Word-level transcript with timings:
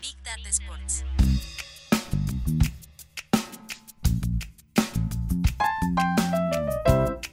Big 0.00 0.16
Data 0.24 0.48
Sports. 0.48 1.04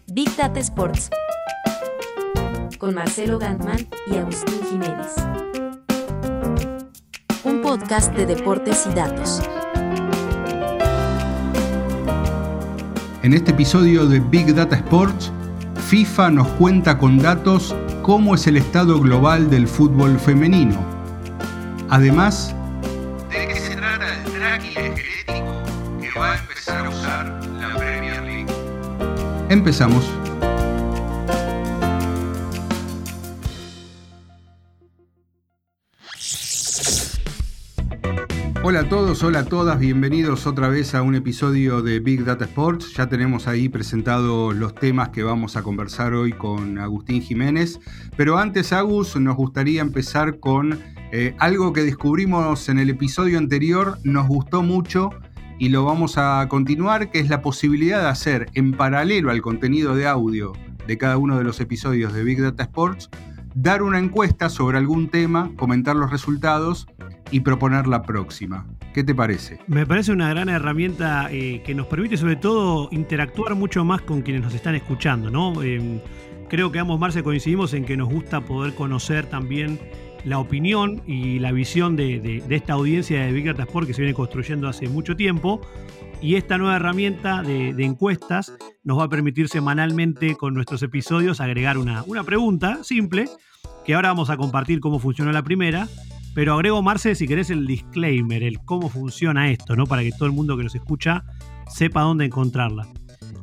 Big 0.07 0.35
Data 0.35 0.59
Sports. 0.59 1.09
Con 2.77 2.93
Marcelo 2.93 3.39
Gantman 3.39 3.87
y 4.07 4.17
Agustín 4.17 4.59
Jiménez. 4.69 5.15
Un 7.43 7.61
podcast 7.63 8.13
de 8.13 8.27
deportes 8.27 8.85
y 8.85 8.93
datos. 8.93 9.41
En 13.23 13.33
este 13.33 13.51
episodio 13.51 14.05
de 14.05 14.19
Big 14.19 14.53
Data 14.53 14.75
Sports, 14.75 15.31
FIFA 15.87 16.31
nos 16.31 16.47
cuenta 16.49 16.97
con 16.97 17.17
datos 17.17 17.75
cómo 18.01 18.35
es 18.35 18.47
el 18.47 18.57
estado 18.57 18.99
global 18.99 19.49
del 19.49 19.67
fútbol 19.67 20.19
femenino. 20.19 20.83
Además, 21.89 22.55
¿de 23.29 23.47
qué 23.47 23.55
se 23.55 23.75
trata 23.75 24.05
el 24.15 24.33
drag 24.33 24.63
esquelético 24.65 25.63
que 26.01 26.19
va 26.19 26.33
a 26.33 26.37
empezar 26.39 26.85
a 26.85 26.89
usar 26.89 27.45
la 27.59 27.75
Premier 27.75 28.21
League? 28.23 28.53
Empezamos. 29.49 30.20
Hola 38.71 38.79
a 38.79 38.89
todos, 38.89 39.21
hola 39.21 39.39
a 39.39 39.45
todas, 39.45 39.77
bienvenidos 39.79 40.47
otra 40.47 40.69
vez 40.69 40.95
a 40.95 41.01
un 41.01 41.13
episodio 41.13 41.81
de 41.81 41.99
Big 41.99 42.23
Data 42.23 42.45
Sports. 42.45 42.93
Ya 42.95 43.09
tenemos 43.09 43.45
ahí 43.49 43.67
presentados 43.67 44.55
los 44.55 44.73
temas 44.73 45.09
que 45.09 45.23
vamos 45.23 45.57
a 45.57 45.61
conversar 45.61 46.13
hoy 46.13 46.31
con 46.31 46.77
Agustín 46.77 47.21
Jiménez. 47.21 47.81
Pero 48.15 48.37
antes, 48.37 48.71
Agus, 48.71 49.17
nos 49.17 49.35
gustaría 49.35 49.81
empezar 49.81 50.39
con 50.39 50.79
eh, 51.11 51.35
algo 51.37 51.73
que 51.73 51.83
descubrimos 51.83 52.69
en 52.69 52.79
el 52.79 52.89
episodio 52.89 53.39
anterior, 53.39 53.97
nos 54.05 54.29
gustó 54.29 54.63
mucho 54.63 55.09
y 55.59 55.67
lo 55.67 55.83
vamos 55.83 56.17
a 56.17 56.47
continuar, 56.47 57.11
que 57.11 57.19
es 57.19 57.27
la 57.27 57.41
posibilidad 57.41 58.01
de 58.01 58.07
hacer 58.07 58.49
en 58.53 58.71
paralelo 58.71 59.31
al 59.31 59.41
contenido 59.41 59.95
de 59.95 60.07
audio 60.07 60.53
de 60.87 60.97
cada 60.97 61.17
uno 61.17 61.37
de 61.37 61.43
los 61.43 61.59
episodios 61.59 62.13
de 62.13 62.23
Big 62.23 62.41
Data 62.41 62.63
Sports, 62.63 63.09
dar 63.53 63.83
una 63.83 63.99
encuesta 63.99 64.47
sobre 64.47 64.77
algún 64.77 65.09
tema, 65.09 65.51
comentar 65.57 65.97
los 65.97 66.09
resultados 66.09 66.87
y 67.31 67.39
proponer 67.39 67.87
la 67.87 68.03
próxima. 68.03 68.65
¿Qué 68.93 69.03
te 69.03 69.15
parece? 69.15 69.59
Me 69.67 69.85
parece 69.85 70.11
una 70.11 70.29
gran 70.29 70.49
herramienta 70.49 71.29
eh, 71.31 71.63
que 71.65 71.73
nos 71.73 71.87
permite 71.87 72.17
sobre 72.17 72.35
todo 72.35 72.89
interactuar 72.91 73.55
mucho 73.55 73.83
más 73.85 74.01
con 74.01 74.21
quienes 74.21 74.43
nos 74.43 74.53
están 74.53 74.75
escuchando, 74.75 75.31
¿no? 75.31 75.63
Eh, 75.63 76.01
creo 76.49 76.71
que 76.71 76.79
ambos, 76.79 76.99
Marce, 76.99 77.23
coincidimos 77.23 77.73
en 77.73 77.85
que 77.85 77.95
nos 77.95 78.09
gusta 78.09 78.41
poder 78.41 78.75
conocer 78.75 79.25
también 79.27 79.79
la 80.25 80.39
opinión 80.39 81.01
y 81.07 81.39
la 81.39 81.51
visión 81.51 81.95
de, 81.95 82.43
esta 82.49 82.73
audiencia 82.73 83.25
de 83.25 83.31
Big 83.31 83.45
Data 83.45 83.63
Sport 83.63 83.87
que 83.87 83.93
se 83.93 84.01
viene 84.01 84.13
construyendo 84.13 84.67
hace 84.67 84.87
mucho 84.87 85.15
tiempo. 85.15 85.61
Y 86.21 86.35
esta 86.35 86.59
nueva 86.59 86.75
herramienta 86.75 87.41
de, 87.41 87.69
encuestas 87.83 88.53
nos 88.83 88.99
va 88.99 89.05
a 89.05 89.09
permitir 89.09 89.47
semanalmente 89.49 90.35
con 90.35 90.53
nuestros 90.53 90.83
episodios 90.83 91.41
agregar 91.41 91.79
una, 91.79 92.03
una 92.03 92.23
pregunta 92.23 92.83
simple, 92.83 93.27
que 93.85 93.95
ahora 93.95 94.09
vamos 94.09 94.29
a 94.29 94.37
compartir 94.37 94.79
cómo 94.79 94.99
funciona 94.99 95.31
la 95.31 95.41
primera, 95.41 95.87
pero 96.33 96.53
agrego, 96.53 96.81
Marce, 96.81 97.15
si 97.15 97.27
querés 97.27 97.49
el 97.49 97.67
disclaimer, 97.67 98.43
el 98.43 98.59
cómo 98.59 98.89
funciona 98.89 99.49
esto, 99.51 99.75
¿no? 99.75 99.85
Para 99.85 100.03
que 100.03 100.11
todo 100.11 100.25
el 100.25 100.31
mundo 100.31 100.55
que 100.55 100.63
nos 100.63 100.75
escucha 100.75 101.23
sepa 101.69 102.01
dónde 102.01 102.25
encontrarla. 102.25 102.87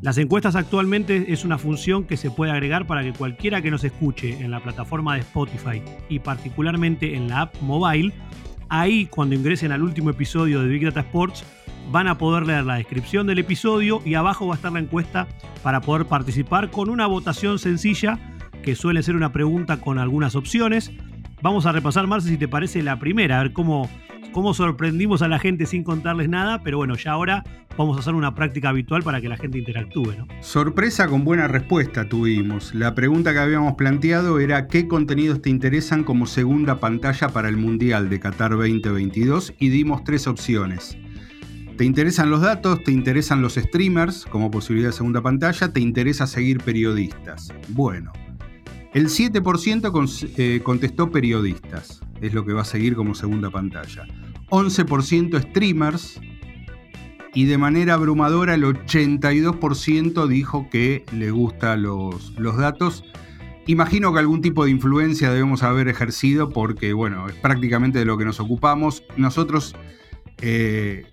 Las 0.00 0.16
encuestas 0.16 0.54
actualmente 0.54 1.32
es 1.32 1.44
una 1.44 1.58
función 1.58 2.04
que 2.04 2.16
se 2.16 2.30
puede 2.30 2.52
agregar 2.52 2.86
para 2.86 3.02
que 3.02 3.12
cualquiera 3.12 3.62
que 3.62 3.70
nos 3.70 3.82
escuche 3.82 4.40
en 4.40 4.50
la 4.50 4.60
plataforma 4.60 5.14
de 5.14 5.20
Spotify 5.20 5.82
y 6.08 6.20
particularmente 6.20 7.16
en 7.16 7.28
la 7.28 7.42
app 7.42 7.60
mobile, 7.60 8.14
ahí 8.68 9.06
cuando 9.06 9.34
ingresen 9.34 9.72
al 9.72 9.82
último 9.82 10.10
episodio 10.10 10.62
de 10.62 10.68
Big 10.68 10.84
Data 10.84 11.00
Sports, 11.00 11.44
van 11.90 12.06
a 12.06 12.16
poder 12.16 12.46
leer 12.46 12.64
la 12.64 12.76
descripción 12.76 13.26
del 13.26 13.40
episodio 13.40 14.00
y 14.04 14.14
abajo 14.14 14.46
va 14.46 14.54
a 14.54 14.56
estar 14.56 14.72
la 14.72 14.78
encuesta 14.78 15.26
para 15.62 15.80
poder 15.80 16.06
participar 16.06 16.70
con 16.70 16.90
una 16.90 17.06
votación 17.06 17.58
sencilla 17.58 18.18
que 18.62 18.76
suele 18.76 19.02
ser 19.02 19.16
una 19.16 19.32
pregunta 19.32 19.80
con 19.80 19.98
algunas 19.98 20.36
opciones 20.36 20.92
Vamos 21.40 21.66
a 21.66 21.72
repasar, 21.72 22.06
Marce, 22.06 22.28
si 22.28 22.36
te 22.36 22.48
parece 22.48 22.82
la 22.82 22.98
primera, 22.98 23.38
a 23.38 23.42
ver 23.44 23.52
cómo, 23.52 23.88
cómo 24.32 24.54
sorprendimos 24.54 25.22
a 25.22 25.28
la 25.28 25.38
gente 25.38 25.66
sin 25.66 25.84
contarles 25.84 26.28
nada, 26.28 26.62
pero 26.64 26.78
bueno, 26.78 26.96
ya 26.96 27.12
ahora 27.12 27.44
vamos 27.76 27.96
a 27.96 28.00
hacer 28.00 28.14
una 28.14 28.34
práctica 28.34 28.70
habitual 28.70 29.04
para 29.04 29.20
que 29.20 29.28
la 29.28 29.36
gente 29.36 29.56
interactúe. 29.56 30.14
¿no? 30.18 30.26
Sorpresa 30.40 31.06
con 31.06 31.24
buena 31.24 31.46
respuesta 31.46 32.08
tuvimos. 32.08 32.74
La 32.74 32.96
pregunta 32.96 33.32
que 33.32 33.38
habíamos 33.38 33.74
planteado 33.74 34.40
era 34.40 34.66
qué 34.66 34.88
contenidos 34.88 35.40
te 35.40 35.50
interesan 35.50 36.02
como 36.02 36.26
segunda 36.26 36.80
pantalla 36.80 37.28
para 37.28 37.48
el 37.48 37.56
Mundial 37.56 38.10
de 38.10 38.18
Qatar 38.18 38.50
2022 38.50 39.54
y 39.60 39.68
dimos 39.68 40.02
tres 40.02 40.26
opciones. 40.26 40.98
¿Te 41.76 41.84
interesan 41.84 42.30
los 42.30 42.40
datos? 42.40 42.82
¿Te 42.82 42.90
interesan 42.90 43.40
los 43.40 43.54
streamers 43.54 44.26
como 44.26 44.50
posibilidad 44.50 44.88
de 44.88 44.94
segunda 44.94 45.22
pantalla? 45.22 45.72
¿Te 45.72 45.78
interesa 45.78 46.26
seguir 46.26 46.58
periodistas? 46.58 47.52
Bueno, 47.68 48.12
el 48.94 49.08
7% 49.08 50.34
eh, 50.36 50.60
contestó 50.62 51.10
periodistas, 51.10 52.00
es 52.20 52.32
lo 52.32 52.44
que 52.44 52.52
va 52.52 52.62
a 52.62 52.64
seguir 52.64 52.94
como 52.94 53.14
segunda 53.14 53.50
pantalla. 53.50 54.06
11% 54.50 55.42
streamers 55.50 56.20
y 57.34 57.44
de 57.44 57.58
manera 57.58 57.94
abrumadora 57.94 58.54
el 58.54 58.64
82% 58.64 60.26
dijo 60.26 60.68
que 60.70 61.04
le 61.12 61.30
gustan 61.30 61.82
los, 61.82 62.32
los 62.38 62.56
datos. 62.56 63.04
Imagino 63.66 64.12
que 64.14 64.20
algún 64.20 64.40
tipo 64.40 64.64
de 64.64 64.70
influencia 64.70 65.30
debemos 65.30 65.62
haber 65.62 65.88
ejercido 65.88 66.48
porque, 66.48 66.94
bueno, 66.94 67.28
es 67.28 67.34
prácticamente 67.34 67.98
de 67.98 68.06
lo 68.06 68.16
que 68.16 68.24
nos 68.24 68.40
ocupamos. 68.40 69.04
Nosotros 69.18 69.76
eh, 70.42 71.06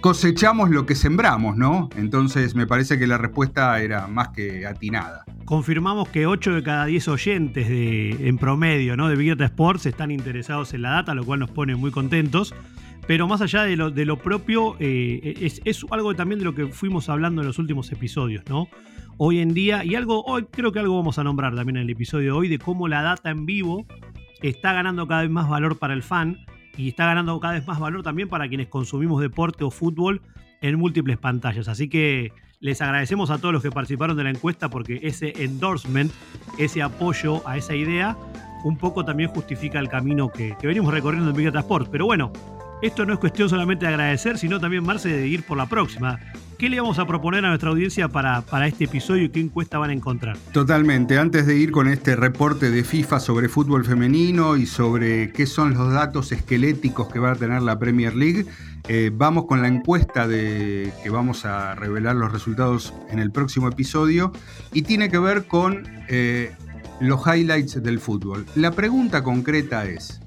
cosechamos 0.00 0.70
lo 0.70 0.86
que 0.86 0.94
sembramos, 0.94 1.56
¿no? 1.56 1.90
Entonces 1.96 2.54
me 2.54 2.66
parece 2.66 2.98
que 2.98 3.06
la 3.06 3.18
respuesta 3.18 3.80
era 3.80 4.06
más 4.06 4.28
que 4.28 4.66
atinada. 4.66 5.24
Confirmamos 5.44 6.08
que 6.08 6.26
8 6.26 6.54
de 6.54 6.62
cada 6.62 6.86
10 6.86 7.08
oyentes 7.08 7.66
en 7.68 8.38
promedio 8.38 8.96
de 8.96 9.16
Big 9.16 9.30
Data 9.30 9.44
Sports 9.46 9.86
están 9.86 10.10
interesados 10.10 10.72
en 10.74 10.82
la 10.82 10.90
data, 10.90 11.14
lo 11.14 11.24
cual 11.24 11.40
nos 11.40 11.50
pone 11.50 11.74
muy 11.76 11.90
contentos. 11.90 12.54
Pero 13.06 13.26
más 13.26 13.40
allá 13.40 13.64
de 13.64 13.76
lo, 13.76 13.90
de 13.90 14.04
lo 14.04 14.18
propio, 14.18 14.76
eh, 14.78 15.34
es, 15.40 15.60
es, 15.64 15.84
algo 15.90 16.14
también 16.14 16.38
de 16.38 16.44
lo 16.44 16.54
que 16.54 16.66
fuimos 16.66 17.08
hablando 17.08 17.40
en 17.40 17.48
los 17.48 17.58
últimos 17.58 17.90
episodios, 17.90 18.44
¿no? 18.48 18.68
Hoy 19.16 19.40
en 19.40 19.52
día, 19.52 19.84
y 19.84 19.96
algo, 19.96 20.22
hoy 20.24 20.46
creo 20.50 20.70
que 20.70 20.78
algo 20.78 20.96
vamos 20.96 21.18
a 21.18 21.24
nombrar 21.24 21.54
también 21.56 21.76
en 21.76 21.82
el 21.82 21.90
episodio 21.90 22.32
de 22.32 22.38
hoy, 22.38 22.48
de 22.48 22.58
cómo 22.58 22.86
la 22.88 23.02
data 23.02 23.30
en 23.30 23.46
vivo 23.46 23.84
está 24.42 24.72
ganando 24.72 25.08
cada 25.08 25.22
vez 25.22 25.30
más 25.30 25.48
valor 25.48 25.78
para 25.78 25.92
el 25.92 26.02
fan 26.02 26.38
y 26.76 26.88
está 26.88 27.06
ganando 27.06 27.38
cada 27.40 27.54
vez 27.54 27.66
más 27.66 27.78
valor 27.78 28.02
también 28.02 28.28
para 28.28 28.48
quienes 28.48 28.68
consumimos 28.68 29.20
deporte 29.20 29.64
o 29.64 29.70
fútbol 29.70 30.22
en 30.60 30.78
múltiples 30.78 31.18
pantallas. 31.18 31.68
Así 31.68 31.88
que 31.88 32.32
les 32.60 32.80
agradecemos 32.82 33.30
a 33.30 33.38
todos 33.38 33.52
los 33.52 33.62
que 33.62 33.70
participaron 33.70 34.16
de 34.16 34.24
la 34.24 34.30
encuesta 34.30 34.68
porque 34.68 35.00
ese 35.02 35.32
endorsement, 35.42 36.12
ese 36.58 36.82
apoyo 36.82 37.46
a 37.48 37.56
esa 37.56 37.74
idea, 37.74 38.16
un 38.64 38.76
poco 38.76 39.04
también 39.04 39.30
justifica 39.30 39.78
el 39.78 39.88
camino 39.88 40.28
que, 40.28 40.56
que 40.60 40.66
venimos 40.66 40.92
recorriendo 40.92 41.30
en 41.30 41.36
Big 41.36 41.46
Data 41.46 41.60
Sport. 41.60 41.88
Pero 41.90 42.06
bueno, 42.06 42.32
esto 42.82 43.04
no 43.04 43.12
es 43.14 43.18
cuestión 43.18 43.48
solamente 43.48 43.86
de 43.86 43.92
agradecer, 43.92 44.38
sino 44.38 44.60
también, 44.60 44.84
Marce, 44.84 45.08
de 45.08 45.26
ir 45.26 45.44
por 45.44 45.56
la 45.56 45.66
próxima. 45.66 46.18
¿Qué 46.60 46.68
le 46.68 46.78
vamos 46.78 46.98
a 46.98 47.06
proponer 47.06 47.42
a 47.46 47.48
nuestra 47.48 47.70
audiencia 47.70 48.08
para, 48.08 48.42
para 48.42 48.66
este 48.66 48.84
episodio 48.84 49.24
y 49.24 49.28
qué 49.30 49.40
encuesta 49.40 49.78
van 49.78 49.88
a 49.88 49.92
encontrar? 49.94 50.36
Totalmente. 50.52 51.16
Antes 51.16 51.46
de 51.46 51.56
ir 51.56 51.70
con 51.70 51.88
este 51.88 52.16
reporte 52.16 52.70
de 52.70 52.84
FIFA 52.84 53.18
sobre 53.18 53.48
fútbol 53.48 53.86
femenino 53.86 54.58
y 54.58 54.66
sobre 54.66 55.32
qué 55.32 55.46
son 55.46 55.72
los 55.72 55.90
datos 55.90 56.32
esqueléticos 56.32 57.10
que 57.10 57.18
va 57.18 57.30
a 57.30 57.34
tener 57.34 57.62
la 57.62 57.78
Premier 57.78 58.14
League, 58.14 58.44
eh, 58.88 59.10
vamos 59.10 59.46
con 59.46 59.62
la 59.62 59.68
encuesta 59.68 60.28
de 60.28 60.92
que 61.02 61.08
vamos 61.08 61.46
a 61.46 61.76
revelar 61.76 62.16
los 62.16 62.30
resultados 62.30 62.92
en 63.08 63.20
el 63.20 63.30
próximo 63.30 63.68
episodio 63.68 64.30
y 64.74 64.82
tiene 64.82 65.08
que 65.08 65.18
ver 65.18 65.46
con 65.46 65.88
eh, 66.08 66.54
los 67.00 67.22
highlights 67.26 67.82
del 67.82 68.00
fútbol. 68.00 68.44
La 68.54 68.72
pregunta 68.72 69.24
concreta 69.24 69.86
es, 69.86 70.20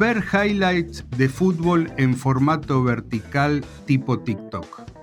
¿ver 0.00 0.24
highlights 0.32 1.04
de 1.16 1.28
fútbol 1.28 1.92
en 1.96 2.16
formato 2.16 2.82
vertical 2.82 3.64
tipo 3.86 4.18
TikTok? 4.18 4.97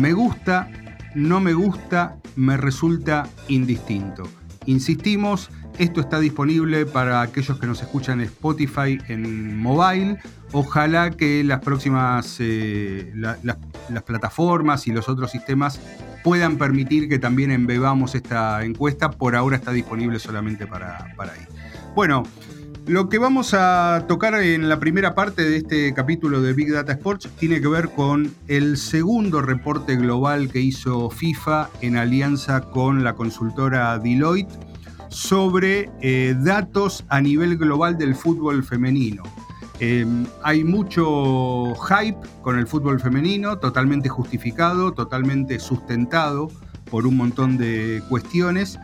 Me 0.00 0.14
gusta, 0.14 0.70
no 1.14 1.40
me 1.40 1.52
gusta, 1.52 2.16
me 2.34 2.56
resulta 2.56 3.28
indistinto. 3.48 4.26
Insistimos, 4.64 5.50
esto 5.76 6.00
está 6.00 6.18
disponible 6.18 6.86
para 6.86 7.20
aquellos 7.20 7.60
que 7.60 7.66
nos 7.66 7.82
escuchan 7.82 8.20
en 8.20 8.24
Spotify 8.24 8.98
en 9.08 9.58
mobile. 9.58 10.18
Ojalá 10.52 11.10
que 11.10 11.44
las 11.44 11.60
próximas 11.60 12.38
eh, 12.40 13.12
la, 13.14 13.36
la, 13.42 13.58
las 13.90 14.02
plataformas 14.04 14.86
y 14.86 14.92
los 14.92 15.06
otros 15.10 15.32
sistemas 15.32 15.78
puedan 16.24 16.56
permitir 16.56 17.06
que 17.10 17.18
también 17.18 17.50
embebamos 17.50 18.14
esta 18.14 18.64
encuesta. 18.64 19.10
Por 19.10 19.36
ahora 19.36 19.56
está 19.56 19.70
disponible 19.70 20.18
solamente 20.18 20.66
para 20.66 21.12
ahí. 21.18 21.46
Bueno, 21.94 22.22
lo 22.90 23.08
que 23.08 23.18
vamos 23.18 23.54
a 23.54 24.04
tocar 24.08 24.34
en 24.34 24.68
la 24.68 24.80
primera 24.80 25.14
parte 25.14 25.48
de 25.48 25.58
este 25.58 25.94
capítulo 25.94 26.42
de 26.42 26.52
Big 26.54 26.72
Data 26.72 26.90
Sports 26.90 27.28
tiene 27.38 27.60
que 27.60 27.68
ver 27.68 27.90
con 27.90 28.34
el 28.48 28.76
segundo 28.76 29.42
reporte 29.42 29.94
global 29.94 30.50
que 30.50 30.58
hizo 30.58 31.08
FIFA 31.08 31.70
en 31.82 31.96
alianza 31.96 32.62
con 32.62 33.04
la 33.04 33.14
consultora 33.14 33.96
Deloitte 34.00 34.52
sobre 35.08 35.88
eh, 36.00 36.34
datos 36.40 37.04
a 37.08 37.20
nivel 37.20 37.58
global 37.58 37.96
del 37.96 38.16
fútbol 38.16 38.64
femenino. 38.64 39.22
Em, 39.78 40.26
hay 40.42 40.64
mucho 40.64 41.76
hype 41.76 42.18
con 42.42 42.58
el 42.58 42.66
fútbol 42.66 42.98
femenino, 42.98 43.58
totalmente 43.58 44.08
justificado, 44.08 44.90
totalmente 44.94 45.60
sustentado 45.60 46.48
por 46.90 47.06
un 47.06 47.16
montón 47.16 47.56
de 47.56 48.02
cuestiones. 48.08 48.80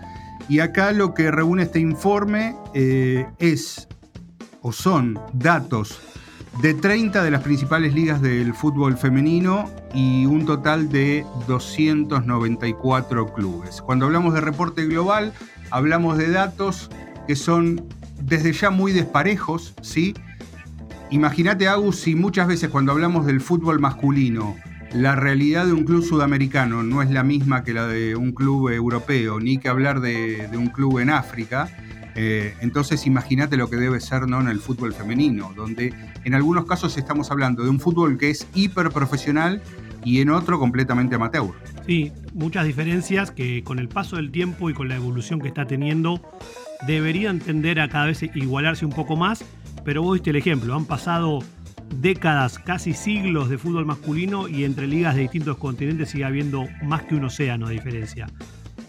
Y 0.49 0.61
acá 0.61 0.93
lo 0.93 1.13
que 1.13 1.33
reúne 1.33 1.65
este 1.65 1.81
informe 1.81 2.55
eh, 2.73 3.27
es 3.41 3.89
o 4.67 4.73
son 4.73 5.17
datos 5.33 6.01
de 6.61 6.75
30 6.75 7.23
de 7.23 7.31
las 7.31 7.43
principales 7.45 7.95
ligas 7.95 8.21
del 8.21 8.53
fútbol 8.53 8.97
femenino 8.97 9.71
y 9.95 10.27
un 10.27 10.45
total 10.45 10.89
de 10.89 11.25
294 11.47 13.33
clubes. 13.33 13.81
Cuando 13.81 14.07
hablamos 14.07 14.35
de 14.35 14.41
reporte 14.41 14.85
global, 14.87 15.33
hablamos 15.71 16.19
de 16.19 16.33
datos 16.33 16.91
que 17.29 17.37
son 17.37 17.87
desde 18.21 18.53
ya 18.53 18.71
muy 18.71 18.91
desparejos, 18.91 19.73
¿sí? 19.83 20.15
Imagínate, 21.11 21.69
Agus, 21.69 22.01
si 22.01 22.17
muchas 22.17 22.49
veces 22.49 22.69
cuando 22.69 22.91
hablamos 22.91 23.25
del 23.25 23.41
fútbol 23.41 23.79
masculino, 23.79 24.57
la 24.93 25.15
realidad 25.15 25.67
de 25.67 25.75
un 25.75 25.85
club 25.85 26.03
sudamericano 26.03 26.83
no 26.83 27.03
es 27.03 27.11
la 27.11 27.23
misma 27.23 27.63
que 27.63 27.73
la 27.73 27.87
de 27.87 28.17
un 28.17 28.33
club 28.33 28.71
europeo, 28.71 29.39
ni 29.39 29.59
que 29.59 29.69
hablar 29.69 30.01
de, 30.01 30.49
un 30.55 30.71
club 30.71 30.99
en 30.99 31.11
África, 31.11 31.69
eh, 32.17 32.55
entonces 32.61 33.07
imagínate 33.07 33.57
lo 33.57 33.69
que 33.71 33.77
debe 33.77 34.01
ser 34.01 34.29
¿no? 34.29 34.41
en 34.41 34.49
el 34.49 34.61
fútbol 34.61 34.93
femenino, 34.93 35.53
donde 35.55 35.95
en 36.25 36.35
algunos 36.35 36.65
casos 36.65 36.97
estamos 36.97 37.31
hablando 37.31 37.63
de 37.63 37.71
un 37.71 37.79
fútbol 37.79 38.19
que 38.19 38.31
es 38.31 38.47
hiper 38.55 38.91
profesional 38.91 39.63
y 40.05 40.21
en 40.21 40.31
otro 40.31 40.59
completamente 40.59 41.17
amateur. 41.17 41.53
Sí, 41.87 42.13
muchas 42.35 42.67
diferencias 42.67 43.31
que 43.31 43.63
con 43.63 43.79
el 43.79 43.89
paso 43.89 44.17
del 44.17 44.31
tiempo 44.31 44.71
y 44.71 44.75
con 44.75 44.89
la 44.89 44.97
evolución 44.97 45.41
que 45.41 45.49
está 45.49 45.67
teniendo 45.67 46.21
deberían 46.87 47.39
tender 47.39 47.81
a 47.81 47.89
cada 47.89 48.07
vez 48.07 48.23
igualarse 48.35 48.85
un 48.85 48.93
poco 48.93 49.17
más 49.17 49.45
pero 49.87 50.03
vos 50.03 50.15
viste 50.15 50.31
el 50.31 50.37
ejemplo, 50.37 50.75
han 50.75 50.85
pasado 50.85 51.39
décadas, 52.01 52.59
casi 52.59 52.93
siglos 52.93 53.49
de 53.49 53.57
fútbol 53.57 53.87
masculino 53.87 54.49
y 54.49 54.65
entre 54.65 54.89
ligas 54.89 55.15
de 55.15 55.21
distintos 55.23 55.59
continentes 55.59 56.11
sigue 56.11 56.25
habiendo 56.25 56.65
más 56.83 57.03
que 57.03 57.15
un 57.15 57.25
océano 57.25 57.69
de 57.69 57.75
diferencia. 57.75 58.27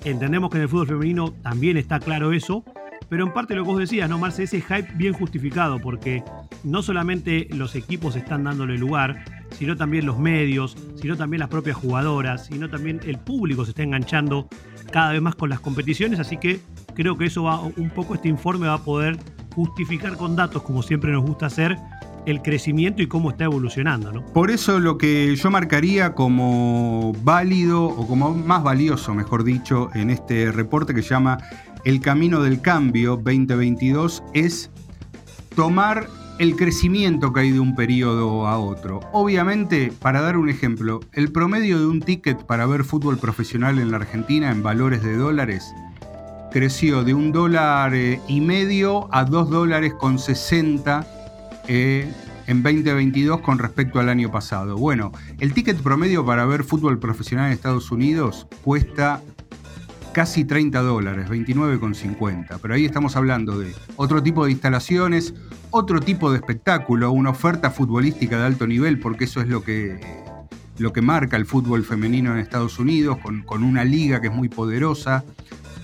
Entendemos 0.03 0.49
que 0.49 0.57
en 0.57 0.63
el 0.63 0.69
fútbol 0.69 0.87
femenino 0.87 1.33
también 1.43 1.77
está 1.77 1.99
claro 1.99 2.33
eso, 2.33 2.65
pero 3.09 3.25
en 3.25 3.33
parte 3.33 3.55
lo 3.55 3.63
que 3.63 3.69
vos 3.69 3.79
decías, 3.79 4.09
¿no, 4.09 4.17
Marce? 4.17 4.43
Ese 4.43 4.61
hype 4.61 4.91
bien 4.95 5.13
justificado, 5.13 5.79
porque 5.79 6.23
no 6.63 6.81
solamente 6.81 7.47
los 7.51 7.75
equipos 7.75 8.15
están 8.15 8.43
dándole 8.43 8.77
lugar, 8.77 9.23
sino 9.51 9.77
también 9.77 10.05
los 10.05 10.19
medios, 10.19 10.75
sino 10.95 11.15
también 11.15 11.39
las 11.39 11.49
propias 11.49 11.77
jugadoras, 11.77 12.47
sino 12.47 12.69
también 12.69 12.99
el 13.05 13.17
público 13.17 13.63
se 13.65 13.71
está 13.71 13.83
enganchando 13.83 14.47
cada 14.91 15.11
vez 15.11 15.21
más 15.21 15.35
con 15.35 15.49
las 15.49 15.59
competiciones, 15.59 16.19
así 16.19 16.37
que 16.37 16.59
creo 16.95 17.17
que 17.17 17.25
eso 17.25 17.43
va 17.43 17.61
un 17.61 17.89
poco, 17.89 18.15
este 18.15 18.27
informe 18.27 18.67
va 18.67 18.75
a 18.75 18.83
poder 18.83 19.17
justificar 19.55 20.17
con 20.17 20.35
datos, 20.35 20.61
como 20.63 20.83
siempre 20.83 21.11
nos 21.11 21.25
gusta 21.25 21.47
hacer, 21.47 21.77
el 22.27 22.41
crecimiento 22.41 23.01
y 23.01 23.07
cómo 23.07 23.31
está 23.31 23.45
evolucionando. 23.45 24.11
¿no? 24.11 24.25
Por 24.25 24.51
eso 24.51 24.79
lo 24.79 24.97
que 24.97 25.33
yo 25.35 25.49
marcaría 25.49 26.13
como 26.13 27.13
válido 27.23 27.85
o 27.85 28.05
como 28.05 28.33
más 28.33 28.63
valioso, 28.63 29.15
mejor 29.15 29.45
dicho, 29.45 29.89
en 29.93 30.09
este 30.09 30.51
reporte 30.51 30.93
que 30.93 31.01
se 31.01 31.09
llama 31.09 31.37
El 31.87 32.01
Camino 32.01 32.41
del 32.41 32.59
Cambio 32.59 33.11
2022 33.15 34.21
es 34.33 34.69
tomar 35.55 36.09
el 36.37 36.57
crecimiento 36.57 37.31
que 37.31 37.39
hay 37.39 37.51
de 37.51 37.61
un 37.61 37.77
periodo 37.77 38.45
a 38.45 38.59
otro. 38.59 38.99
Obviamente, 39.13 39.93
para 40.01 40.19
dar 40.19 40.35
un 40.35 40.49
ejemplo, 40.49 40.99
el 41.13 41.31
promedio 41.31 41.79
de 41.79 41.87
un 41.87 42.01
ticket 42.01 42.45
para 42.45 42.65
ver 42.65 42.83
fútbol 42.83 43.17
profesional 43.17 43.79
en 43.79 43.91
la 43.91 43.97
Argentina 43.99 44.51
en 44.51 44.63
valores 44.63 45.01
de 45.01 45.15
dólares 45.15 45.73
creció 46.51 47.05
de 47.05 47.13
un 47.13 47.31
dólar 47.31 47.95
eh, 47.95 48.19
y 48.27 48.41
medio 48.41 49.07
a 49.15 49.23
dos 49.23 49.49
dólares 49.49 49.93
con 49.93 50.19
60 50.19 51.07
eh, 51.69 52.11
en 52.47 52.63
2022 52.63 53.39
con 53.39 53.59
respecto 53.59 54.01
al 54.01 54.09
año 54.09 54.29
pasado. 54.29 54.75
Bueno, 54.75 55.13
el 55.39 55.53
ticket 55.53 55.81
promedio 55.81 56.25
para 56.25 56.45
ver 56.45 56.65
fútbol 56.65 56.99
profesional 56.99 57.45
en 57.45 57.53
Estados 57.53 57.91
Unidos 57.91 58.45
cuesta 58.61 59.21
casi 60.17 60.45
30 60.45 60.81
dólares, 60.81 61.29
29,50. 61.29 62.57
Pero 62.59 62.73
ahí 62.73 62.85
estamos 62.85 63.15
hablando 63.15 63.59
de 63.59 63.75
otro 63.97 64.23
tipo 64.23 64.45
de 64.45 64.51
instalaciones, 64.51 65.35
otro 65.69 65.99
tipo 65.99 66.31
de 66.31 66.37
espectáculo, 66.37 67.11
una 67.11 67.29
oferta 67.29 67.69
futbolística 67.69 68.39
de 68.39 68.45
alto 68.47 68.65
nivel, 68.65 68.99
porque 68.99 69.25
eso 69.25 69.41
es 69.41 69.47
lo 69.47 69.61
que, 69.61 69.99
lo 70.79 70.91
que 70.91 71.03
marca 71.03 71.37
el 71.37 71.45
fútbol 71.45 71.83
femenino 71.83 72.31
en 72.31 72.39
Estados 72.39 72.79
Unidos, 72.79 73.19
con, 73.19 73.43
con 73.43 73.61
una 73.61 73.85
liga 73.85 74.19
que 74.19 74.29
es 74.29 74.33
muy 74.33 74.49
poderosa, 74.49 75.23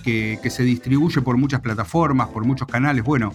que, 0.02 0.40
se 0.50 0.64
distribuye 0.64 1.20
por 1.20 1.36
muchas 1.36 1.60
plataformas, 1.60 2.26
por 2.26 2.44
muchos 2.44 2.66
canales. 2.66 3.04
Bueno, 3.04 3.32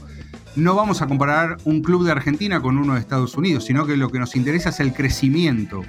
no 0.57 0.75
vamos 0.75 1.01
a 1.01 1.07
comparar 1.07 1.59
un 1.63 1.81
club 1.81 2.03
de 2.03 2.11
Argentina 2.11 2.61
con 2.61 2.77
uno 2.77 2.95
de 2.95 2.99
Estados 2.99 3.37
Unidos, 3.37 3.63
sino 3.63 3.85
que 3.85 3.95
lo 3.95 4.09
que 4.09 4.19
nos 4.19 4.35
interesa 4.35 4.67
es 4.67 4.81
el 4.81 4.91
crecimiento 4.91 5.81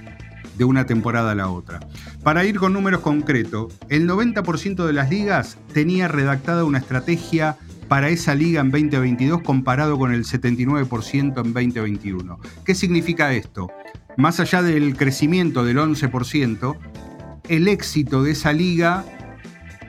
de 0.57 0.65
una 0.65 0.87
temporada 0.87 1.33
a 1.33 1.35
la 1.35 1.49
otra. 1.49 1.81
Para 2.23 2.45
ir 2.45 2.59
con 2.59 2.75
números 2.75 3.01
concretos, 3.01 3.73
el 3.89 4.07
90% 4.07 4.85
de 4.85 4.93
las 4.93 5.09
ligas 5.09 5.57
tenía 5.73 6.07
redactada 6.07 6.65
una 6.65 6.79
estrategia 6.79 7.57
para 7.89 8.11
esa 8.11 8.35
liga 8.35 8.61
en 8.61 8.71
2022 8.71 9.41
comparado 9.41 9.99
con 9.99 10.13
el 10.13 10.25
79% 10.25 11.17
en 11.19 11.53
2021. 11.55 12.39
¿Qué 12.65 12.75
significa 12.75 13.33
esto? 13.33 13.71
Más 14.19 14.39
allá 14.39 14.61
del 14.63 14.97
crecimiento 14.97 15.65
del 15.65 15.79
11%, 15.79 16.77
el 17.49 17.69
éxito 17.69 18.23
de 18.23 18.33
esa 18.33 18.53
liga 18.53 19.05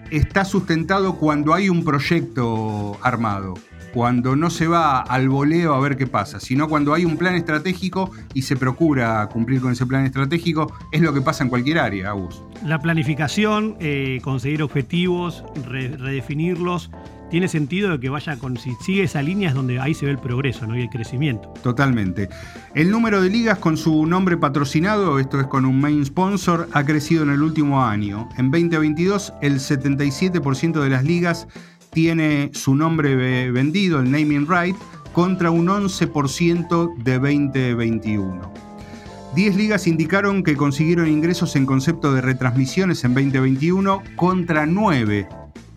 está 0.09 0.45
sustentado 0.45 1.17
cuando 1.17 1.53
hay 1.53 1.67
un 1.67 1.83
proyecto 1.83 2.97
armado, 3.01 3.55
cuando 3.93 4.35
no 4.35 4.49
se 4.49 4.67
va 4.67 5.01
al 5.01 5.29
voleo 5.29 5.73
a 5.73 5.79
ver 5.79 5.97
qué 5.97 6.07
pasa, 6.07 6.39
sino 6.39 6.67
cuando 6.67 6.93
hay 6.93 7.05
un 7.05 7.17
plan 7.17 7.35
estratégico 7.35 8.11
y 8.33 8.43
se 8.43 8.55
procura 8.55 9.27
cumplir 9.27 9.61
con 9.61 9.71
ese 9.71 9.85
plan 9.85 10.05
estratégico, 10.05 10.71
es 10.91 11.01
lo 11.01 11.13
que 11.13 11.21
pasa 11.21 11.43
en 11.43 11.49
cualquier 11.49 11.79
área, 11.79 12.09
Agus. 12.09 12.43
La 12.65 12.79
planificación, 12.79 13.75
eh, 13.79 14.19
conseguir 14.23 14.63
objetivos, 14.63 15.43
redefinirlos, 15.65 16.89
tiene 17.31 17.47
sentido 17.47 17.91
de 17.91 17.99
que 17.99 18.09
vaya 18.09 18.37
con, 18.37 18.57
si 18.57 18.75
sigue 18.81 19.03
esa 19.03 19.21
línea 19.21 19.49
es 19.49 19.55
donde 19.55 19.79
ahí 19.79 19.93
se 19.93 20.05
ve 20.05 20.11
el 20.11 20.19
progreso 20.19 20.67
¿no? 20.67 20.77
y 20.77 20.81
el 20.81 20.89
crecimiento. 20.89 21.53
Totalmente. 21.63 22.27
El 22.75 22.91
número 22.91 23.21
de 23.21 23.29
ligas 23.29 23.57
con 23.57 23.77
su 23.77 24.05
nombre 24.05 24.35
patrocinado, 24.35 25.17
esto 25.17 25.39
es 25.39 25.47
con 25.47 25.65
un 25.65 25.79
main 25.79 26.05
sponsor, 26.05 26.67
ha 26.73 26.83
crecido 26.83 27.23
en 27.23 27.29
el 27.29 27.41
último 27.41 27.85
año. 27.85 28.27
En 28.37 28.51
2022 28.51 29.33
el 29.41 29.59
77% 29.59 30.81
de 30.81 30.89
las 30.89 31.05
ligas 31.05 31.47
tiene 31.91 32.51
su 32.53 32.75
nombre 32.75 33.51
vendido, 33.51 33.99
el 33.99 34.11
naming 34.11 34.47
right, 34.47 34.75
contra 35.13 35.51
un 35.51 35.67
11% 35.67 37.03
de 37.03 37.13
2021. 37.19 38.53
10 39.35 39.55
ligas 39.55 39.87
indicaron 39.87 40.43
que 40.43 40.57
consiguieron 40.57 41.07
ingresos 41.07 41.55
en 41.55 41.65
concepto 41.65 42.13
de 42.13 42.21
retransmisiones 42.21 43.03
en 43.05 43.13
2021 43.13 44.03
contra 44.17 44.65
9 44.65 45.27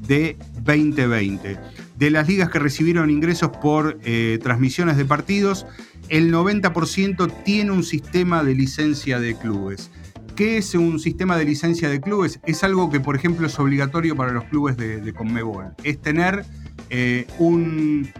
de 0.00 0.36
2020. 0.62 1.58
De 1.96 2.10
las 2.10 2.26
ligas 2.26 2.50
que 2.50 2.58
recibieron 2.58 3.10
ingresos 3.10 3.50
por 3.62 3.98
eh, 4.02 4.40
transmisiones 4.42 4.96
de 4.96 5.04
partidos, 5.04 5.66
el 6.08 6.32
90% 6.32 7.44
tiene 7.44 7.70
un 7.70 7.84
sistema 7.84 8.42
de 8.42 8.54
licencia 8.54 9.20
de 9.20 9.36
clubes. 9.36 9.90
¿Qué 10.36 10.56
es 10.56 10.74
un 10.74 10.98
sistema 10.98 11.36
de 11.36 11.44
licencia 11.44 11.88
de 11.88 12.00
clubes? 12.00 12.40
Es 12.44 12.64
algo 12.64 12.90
que, 12.90 12.98
por 12.98 13.14
ejemplo, 13.14 13.46
es 13.46 13.56
obligatorio 13.60 14.16
para 14.16 14.32
los 14.32 14.42
clubes 14.44 14.76
de, 14.76 15.12
Conmebol. 15.12 15.74
Es 15.84 16.02
tener 16.02 16.44
eh, 16.90 17.28
un, 17.38 18.12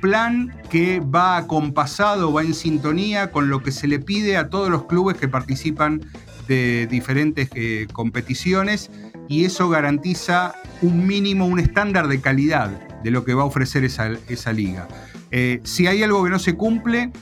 plan 0.00 0.52
que 0.68 0.98
va 0.98 1.36
acompasado, 1.36 2.32
va 2.32 2.42
en 2.42 2.54
sintonía 2.54 3.30
con 3.30 3.50
lo 3.50 3.62
que 3.62 3.70
se 3.70 3.86
le 3.86 4.00
pide 4.00 4.36
a 4.36 4.48
todos 4.48 4.68
los 4.68 4.86
clubes 4.86 5.16
que 5.16 5.28
participan 5.28 6.00
de 6.48 6.88
diferentes 6.90 7.48
eh, 7.54 7.86
competiciones 7.92 8.90
y 9.28 9.44
eso 9.44 9.68
garantiza 9.68 10.56
un 10.82 11.06
mínimo, 11.06 11.46
un 11.46 11.60
estándar 11.60 12.08
de 12.08 12.20
calidad 12.20 12.70
de 13.04 13.12
lo 13.12 13.24
que 13.24 13.34
va 13.34 13.42
a 13.42 13.46
ofrecer 13.46 13.84
esa, 13.84 14.52
liga. 14.52 14.88
Eh, 15.30 15.60
si 15.62 15.86
hay 15.86 16.02
algo 16.02 16.24
que 16.24 16.30
no 16.30 16.40
se 16.40 16.56
cumple, 16.56 17.12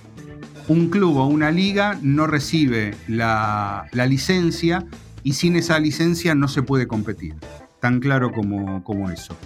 un 0.68 0.90
club 0.90 1.16
o 1.16 1.26
una 1.26 1.50
liga 1.50 1.98
no 2.02 2.26
recibe 2.26 2.94
la, 3.08 3.87
licencia 3.92 4.84
y 5.22 5.32
sin 5.32 5.56
esa 5.56 5.78
licencia 5.78 6.34
no 6.34 6.48
se 6.48 6.62
puede 6.62 6.87
competir. 6.87 7.34
Tan 7.80 8.00
claro 8.00 8.30
como, 8.32 8.84
como 8.84 9.10
eso. 9.10 9.37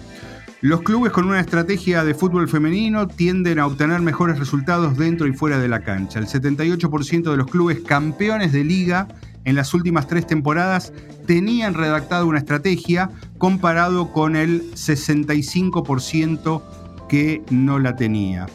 Los 0.61 0.81
clubes 0.81 1.11
con 1.11 1.25
una 1.25 1.41
estrategia 1.41 2.03
de 2.05 2.13
fútbol 2.13 2.47
femenino 2.47 3.07
tienden 3.07 3.59
a 3.59 3.67
obtener 3.67 3.99
mejores 3.99 4.39
resultados 4.39 4.97
dentro 4.97 5.27
y 5.27 5.33
fuera 5.33 5.59
de 5.59 5.67
la 5.67 5.81
cancha. 5.81 6.19
El 6.19 6.27
78% 6.27 7.31
de 7.31 7.37
los 7.37 7.47
clubes 7.47 7.81
campeones 7.81 8.53
de 8.53 8.63
liga 8.63 9.07
en 9.43 9.55
las 9.55 9.73
últimas 9.73 10.07
tres 10.07 10.25
temporadas 10.25 10.93
tenían 11.25 11.73
redactado 11.73 12.27
una 12.27 12.39
estrategia 12.39 13.09
comparado 13.37 14.11
con 14.13 14.35
el 14.37 14.71
65% 14.71 16.61
que 17.09 17.41
no 17.49 17.79
la 17.79 17.95
tenía. 17.95 18.45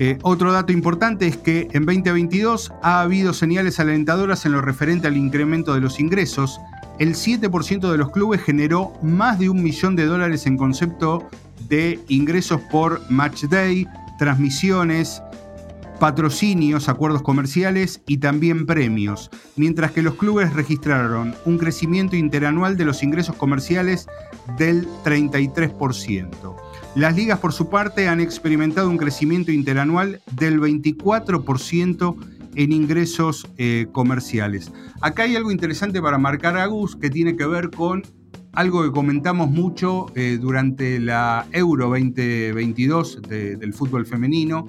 Eh, 0.00 0.16
otro 0.22 0.52
dato 0.52 0.72
importante 0.72 1.26
es 1.26 1.36
que 1.36 1.68
en 1.72 1.84
2022 1.84 2.72
ha 2.82 3.00
habido 3.00 3.32
señales 3.32 3.80
alentadoras 3.80 4.46
en 4.46 4.52
lo 4.52 4.62
referente 4.62 5.08
al 5.08 5.16
incremento 5.16 5.74
de 5.74 5.80
los 5.80 5.98
ingresos. 5.98 6.60
El 7.00 7.14
7% 7.14 7.90
de 7.90 7.98
los 7.98 8.12
clubes 8.12 8.40
generó 8.40 8.92
más 9.02 9.40
de 9.40 9.48
un 9.48 9.60
millón 9.60 9.96
de 9.96 10.06
dólares 10.06 10.46
en 10.46 10.56
concepto 10.56 11.28
de 11.68 11.98
ingresos 12.06 12.60
por 12.70 13.00
match 13.10 13.44
day, 13.44 13.88
transmisiones, 14.20 15.20
patrocinios, 15.98 16.88
acuerdos 16.88 17.22
comerciales 17.22 18.00
y 18.06 18.18
también 18.18 18.66
premios, 18.66 19.30
mientras 19.56 19.90
que 19.90 20.02
los 20.02 20.14
clubes 20.14 20.52
registraron 20.52 21.34
un 21.44 21.58
crecimiento 21.58 22.14
interanual 22.14 22.76
de 22.76 22.84
los 22.84 23.02
ingresos 23.02 23.34
comerciales 23.34 24.06
del 24.56 24.86
33%. 25.04 26.67
Las 26.98 27.14
ligas, 27.14 27.38
por 27.38 27.52
su 27.52 27.70
parte, 27.70 28.08
han 28.08 28.18
experimentado 28.18 28.90
un 28.90 28.96
crecimiento 28.96 29.52
interanual 29.52 30.20
del 30.32 30.58
24% 30.58 32.16
en 32.56 32.72
ingresos 32.72 33.46
eh, 33.56 33.86
comerciales. 33.92 34.72
Acá 35.00 35.22
hay 35.22 35.36
algo 35.36 35.52
interesante 35.52 36.02
para 36.02 36.18
marcar, 36.18 36.56
Agus, 36.56 36.96
que 36.96 37.08
tiene 37.08 37.36
que 37.36 37.46
ver 37.46 37.70
con 37.70 38.02
algo 38.52 38.82
que 38.82 38.90
comentamos 38.90 39.48
mucho 39.48 40.06
eh, 40.16 40.38
durante 40.40 40.98
la 40.98 41.46
Euro 41.52 41.86
2022 41.90 43.22
del 43.28 43.72
fútbol 43.74 44.04
femenino, 44.04 44.66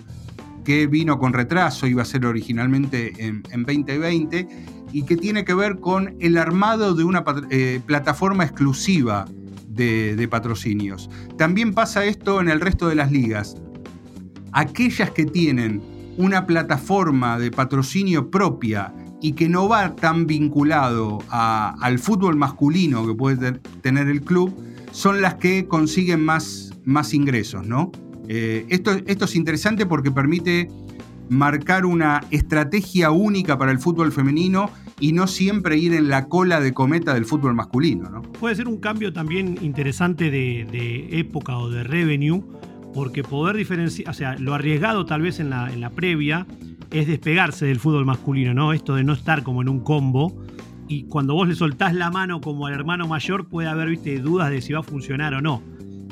que 0.63 0.86
vino 0.86 1.17
con 1.17 1.33
retraso, 1.33 1.88
iba 1.88 2.03
a 2.03 2.05
ser 2.05 2.27
originalmente 2.27 3.12
en, 3.25 3.41
2020, 3.41 4.48
y 4.93 5.01
que 5.01 5.17
tiene 5.17 5.45
que 5.45 5.55
ver 5.55 5.79
con 5.79 6.15
el 6.19 6.38
armado 6.38 6.93
de 6.93 7.05
una 7.05 7.24
eh, 7.50 7.81
plataforma 7.88 8.43
exclusiva 8.43 9.25
de, 9.69 10.27
patrocinios. 10.29 11.09
También 11.38 11.73
pasa 11.73 12.05
esto 12.05 12.41
en 12.41 12.49
el 12.49 12.59
resto 12.59 12.88
de 12.88 12.95
las 12.95 13.11
ligas. 13.11 13.55
Aquellas 14.51 15.11
que 15.11 15.25
tienen 15.25 15.81
una 16.17 16.45
plataforma 16.45 17.39
de 17.39 17.51
patrocinio 17.51 18.29
propia 18.29 18.93
y 19.21 19.33
que 19.33 19.47
no 19.47 19.67
va 19.67 19.95
tan 19.95 20.27
vinculado 20.27 21.19
al 21.29 21.99
fútbol 21.99 22.35
masculino 22.35 23.05
que 23.05 23.13
puede 23.13 23.53
tener 23.81 24.07
el 24.07 24.21
club, 24.21 24.55
son 24.91 25.21
las 25.21 25.35
que 25.35 25.67
consiguen 25.67 26.23
más, 26.23 26.73
más 26.83 27.13
ingresos, 27.13 27.65
¿no? 27.65 27.91
Eh, 28.27 28.65
esto, 28.69 28.91
esto 29.07 29.25
es 29.25 29.35
interesante 29.35 29.85
porque 29.85 30.11
permite 30.11 30.69
marcar 31.29 31.86
una 31.86 32.21
estrategia 32.31 33.12
única 33.12 33.57
para 33.57 33.71
el 33.71 33.79
fútbol 33.79 34.12
femenino 34.12 34.69
y 35.00 35.13
no 35.13 35.27
siempre 35.27 35.77
ir 35.77 35.93
en 35.93 36.09
la 36.09 36.27
cola 36.27 36.59
de 36.59 36.74
cometa 36.74 37.13
del 37.13 37.25
fútbol 37.25 37.53
masculino. 37.55 38.09
¿no? 38.09 38.21
Puede 38.21 38.55
ser 38.55 38.67
un 38.67 38.77
cambio 38.77 39.13
también 39.13 39.57
interesante 39.62 40.29
de, 40.29 41.07
época 41.12 41.57
o 41.57 41.69
de 41.69 41.83
revenue, 41.83 42.43
porque 42.93 43.24
poder 43.24 43.55
diferenciar, 43.55 44.09
o 44.09 44.13
sea, 44.13 44.36
lo 44.38 44.53
arriesgado 44.53 45.05
tal 45.05 45.21
vez 45.21 45.39
en 45.39 45.50
la, 45.50 45.71
en 45.71 45.79
la 45.79 45.91
previa 45.91 46.45
es 46.91 47.07
despegarse 47.07 47.67
del 47.67 47.79
fútbol 47.79 48.05
masculino, 48.05 48.53
¿no? 48.53 48.74
Esto 48.74 48.95
de 48.95 49.03
no 49.03 49.13
estar 49.13 49.43
como 49.43 49.62
en 49.62 49.69
un 49.69 49.79
combo. 49.81 50.36
Y 50.88 51.03
cuando 51.03 51.36
vos 51.36 51.48
le 51.48 51.53
soltás 51.53 51.93
la 51.93 52.09
mano 52.09 52.41
como 52.41 52.65
al 52.65 52.74
hermano 52.74 53.07
mayor, 53.07 53.48
puede 53.48 53.67
haber, 53.67 53.89
viste, 53.89 54.19
dudas 54.19 54.50
de 54.50 54.62
si 54.62 54.74
va 54.74 54.79
a 54.79 54.83
funcionar 54.83 55.36
o 55.36 55.41
no. 55.41 55.62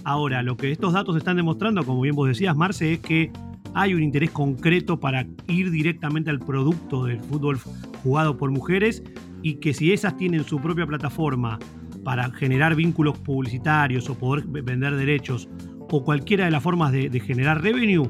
Ahora, 0.04 0.44
lo 0.44 0.56
que 0.56 0.72
estos 0.72 0.94
datos 0.94 1.18
están 1.18 1.36
demostrando, 1.36 1.84
como 1.84 2.02
bien 2.02 2.16
vos 2.16 2.28
decías, 2.28 2.56
Marce, 2.56 2.94
es 2.94 3.00
que 3.00 3.32
hay 3.78 3.94
un 3.94 4.02
interés 4.02 4.32
concreto 4.32 5.00
para 5.00 5.28
ir 5.48 5.70
directamente 5.70 6.32
al 6.32 6.40
producto 6.40 7.06
del 7.06 7.20
fútbol 7.20 7.60
jugado 8.02 8.36
por 8.36 8.50
mujeres 8.50 9.04
y 9.44 9.56
que 9.56 9.72
si 9.76 9.94
esas 9.94 10.18
tienen 10.18 10.44
su 10.46 10.60
propia 10.60 10.88
plataforma 10.88 11.60
para 12.04 12.32
generar 12.32 12.74
vínculos 12.74 13.20
publicitarios 13.20 14.10
o 14.10 14.16
poder 14.18 14.48
vender 14.48 14.96
derechos 14.96 15.48
o 15.92 16.04
cualquiera 16.04 16.46
de 16.46 16.52
las 16.52 16.64
formas 16.64 16.92
de, 16.92 17.20
generar 17.20 17.62
revenue, 17.62 18.10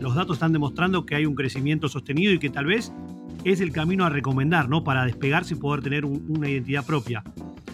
los 0.00 0.16
datos 0.16 0.36
están 0.36 0.52
demostrando 0.52 1.06
que 1.06 1.14
hay 1.14 1.26
un 1.26 1.36
crecimiento 1.36 1.88
sostenido 1.88 2.32
y 2.32 2.40
que 2.40 2.50
tal 2.50 2.66
vez 2.66 2.92
es 3.44 3.60
el 3.60 3.70
camino 3.70 4.04
a 4.04 4.10
recomendar, 4.10 4.68
¿no? 4.68 4.82
Para 4.82 5.06
despegarse 5.06 5.54
y 5.54 5.58
poder 5.58 5.80
tener 5.80 6.04
una 6.04 6.48
identidad 6.48 6.84
propia. 6.84 7.22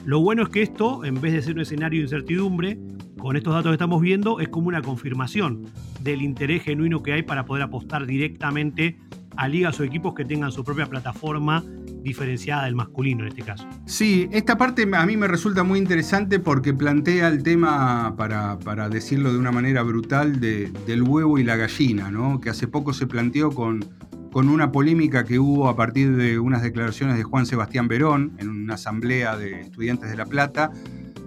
Lo 0.04 0.20
bueno 0.20 0.42
es 0.42 0.50
que 0.50 0.60
esto, 0.60 1.06
en 1.06 1.18
vez 1.18 1.32
de 1.32 1.40
ser 1.40 1.54
un 1.54 1.60
escenario 1.60 2.00
de 2.00 2.04
incertidumbre, 2.04 2.78
con 3.20 3.36
estos 3.36 3.54
datos 3.54 3.70
que 3.70 3.74
estamos 3.74 4.00
viendo, 4.00 4.40
es 4.40 4.48
como 4.48 4.68
una 4.68 4.82
confirmación 4.82 5.66
del 6.00 6.22
interés 6.22 6.64
genuino 6.64 7.02
que 7.02 7.12
hay 7.12 7.22
para 7.22 7.44
poder 7.44 7.62
apostar 7.62 8.06
directamente 8.06 8.98
a 9.36 9.46
ligas 9.46 9.78
o 9.78 9.84
equipos 9.84 10.14
que 10.14 10.24
tengan 10.24 10.50
su 10.50 10.64
propia 10.64 10.86
plataforma 10.86 11.62
diferenciada 12.02 12.64
del 12.64 12.74
masculino 12.74 13.22
en 13.22 13.28
este 13.28 13.42
caso. 13.42 13.68
Sí, 13.84 14.28
esta 14.32 14.56
parte 14.56 14.88
a 14.92 15.06
mí 15.06 15.16
me 15.16 15.28
resulta 15.28 15.62
muy 15.62 15.78
interesante 15.78 16.40
porque 16.40 16.72
plantea 16.72 17.28
el 17.28 17.42
tema, 17.42 18.14
para, 18.16 18.88
decirlo 18.88 19.32
de 19.32 19.38
una 19.38 19.52
manera 19.52 19.82
brutal, 19.82 20.40
del 20.40 21.02
huevo 21.02 21.38
y 21.38 21.44
la 21.44 21.56
gallina, 21.56 22.10
¿no? 22.10 22.40
que 22.40 22.50
hace 22.50 22.66
poco 22.66 22.92
se 22.94 23.06
planteó 23.06 23.50
con, 23.50 23.84
con 24.32 24.48
una 24.48 24.72
polémica 24.72 25.24
que 25.24 25.38
hubo 25.38 25.68
a 25.68 25.76
partir 25.76 26.16
de 26.16 26.38
unas 26.38 26.62
declaraciones 26.62 27.16
de 27.16 27.22
Juan 27.22 27.44
Sebastián 27.44 27.86
Verón 27.86 28.32
en 28.38 28.48
una 28.48 28.74
asamblea 28.74 29.36
de 29.36 29.60
estudiantes 29.60 30.10
de 30.10 30.16
La 30.16 30.24
Plata, 30.24 30.72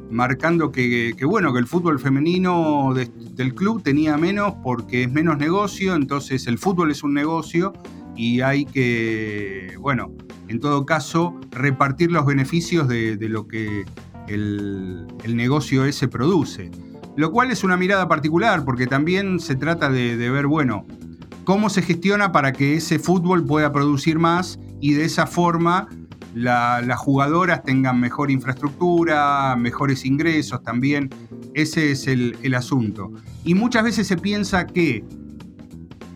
marcando 0.10 0.72
que, 0.72 1.16
bueno, 1.26 1.54
que 1.54 1.60
el 1.60 1.68
fútbol 1.68 2.00
femenino 2.00 2.94
del 2.94 3.54
club 3.56 3.82
tenía 3.82 4.18
menos 4.18 4.54
porque 4.64 5.04
es 5.04 5.12
menos 5.12 5.38
negocio, 5.38 5.96
entonces 5.96 6.48
el 6.48 6.58
fútbol 6.58 6.92
es 6.92 7.04
un 7.04 7.14
negocio 7.14 7.74
y 8.16 8.42
hay 8.42 8.66
que, 8.66 9.76
bueno, 9.80 10.12
en 10.48 10.60
todo 10.60 10.86
caso, 10.86 11.40
repartir 11.52 12.12
los 12.12 12.26
beneficios 12.26 12.88
de, 12.88 13.18
lo 13.22 13.48
que 13.48 13.86
el, 14.28 15.08
negocio 15.28 15.86
ese 15.86 16.08
produce. 16.08 16.70
Lo 17.16 17.32
cual 17.32 17.52
es 17.52 17.64
una 17.64 17.78
mirada 17.78 18.08
particular 18.08 18.66
porque 18.66 18.88
también 18.88 19.40
se 19.40 19.56
trata 19.56 19.90
de, 19.90 20.18
de 20.18 20.30
ver, 20.30 20.48
bueno, 20.48 20.86
cómo 21.44 21.70
se 21.70 21.82
gestiona 21.82 22.32
para 22.32 22.54
que 22.54 22.76
ese 22.76 23.00
fútbol 23.00 23.46
pueda 23.46 23.72
producir 23.72 24.20
más 24.20 24.60
y 24.80 24.94
de 24.94 25.06
esa 25.06 25.28
forma 25.28 25.88
las 26.34 26.98
jugadoras 26.98 27.64
tengan 27.64 28.00
mejor 28.00 28.32
infraestructura, 28.32 29.56
mejores 29.56 30.06
ingresos 30.06 30.64
también. 30.64 31.10
Ese 31.54 31.92
es 31.92 32.08
el, 32.08 32.54
asunto. 32.56 33.12
Y 33.44 33.54
muchas 33.56 33.84
veces 33.84 34.08
se 34.08 34.18
piensa 34.18 34.66
que 34.66 35.04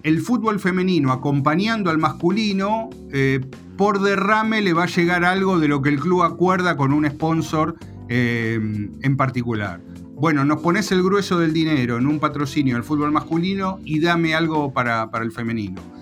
el 0.04 0.22
fútbol 0.22 0.60
femenino 0.60 1.12
acompañando 1.12 1.90
al 1.90 1.98
masculino, 1.98 2.90
eh, 3.12 3.42
por 3.78 4.02
derrame 4.02 4.62
le 4.62 4.74
va 4.74 4.84
a 4.84 4.88
llegar 4.88 5.24
algo 5.24 5.60
de 5.60 5.68
lo 5.68 5.82
que 5.82 5.90
el 5.90 6.00
club 6.00 6.24
acuerda 6.24 6.78
con 6.78 6.94
un 6.94 7.08
sponsor 7.08 7.76
eh, 8.10 8.60
en 9.02 9.18
particular. 9.18 9.82
Bueno, 10.16 10.46
nos 10.46 10.62
pones 10.62 10.92
el 10.92 11.04
grueso 11.04 11.38
del 11.38 11.54
dinero 11.54 11.98
en 11.98 12.08
un 12.08 12.20
patrocinio 12.20 12.74
del 12.76 12.84
fútbol 12.84 13.12
masculino 13.12 13.80
y 13.84 14.00
dame 14.00 14.34
algo 14.34 14.74
para 14.74 15.10
el 15.22 15.32
femenino 15.32 15.97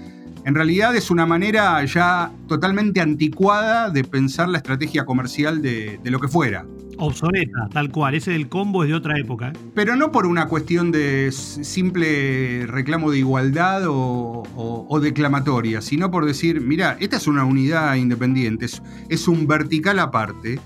en 0.46 0.54
realidad 0.54 0.96
es 0.96 1.10
una 1.10 1.26
manera 1.26 1.84
ya 1.86 2.32
totalmente 2.48 3.02
anticuada 3.02 3.90
de 3.90 4.04
pensar 4.04 4.48
la 4.48 4.60
estrategia 4.60 5.04
comercial 5.04 5.60
de, 5.60 6.00
lo 6.04 6.20
que 6.20 6.28
fuera. 6.28 6.68
Obsoleta, 6.98 7.68
tal 7.74 7.92
cual. 7.92 8.14
Ese 8.14 8.32
del 8.32 8.48
combo 8.48 8.84
es 8.84 8.90
de 8.90 8.96
otra 8.96 9.20
época. 9.20 9.50
¿eh? 9.50 9.54
Pero 9.74 9.96
no 9.96 10.12
por 10.12 10.28
una 10.28 10.48
cuestión 10.48 10.92
de 10.92 11.32
simple 11.32 12.68
reclamo 12.68 13.10
de 13.10 13.18
igualdad 13.18 13.86
o, 13.88 15.00
declamatoria, 15.02 15.82
sino 15.82 16.12
por 16.12 16.26
decir, 16.26 16.62
mira, 16.62 16.96
esta 17.00 17.18
es 17.18 17.28
una 17.28 17.44
unidad 17.44 17.96
independiente, 17.96 18.68
es 19.10 19.28
un 19.28 19.48
vertical 19.48 19.98
aparte. 20.00 20.60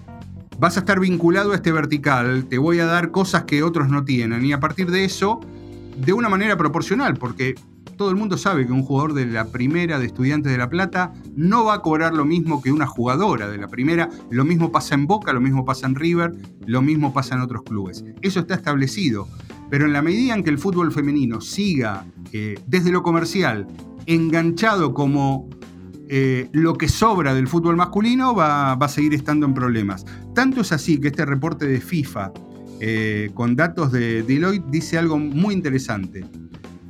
Vas 0.59 0.75
a 0.75 0.81
estar 0.81 0.99
vinculado 0.99 1.53
a 1.53 1.55
este 1.55 1.71
vertical, 1.71 2.45
te 2.49 2.57
voy 2.57 2.79
a 2.79 2.85
dar 2.85 3.11
cosas 3.11 3.45
que 3.45 3.63
otros 3.63 3.87
no 3.87 4.03
tienen. 4.03 4.45
Y 4.45 4.51
a 4.51 4.59
partir 4.59 4.91
de 4.91 5.05
eso, 5.05 5.39
de 5.97 6.11
una 6.11 6.27
manera 6.27 6.57
proporcional, 6.57 7.15
porque 7.15 7.55
todo 7.99 8.11
el 8.11 8.15
mundo 8.15 8.37
sabe 8.37 8.65
que 8.65 8.71
un 8.71 8.83
jugador 8.83 9.13
de 9.13 9.25
la 9.25 9.51
primera 9.51 9.99
de 9.99 10.05
Estudiantes 10.05 10.49
de 10.53 10.57
La 10.57 10.69
Plata 10.69 11.11
no 11.35 11.65
va 11.65 11.73
a 11.73 11.81
cobrar 11.81 12.13
lo 12.13 12.23
mismo 12.23 12.61
que 12.61 12.71
una 12.71 12.87
jugadora 12.87 13.49
de 13.49 13.57
la 13.57 13.67
primera. 13.67 14.07
Lo 14.31 14.45
mismo 14.45 14.71
pasa 14.71 14.95
en 14.95 15.05
Boca, 15.05 15.33
lo 15.33 15.41
mismo 15.41 15.65
pasa 15.65 15.85
en 15.85 15.95
River, 15.95 16.31
lo 16.65 16.81
mismo 16.81 17.11
pasa 17.11 17.35
en 17.35 17.41
otros 17.41 17.63
clubes. 17.63 18.05
Eso 18.21 18.39
está 18.39 18.53
establecido. 18.53 19.27
Pero 19.69 19.85
en 19.85 19.91
la 19.91 20.01
medida 20.01 20.33
en 20.33 20.45
que 20.45 20.49
el 20.49 20.57
fútbol 20.57 20.93
femenino 20.93 21.41
siga 21.41 22.05
eh, 22.31 22.57
desde 22.67 22.89
lo 22.89 23.03
comercial 23.03 23.67
enganchado 24.05 24.93
como 24.93 25.49
eh, 26.07 26.47
lo 26.53 26.75
que 26.75 26.87
sobra 26.87 27.33
del 27.33 27.49
fútbol 27.49 27.75
masculino 27.75 28.33
va, 28.33 28.71
a 28.71 28.87
seguir 28.87 29.13
estando 29.13 29.45
en 29.45 29.53
problemas. 29.53 30.05
Tanto 30.33 30.61
es 30.61 30.71
así 30.71 31.01
que 31.01 31.09
este 31.09 31.25
reporte 31.25 31.67
de 31.67 31.81
FIFA 31.81 32.31
eh, 32.79 33.29
con 33.33 33.57
datos 33.57 33.91
de 33.91 34.23
Deloitte 34.23 34.71
dice 34.71 34.97
algo 34.97 35.19
muy 35.19 35.53
interesante. 35.53 36.23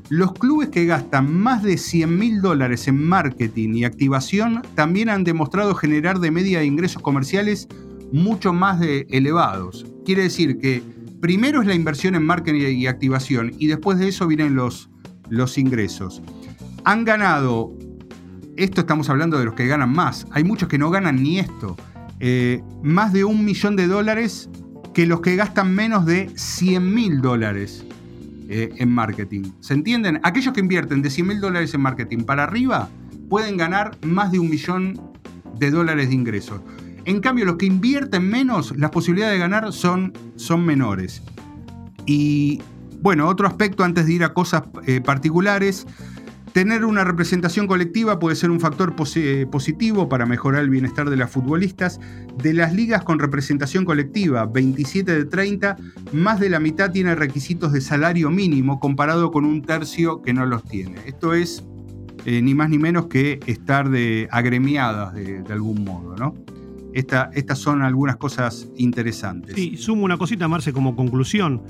Los 0.09 0.33
clubes 0.33 0.69
que 0.69 0.87
gastan 0.87 1.31
más 1.39 1.61
de 1.61 1.77
100 1.77 2.17
mil 2.17 2.41
dólares 2.41 2.87
en 2.87 3.07
marketing 3.07 3.75
y 3.75 3.83
activación 3.83 4.63
también 4.73 5.07
han 5.07 5.23
demostrado 5.23 5.75
generar 5.75 6.19
de 6.19 6.31
media 6.31 6.63
ingresos 6.63 7.03
comerciales 7.03 7.67
mucho 8.11 8.51
más 8.51 8.79
de 8.79 9.05
elevados. 9.11 9.85
Quiere 10.05 10.23
decir 10.23 10.57
que 10.57 10.81
primero 11.21 11.61
es 11.61 11.67
la 11.67 11.75
inversión 11.75 12.15
en 12.15 12.25
marketing 12.25 12.75
y 12.75 12.87
activación 12.87 13.53
y 13.59 13.67
después 13.67 13.99
de 13.99 14.07
eso 14.07 14.25
vienen 14.25 14.55
los, 14.55 14.89
los 15.29 15.59
ingresos. 15.59 16.23
Han 16.85 17.05
ganado, 17.05 17.77
esto 18.57 18.81
estamos 18.81 19.11
hablando 19.11 19.37
de 19.37 19.45
los 19.45 19.53
que 19.53 19.67
ganan 19.67 19.93
más, 19.93 20.25
hay 20.31 20.43
muchos 20.43 20.69
que 20.69 20.79
no 20.79 20.89
ganan 20.89 21.21
ni 21.21 21.37
esto, 21.37 21.77
eh, 22.19 22.63
más 22.81 23.13
de 23.13 23.25
un 23.25 23.45
millón 23.45 23.75
de 23.75 23.85
dólares 23.85 24.49
que 24.95 25.05
los 25.05 25.21
que 25.21 25.35
gastan 25.35 25.75
menos 25.75 26.07
de 26.07 26.31
100 26.35 26.95
mil 26.95 27.21
dólares 27.21 27.85
eh, 28.51 28.73
en 28.77 28.89
marketing. 28.89 29.43
¿Se 29.59 29.75
entienden? 29.75 30.19
Aquellos 30.23 30.53
que 30.53 30.59
invierten 30.59 31.03
de 31.03 31.11
100 31.11 31.27
mil 31.27 31.39
dólares 31.39 31.71
en 31.75 31.81
marketing 31.81 32.23
para 32.23 32.45
arriba 32.45 32.89
pueden 33.29 33.57
ganar 33.57 33.95
más 34.01 34.31
de 34.31 34.39
un 34.39 34.49
millón 34.49 34.99
de 35.59 35.69
dólares 35.69 36.09
de 36.09 36.15
ingresos. 36.15 36.59
En 37.05 37.21
cambio, 37.21 37.45
los 37.45 37.57
que 37.57 37.67
invierten 37.67 38.27
menos, 38.27 38.75
las 38.75 38.89
posibilidades 38.89 39.35
de 39.35 39.39
ganar 39.39 39.71
son, 39.71 40.13
son 40.35 40.65
menores. 40.65 41.21
Y 42.07 42.59
bueno, 43.01 43.27
otro 43.27 43.45
aspecto 43.45 43.83
antes 43.83 44.07
de 44.07 44.13
ir 44.13 44.23
a 44.23 44.33
cosas 44.33 44.63
eh, 44.87 44.99
particulares, 44.99 45.85
tener 46.53 46.85
una 46.85 47.03
representación 47.03 47.67
colectiva 47.67 48.19
puede 48.19 48.35
ser 48.35 48.51
un 48.51 48.59
factor 48.59 48.95
eh, 49.15 49.45
positivo 49.51 50.09
para 50.09 50.25
mejorar 50.25 50.63
el 50.63 50.69
bienestar 50.69 51.09
de 51.09 51.17
las 51.17 51.31
futbolistas. 51.31 51.99
De 52.41 52.53
las 52.53 52.73
ligas 52.73 53.03
con 53.03 53.19
representación 53.19 53.85
colectiva, 53.85 54.45
27 54.45 55.15
de 55.15 55.25
30, 55.25 55.77
más 56.13 56.39
de 56.39 56.49
la 56.49 56.59
mitad 56.59 56.91
tiene 56.91 57.15
requisitos 57.15 57.71
de 57.71 57.81
salario 57.81 58.29
mínimo 58.29 58.79
comparado 58.79 59.31
con 59.31 59.45
un 59.45 59.61
tercio 59.61 60.21
que 60.21 60.33
no 60.33 60.45
los 60.45 60.63
tiene. 60.63 60.97
Esto 61.05 61.33
es 61.33 61.63
eh, 62.25 62.41
ni 62.41 62.53
más 62.53 62.69
ni 62.69 62.77
menos 62.77 63.07
que 63.07 63.39
estar 63.45 63.89
de, 63.89 64.27
agremiadas 64.31 65.13
de, 65.13 65.43
algún 65.49 65.83
modo, 65.83 66.15
¿no? 66.15 66.35
estas 66.93 67.59
son 67.59 67.81
algunas 67.81 68.17
cosas 68.17 68.67
interesantes. 68.75 69.55
Sí, 69.55 69.77
sumo 69.77 70.03
una 70.03 70.17
cosita, 70.17 70.47
Marce, 70.47 70.73
como 70.73 70.95
conclusión. 70.95 71.61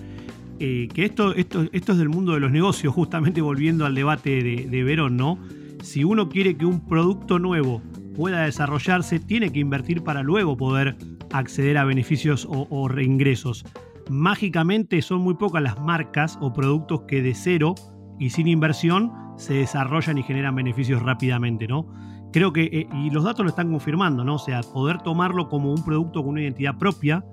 Eh, 0.61 0.89
que 0.93 1.05
esto, 1.05 1.33
esto, 1.35 1.63
esto 1.71 1.93
es 1.93 1.97
del 1.97 2.09
mundo 2.09 2.33
de 2.33 2.41
los 2.41 2.51
negocios, 2.51 2.93
justamente 2.93 3.39
volviendo 3.39 3.85
al 3.85 3.95
debate 3.95 4.43
de, 4.43 4.83
Verón, 4.83 5.15
¿no? 5.15 5.39
Si 5.81 6.03
uno 6.03 6.27
quiere 6.27 6.57
que 6.57 6.65
un 6.65 6.85
producto 6.85 7.39
nuevo 7.39 7.81
pueda 8.13 8.43
desarrollarse, 8.43 9.19
tiene 9.21 9.53
que 9.53 9.59
invertir 9.59 10.03
para 10.03 10.21
luego 10.21 10.57
poder 10.57 10.97
acceder 11.31 11.77
a 11.77 11.85
beneficios 11.85 12.45
o, 12.49 12.89
reingresos. 12.89 13.63
Mágicamente 14.09 15.01
son 15.01 15.21
muy 15.21 15.35
pocas 15.35 15.63
las 15.63 15.79
marcas 15.79 16.37
o 16.41 16.51
productos 16.51 17.03
que 17.07 17.21
de 17.21 17.33
cero 17.35 17.75
y 18.19 18.31
sin 18.31 18.47
inversión 18.47 19.13
se 19.37 19.53
desarrollan 19.53 20.17
y 20.17 20.23
generan 20.23 20.55
beneficios 20.55 21.01
rápidamente, 21.01 21.67
¿no? 21.67 21.87
Creo 22.33 22.51
que, 22.51 22.63
eh, 22.65 22.87
y 22.93 23.11
los 23.11 23.23
datos 23.23 23.45
lo 23.45 23.49
están 23.49 23.71
confirmando, 23.71 24.25
¿no? 24.25 24.35
O 24.35 24.39
sea, 24.39 24.59
poder 24.61 24.97
tomarlo 24.97 25.47
como 25.47 25.71
un 25.71 25.85
producto 25.85 26.21
con 26.21 26.31
una 26.31 26.41
identidad 26.41 26.77
propia, 26.77 27.23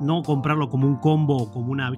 no 0.00 0.22
comprarlo 0.22 0.68
como 0.68 0.86
un 0.86 0.96
combo 0.96 1.36
o 1.36 1.50
como 1.50 1.72
una, 1.72 1.92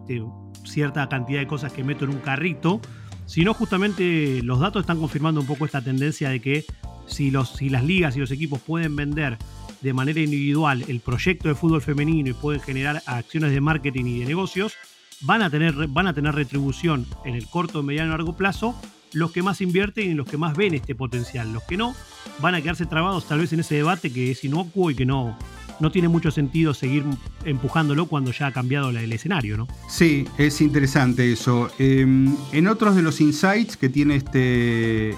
cierta 0.65 1.09
cantidad 1.09 1.41
de 1.41 1.47
cosas 1.47 1.73
que 1.73 1.85
meto 1.85 2.05
en 2.05 2.11
un 2.11 2.21
carrito, 2.21 2.81
sino 3.27 3.55
justamente 3.55 4.43
los 4.43 4.61
datos 4.61 4.83
están 4.83 4.99
confirmando 4.99 5.41
un 5.41 5.47
poco 5.47 5.65
esta 5.65 5.83
tendencia 5.83 6.31
de 6.31 6.41
que 6.41 6.65
si, 7.07 7.31
los, 7.31 7.51
si 7.51 7.69
las 7.69 7.85
ligas 7.85 8.17
y 8.17 8.21
los 8.21 8.31
equipos 8.31 8.61
pueden 8.61 8.97
vender 8.97 9.39
de 9.81 9.93
manera 9.93 10.21
individual 10.21 10.85
el 10.89 11.01
proyecto 11.01 11.49
de 11.49 11.55
fútbol 11.55 11.81
femenino 11.81 12.31
y 12.31 12.35
pueden 12.35 12.61
generar 12.61 13.03
acciones 13.07 13.53
de 13.53 13.61
marketing 13.61 14.05
y 14.05 14.19
de 14.21 14.27
negocios, 14.27 14.75
van 15.23 15.43
a 15.43 15.51
tener, 15.51 15.75
van 15.89 16.07
a 16.07 16.15
tener 16.15 16.35
retribución 16.35 17.07
en 17.25 17.35
el 17.35 17.47
corto, 17.47 17.83
mediano 17.83 18.09
y 18.09 18.13
largo 18.13 18.37
plazo 18.37 18.75
los 19.13 19.33
que 19.33 19.43
más 19.43 19.61
invierten 19.61 20.11
y 20.11 20.15
los 20.15 20.27
que 20.27 20.37
más 20.37 20.57
ven 20.57 20.75
este 20.75 20.95
potencial. 20.95 21.53
Los 21.53 21.65
que 21.65 21.77
no 21.77 21.95
van 22.41 22.55
a 22.55 22.63
quedarse 22.63 22.87
trabados 22.87 23.27
tal 23.27 23.41
vez 23.41 23.53
en 23.53 23.61
ese 23.61 23.77
debate 23.77 24.13
que 24.13 24.31
es 24.31 24.45
inocuo 24.45 24.91
y 24.91 24.95
que 24.95 25.07
no, 25.07 25.37
no 25.81 25.91
tiene 25.91 26.09
mucho 26.09 26.31
sentido 26.31 26.75
seguir 26.75 27.05
empujándolo 27.45 28.07
cuando 28.07 28.33
ya 28.33 28.49
ha 28.49 28.53
cambiado 28.53 28.91
el 28.91 29.13
escenario, 29.13 29.57
¿no? 29.57 29.67
Sí, 29.89 30.27
es 30.39 30.61
interesante 30.61 31.33
eso. 31.33 31.71
Em, 31.79 32.35
en 32.53 32.69
otros 32.69 32.95
de 32.95 33.03
los 33.03 33.21
insights 33.21 33.77
que 33.77 33.89
tiene 33.89 34.17
este 34.17 35.15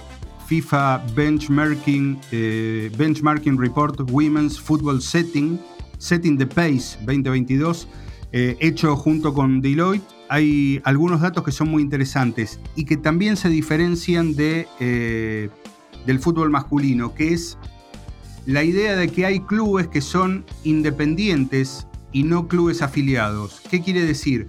FIFA 0.46 1.04
Benchmarking, 1.14 2.20
eh, 2.30 2.90
Benchmarking 2.96 3.58
Report 3.58 4.00
Women's 4.10 4.60
Football 4.60 5.00
Setting, 5.00 5.58
Setting 5.98 6.38
the 6.38 6.46
Pace 6.46 6.98
2022, 7.00 7.88
eh, 8.32 8.56
hecho 8.60 8.96
junto 8.96 9.34
con 9.34 9.60
Deloitte, 9.60 10.04
hay 10.28 10.80
algunos 10.84 11.20
datos 11.20 11.44
que 11.44 11.52
son 11.52 11.68
muy 11.68 11.82
interesantes 11.82 12.58
y 12.74 12.86
que 12.86 12.96
también 12.96 13.36
se 13.36 13.50
diferencian 13.50 14.34
de, 14.34 14.66
eh, 14.80 15.50
del 16.06 16.18
fútbol 16.18 16.48
masculino, 16.50 17.14
que 17.14 17.34
es 17.34 17.58
la 18.46 18.64
idea 18.64 18.96
de 18.96 19.08
que 19.08 19.26
hay 19.26 19.40
clubes 19.40 19.88
que 19.88 20.00
son 20.00 20.44
independientes 20.64 21.86
y 22.12 22.24
no 22.24 22.48
clubes 22.48 22.82
afiliados. 22.82 23.60
¿Qué 23.70 23.80
quiere 23.80 24.04
decir? 24.04 24.48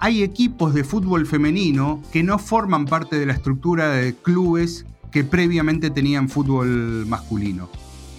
Hay 0.00 0.22
equipos 0.22 0.74
de 0.74 0.84
fútbol 0.84 1.26
femenino 1.26 2.02
que 2.12 2.22
no 2.22 2.38
forman 2.38 2.84
parte 2.84 3.18
de 3.18 3.26
la 3.26 3.32
estructura 3.32 3.90
de 3.90 4.14
clubes 4.14 4.86
que 5.10 5.24
previamente 5.24 5.90
tenían 5.90 6.28
fútbol 6.28 7.06
masculino. 7.06 7.68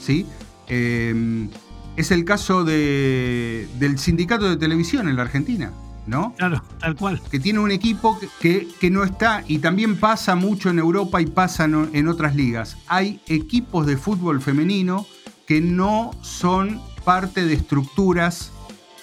¿sí? 0.02 0.25
Em, 0.67 1.49
es 1.95 2.12
el 2.12 2.25
caso 2.25 2.63
del 2.63 3.97
sindicato 3.97 4.49
de 4.49 4.58
televisión 4.58 5.08
en 5.08 5.15
la 5.15 5.21
Argentina. 5.23 5.71
¿No? 6.10 6.34
Claro, 6.38 6.63
tal 6.80 6.95
cual. 6.95 7.22
Que 7.32 7.39
tiene 7.39 7.60
un 7.60 7.72
equipo 7.72 8.19
que, 8.41 8.67
no 8.91 9.04
está, 9.04 9.43
y 9.48 9.60
también 9.60 9.98
pasa 9.98 10.36
mucho 10.36 10.69
en 10.69 10.80
Europa 10.80 11.22
y 11.22 11.28
pasa 11.28 11.65
en 11.65 12.08
otras 12.08 12.36
ligas. 12.36 12.78
Hay 12.88 13.22
equipos 13.28 13.86
de 13.86 13.95
fútbol 13.95 14.41
femenino 14.41 15.06
que 15.45 15.62
no 15.62 16.12
son 16.22 16.82
parte 17.04 17.45
de 17.45 17.54
estructuras 17.54 18.52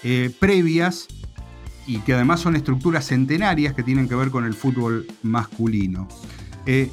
eh, 0.03 0.33
previas 0.39 1.09
y 1.87 1.99
que 1.99 2.15
además 2.15 2.41
son 2.41 2.57
estructuras 2.57 3.07
centenarias 3.07 3.75
que 3.75 3.83
tienen 3.83 4.09
que 4.09 4.15
ver 4.15 4.31
con 4.31 4.45
el 4.45 4.55
fútbol 4.55 5.07
masculino. 5.23 6.07
Eh, 6.67 6.91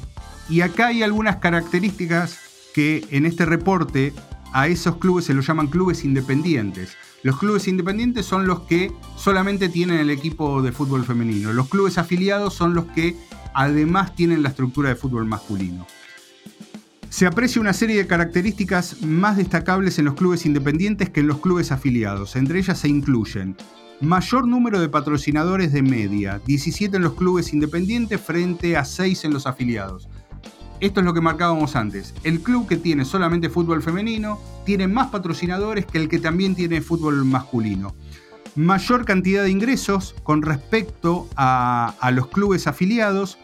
y 0.48 0.60
acá 0.60 0.88
hay 0.88 1.02
algunas 1.02 1.36
características 1.36 2.38
que 2.74 3.06
en 3.10 3.26
este 3.26 3.44
reporte 3.46 4.12
a 4.52 4.68
esos 4.68 4.96
clubes 4.96 5.24
se 5.24 5.34
los 5.34 5.46
llaman 5.46 5.68
clubes 5.68 6.04
independientes. 6.04 6.96
Los 7.24 7.38
clubes 7.38 7.68
independientes 7.68 8.26
son 8.26 8.46
los 8.46 8.60
que 8.60 8.92
solamente 9.16 9.70
tienen 9.70 9.98
el 9.98 10.10
equipo 10.10 10.60
de 10.60 10.72
fútbol 10.72 11.06
femenino. 11.06 11.54
Los 11.54 11.70
clubes 11.70 11.96
afiliados 11.96 12.52
son 12.52 12.74
los 12.74 12.84
que 12.84 13.16
además 13.54 14.14
tienen 14.14 14.42
la 14.42 14.50
estructura 14.50 14.90
de 14.90 14.94
fútbol 14.94 15.24
masculino. 15.24 15.86
Se 17.08 17.26
aprecia 17.26 17.62
una 17.62 17.72
serie 17.72 17.96
de 17.96 18.06
características 18.06 19.00
más 19.00 19.38
destacables 19.38 19.98
en 19.98 20.04
los 20.04 20.16
clubes 20.16 20.44
independientes 20.44 21.08
que 21.08 21.20
en 21.20 21.28
los 21.28 21.38
clubes 21.38 21.72
afiliados. 21.72 22.36
Entre 22.36 22.58
ellas 22.58 22.78
se 22.78 22.88
incluyen 22.88 23.56
mayor 24.02 24.46
número 24.46 24.78
de 24.78 24.90
patrocinadores 24.90 25.72
de 25.72 25.80
media, 25.80 26.42
17 26.44 26.94
en 26.94 27.04
los 27.04 27.14
clubes 27.14 27.54
independientes 27.54 28.20
frente 28.20 28.76
a 28.76 28.84
6 28.84 29.24
en 29.24 29.32
los 29.32 29.46
afiliados. 29.46 30.10
Esto 30.80 31.00
es 31.00 31.06
lo 31.06 31.14
que 31.14 31.20
marcábamos 31.20 31.76
antes. 31.76 32.14
El 32.24 32.40
club 32.40 32.66
que 32.66 32.76
tiene 32.76 33.04
solamente 33.04 33.48
fútbol 33.48 33.82
femenino 33.82 34.40
tiene 34.64 34.88
más 34.88 35.08
patrocinadores 35.08 35.86
que 35.86 35.98
el 35.98 36.08
que 36.08 36.18
también 36.18 36.54
tiene 36.54 36.80
fútbol 36.80 37.24
masculino. 37.24 37.94
Mayor 38.56 39.04
cantidad 39.04 39.44
de 39.44 39.50
ingresos 39.50 40.14
con 40.22 40.42
respecto 40.42 41.28
a, 41.36 42.10
los 42.12 42.28
clubes 42.28 42.66
afiliados. 42.66 43.38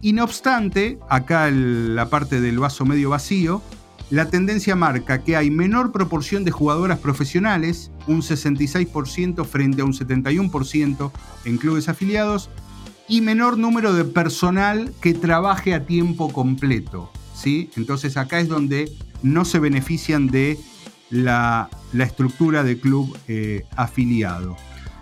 Y 0.00 0.12
no 0.12 0.24
obstante, 0.24 0.98
acá 1.08 1.50
la 1.50 2.08
parte 2.08 2.40
del 2.40 2.58
vaso 2.58 2.84
medio 2.84 3.10
vacío, 3.10 3.62
la 4.10 4.28
tendencia 4.28 4.76
marca 4.76 5.24
que 5.24 5.36
hay 5.36 5.50
menor 5.50 5.90
proporción 5.90 6.44
de 6.44 6.52
jugadoras 6.52 7.00
profesionales, 7.00 7.90
un 8.06 8.22
66% 8.22 9.44
frente 9.44 9.82
a 9.82 9.84
un 9.84 9.92
71% 9.92 11.10
en 11.44 11.58
clubes 11.58 11.88
afiliados, 11.88 12.50
y 13.08 13.20
menor 13.20 13.58
número 13.58 13.92
de 13.92 14.04
personal 14.04 14.92
que 15.00 15.14
trabaje 15.14 15.74
a 15.74 15.86
tiempo 15.86 16.32
completo. 16.32 17.10
¿sí? 17.34 17.70
Entonces 17.76 18.16
acá 18.16 18.40
es 18.40 18.48
donde 18.48 18.92
no 19.22 19.44
se 19.44 19.58
benefician 19.58 20.26
de 20.26 20.58
la, 21.10 21.68
estructura 21.98 22.62
de 22.62 22.78
club 22.78 23.16
eh, 23.28 23.64
afiliado. 23.76 24.56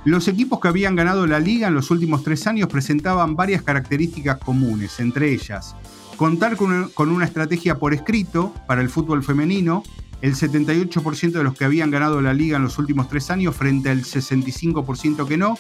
Los 0.05 0.29
equipos 0.29 0.61
que 0.61 0.69
habían 0.69 0.97
ganado 0.97 1.27
la 1.27 1.41
liga 1.41 1.69
en 1.69 1.75
los 1.75 1.91
últimos 1.91 2.23
tres 2.23 2.47
años 2.47 2.69
presentaban 2.69 3.37
varias 3.37 3.63
características 3.63 4.39
comunes, 4.39 5.01
entre 5.01 5.33
ellas 5.33 5.75
contar 6.15 6.57
con, 6.57 6.91
con 6.91 7.11
una 7.11 7.25
estrategia 7.25 7.79
por 7.79 7.95
escrito 7.95 8.55
para 8.67 8.81
el 8.81 8.89
fútbol 8.89 9.23
femenino, 9.23 9.83
el 10.23 10.35
78% 10.35 11.33
de 11.33 11.45
los 11.45 11.55
que 11.55 11.65
habían 11.65 11.91
ganado 11.91 12.23
la 12.23 12.33
liga 12.33 12.57
en 12.57 12.63
los 12.63 12.79
últimos 12.79 13.09
tres 13.09 13.31
años 13.31 13.55
frente 13.55 13.91
al 13.91 14.03
65% 14.03 15.27
que 15.27 15.37
no, 15.37 15.59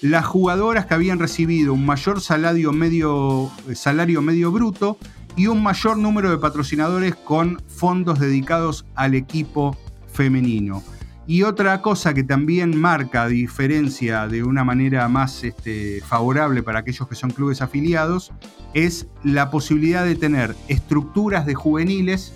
las 0.00 0.26
jugadoras 0.26 0.86
que 0.86 0.94
habían 0.94 1.18
recibido 1.18 1.74
un 1.74 1.84
mayor 1.84 2.20
salario 2.20 2.72
medio, 2.72 3.50
salario 3.74 4.22
medio 4.22 4.52
bruto 4.52 4.98
y 5.36 5.46
un 5.46 5.62
mayor 5.62 5.96
número 5.98 6.30
de 6.30 6.38
patrocinadores 6.38 7.14
con 7.14 7.62
fondos 7.68 8.18
dedicados 8.18 8.86
al 8.94 9.14
equipo 9.14 9.76
femenino. 10.12 10.82
Y 11.26 11.42
otra 11.42 11.82
cosa 11.82 12.14
que 12.14 12.24
también 12.24 12.74
marca 12.80 13.28
diferencia 13.28 14.26
de 14.28 14.42
una 14.42 14.64
manera 14.64 15.08
más 15.08 15.44
este, 15.44 16.00
favorable 16.00 16.62
para 16.62 16.78
aquellos 16.78 17.06
que 17.06 17.14
son 17.14 17.30
clubes 17.30 17.60
afiliados 17.60 18.32
es 18.72 19.06
la 19.22 19.50
posibilidad 19.50 20.04
de 20.06 20.14
tener 20.14 20.56
estructuras 20.68 21.44
de 21.44 21.54
juveniles 21.54 22.32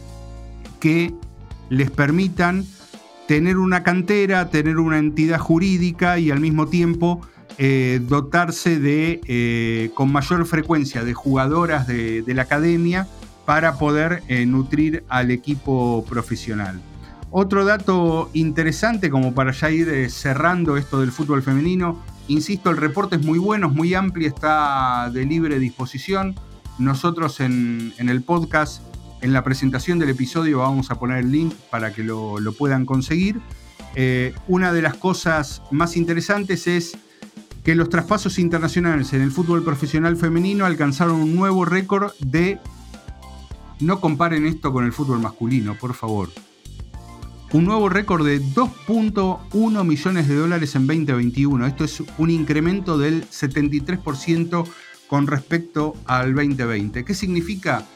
que 0.79 1.15
les 1.71 1.91
permitan 1.91 2.67
tener 3.27 3.57
una 3.57 3.83
cantera, 3.83 4.51
tener 4.51 4.77
una 4.77 4.99
entidad 4.99 5.39
jurídica 5.39 6.19
y 6.19 6.31
al 6.31 6.41
mismo 6.41 6.67
tiempo 6.67 7.23
eh, 7.59 8.01
dotarse 8.03 8.79
de, 8.79 9.21
eh, 9.27 9.91
con 9.95 10.11
mayor 10.11 10.47
frecuencia 10.47 11.05
de 11.05 11.13
jugadoras 11.13 11.87
de, 11.87 12.25
la 12.27 12.43
academia 12.43 13.07
para 13.45 13.79
poder 13.79 14.23
eh, 14.29 14.47
nutrir 14.47 15.05
al 15.09 15.31
equipo 15.31 16.05
profesional. 16.09 16.81
Otro 17.31 17.65
dato 17.65 18.31
interesante 18.33 19.11
como 19.11 19.35
para 19.35 19.53
ya 19.53 19.71
ir 19.71 20.11
cerrando 20.11 20.77
esto 20.77 21.01
del 21.01 21.13
fútbol 21.13 21.43
femenino, 21.43 22.03
insisto, 22.29 22.71
el 22.71 22.79
reporte 22.79 23.17
es 23.17 23.25
muy 23.25 23.39
bueno, 23.39 23.69
es 23.69 23.75
muy 23.75 23.95
amplio, 23.95 24.29
está 24.29 25.11
de 25.13 25.25
libre 25.25 25.59
disposición. 25.59 26.35
Nosotros 26.79 27.41
en, 27.41 27.93
el 27.99 28.23
podcast, 28.23 28.83
en 29.21 29.33
la 29.33 29.45
presentación 29.45 29.99
del 29.99 30.11
episodio, 30.11 30.59
vamos 30.59 30.91
a 30.91 30.99
poner 30.99 31.19
el 31.19 31.33
link 31.33 31.55
para 31.71 31.93
que 31.93 32.03
lo, 32.03 32.39
puedan 32.57 32.87
conseguir. 32.87 33.41
una 34.49 34.73
de 34.73 34.83
las 34.83 34.95
cosas 34.95 35.63
más 35.71 35.97
interesantes 35.97 36.67
es 36.67 36.97
que 37.63 37.75
los 37.75 37.89
traspasos 37.89 38.39
internacionales 38.39 39.13
en 39.13 39.23
el 39.23 39.31
fútbol 39.31 39.63
profesional 39.63 40.17
femenino 40.17 40.65
alcanzaron 40.65 41.17
un 41.17 41.37
nuevo 41.37 41.65
récord 41.65 42.13
de... 42.19 42.59
No 43.81 44.01
comparen 44.01 44.47
esto 44.47 44.73
con 44.73 44.85
el 44.85 44.93
fútbol 44.93 45.21
masculino, 45.21 45.77
por 45.77 45.95
favor. 45.95 46.29
Un 47.53 47.65
nuevo 47.67 47.89
récord 47.89 48.25
de 48.25 48.41
2.1 48.41 49.85
millones 49.85 50.27
de 50.27 50.37
dólares 50.37 50.75
en 50.75 50.87
2021. 50.87 51.67
Esto 51.67 51.85
es 51.85 52.03
un 52.17 52.31
incremento 52.31 52.97
del 52.97 53.29
73% 53.29 54.67
con 55.07 55.27
respecto 55.27 55.95
al 56.07 56.35
2020. 56.35 57.05
¿Qué 57.05 57.13
significa? 57.13 57.87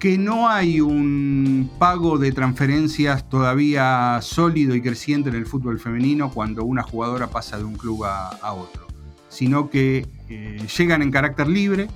Que 0.00 0.18
no 0.18 0.48
hay 0.48 0.80
un 0.80 1.70
pago 1.78 2.18
de 2.18 2.32
transferencias 2.32 3.28
todavía 3.28 4.18
sólido 4.22 4.74
y 4.74 4.82
creciente 4.82 5.28
en 5.28 5.36
el 5.36 5.46
fútbol 5.46 5.78
femenino 5.78 6.32
cuando 6.32 6.64
una 6.64 6.82
jugadora 6.82 7.28
pasa 7.28 7.58
de 7.58 7.62
un 7.62 7.76
club 7.76 8.02
a, 8.04 8.52
otro, 8.52 8.88
sino 9.30 9.70
que 9.70 10.06
eh, 10.28 10.66
llegan 10.76 11.00
en 11.00 11.10
carácter 11.10 11.48
libre, 11.48 11.88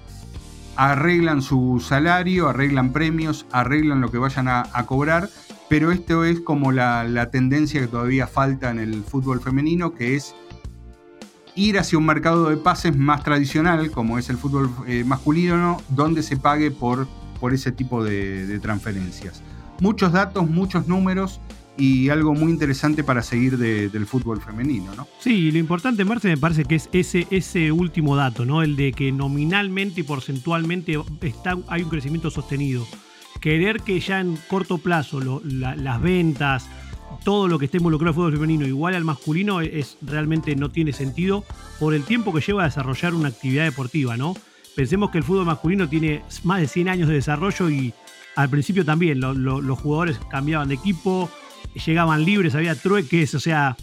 arreglan 0.76 1.42
su 1.42 1.84
salario, 1.86 2.48
arreglan 2.48 2.92
premios, 2.92 3.44
arreglan 3.52 4.00
lo 4.00 4.10
que 4.10 4.18
vayan 4.18 4.48
a, 4.48 4.64
cobrar, 4.86 5.28
pero 5.68 5.92
esto 5.92 6.24
es 6.24 6.40
como 6.40 6.72
la, 6.72 7.28
tendencia 7.30 7.80
que 7.80 7.88
todavía 7.88 8.26
falta 8.26 8.70
en 8.70 8.78
el 8.78 9.02
fútbol 9.02 9.40
femenino, 9.40 9.94
que 9.94 10.16
es 10.16 10.34
ir 11.54 11.78
hacia 11.78 11.98
un 11.98 12.06
mercado 12.06 12.48
de 12.48 12.56
pases 12.56 12.96
más 12.96 13.22
tradicional, 13.22 13.90
como 13.90 14.18
es 14.18 14.30
el 14.30 14.38
fútbol 14.38 14.70
eh, 14.86 15.04
masculino, 15.04 15.80
donde 15.90 16.22
se 16.22 16.36
pague 16.36 16.70
por, 16.70 17.06
por 17.40 17.52
ese 17.52 17.72
tipo 17.72 18.02
de, 18.02 18.58
transferencias. 18.60 19.42
Muchos 19.80 20.12
datos, 20.12 20.48
muchos 20.48 20.88
números 20.88 21.40
y 21.76 22.08
algo 22.08 22.34
muy 22.34 22.52
interesante 22.52 23.02
para 23.02 23.22
seguir 23.22 23.58
del 23.58 24.06
fútbol 24.06 24.40
femenino, 24.40 24.94
¿no? 24.94 25.08
Sí, 25.18 25.50
lo 25.50 25.58
importante, 25.58 26.04
Marce, 26.04 26.28
me 26.28 26.36
parece 26.36 26.64
que 26.64 26.76
es 26.76 26.88
ese, 26.92 27.26
ese 27.30 27.72
último 27.72 28.14
dato, 28.16 28.44
¿no? 28.44 28.62
El 28.62 28.76
de 28.76 28.92
que 28.92 29.10
nominalmente 29.10 30.02
y 30.02 30.04
porcentualmente 30.04 30.98
está, 31.22 31.56
hay 31.68 31.82
un 31.82 31.90
crecimiento 31.90 32.30
sostenido. 32.30 32.86
Querer 33.40 33.80
que 33.82 33.98
ya 34.00 34.20
en 34.20 34.38
corto 34.48 34.78
plazo 34.78 35.42
las 35.44 36.00
ventas, 36.00 36.68
todo 37.24 37.48
lo 37.48 37.58
que 37.58 37.66
esté 37.66 37.78
involucrado 37.78 38.10
el 38.10 38.14
fútbol 38.14 38.32
femenino 38.32 38.66
igual 38.66 38.94
al 38.94 39.04
masculino 39.04 39.60
es, 39.60 39.98
realmente 40.02 40.54
no 40.56 40.70
tiene 40.70 40.92
sentido 40.92 41.44
por 41.80 41.94
el 41.94 42.04
tiempo 42.04 42.32
que 42.32 42.40
lleva 42.40 42.62
a 42.62 42.66
desarrollar 42.66 43.14
una 43.14 43.28
actividad 43.28 43.64
deportiva, 43.64 44.16
¿no? 44.16 44.34
Pensemos 44.76 45.10
que 45.10 45.18
el 45.18 45.24
fútbol 45.24 45.46
masculino 45.46 45.88
tiene 45.88 46.22
más 46.42 46.60
de 46.60 46.68
100 46.68 46.88
años 46.88 47.08
de 47.08 47.14
desarrollo 47.14 47.70
y 47.70 47.92
al 48.36 48.48
principio 48.48 48.84
también 48.84 49.20
los 49.20 49.78
jugadores 49.78 50.18
cambiaban 50.30 50.68
de 50.68 50.74
equipo, 50.74 51.30
llegaban 51.74 52.24
libres, 52.24 52.54
había 52.54 52.74
trueques, 52.74 53.34
o 53.34 53.40
sea, 53.40 53.76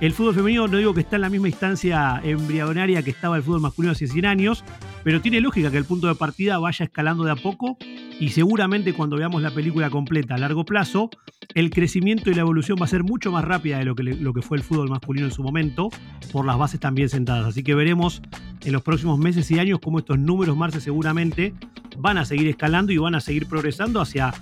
el 0.00 0.12
fútbol 0.12 0.34
femenino 0.34 0.68
no 0.68 0.76
digo 0.76 0.94
que 0.94 1.00
está 1.00 1.16
en 1.16 1.22
la 1.22 1.28
misma 1.28 1.48
instancia 1.48 2.20
embrionaria 2.22 3.02
que 3.02 3.10
estaba 3.10 3.36
el 3.36 3.42
fútbol 3.42 3.60
masculino 3.60 3.92
hace 3.92 4.06
100 4.06 4.26
años, 4.26 4.64
pero 5.02 5.20
tiene 5.20 5.40
lógica 5.40 5.72
que 5.72 5.76
el 5.76 5.84
punto 5.84 6.06
de 6.06 6.14
partida 6.14 6.58
vaya 6.58 6.84
escalando 6.84 7.24
de 7.24 7.32
a 7.32 7.36
poco 7.36 7.76
y 8.20 8.28
seguramente 8.28 8.92
cuando 8.92 9.16
veamos 9.16 9.42
la 9.42 9.50
película 9.50 9.90
completa 9.90 10.36
a 10.36 10.38
largo 10.38 10.64
plazo, 10.64 11.10
el 11.54 11.70
crecimiento 11.70 12.30
y 12.30 12.34
la 12.34 12.42
evolución 12.42 12.78
va 12.80 12.84
a 12.84 12.88
ser 12.88 13.02
mucho 13.02 13.32
más 13.32 13.44
rápida 13.44 13.78
de 13.78 13.86
lo 13.86 13.96
que, 13.96 14.04
lo 14.04 14.32
que 14.32 14.42
fue 14.42 14.56
el 14.58 14.62
fútbol 14.62 14.88
masculino 14.88 15.26
en 15.26 15.32
su 15.32 15.42
momento, 15.42 15.90
por 16.32 16.46
las 16.46 16.58
bases 16.58 16.78
también 16.78 17.08
sentadas. 17.08 17.46
Así 17.46 17.64
que 17.64 17.74
veremos 17.74 18.22
en 18.64 18.72
los 18.72 18.82
próximos 18.82 19.18
meses 19.18 19.50
y 19.50 19.58
años 19.58 19.80
cómo 19.82 19.98
estos 19.98 20.18
números, 20.18 20.56
Marce, 20.56 20.80
seguramente 20.80 21.54
van 21.96 22.18
a 22.18 22.24
seguir 22.24 22.46
escalando 22.48 22.92
y 22.92 22.98
van 22.98 23.16
a 23.16 23.20
seguir 23.20 23.46
progresando 23.46 24.00
hacia 24.00 24.32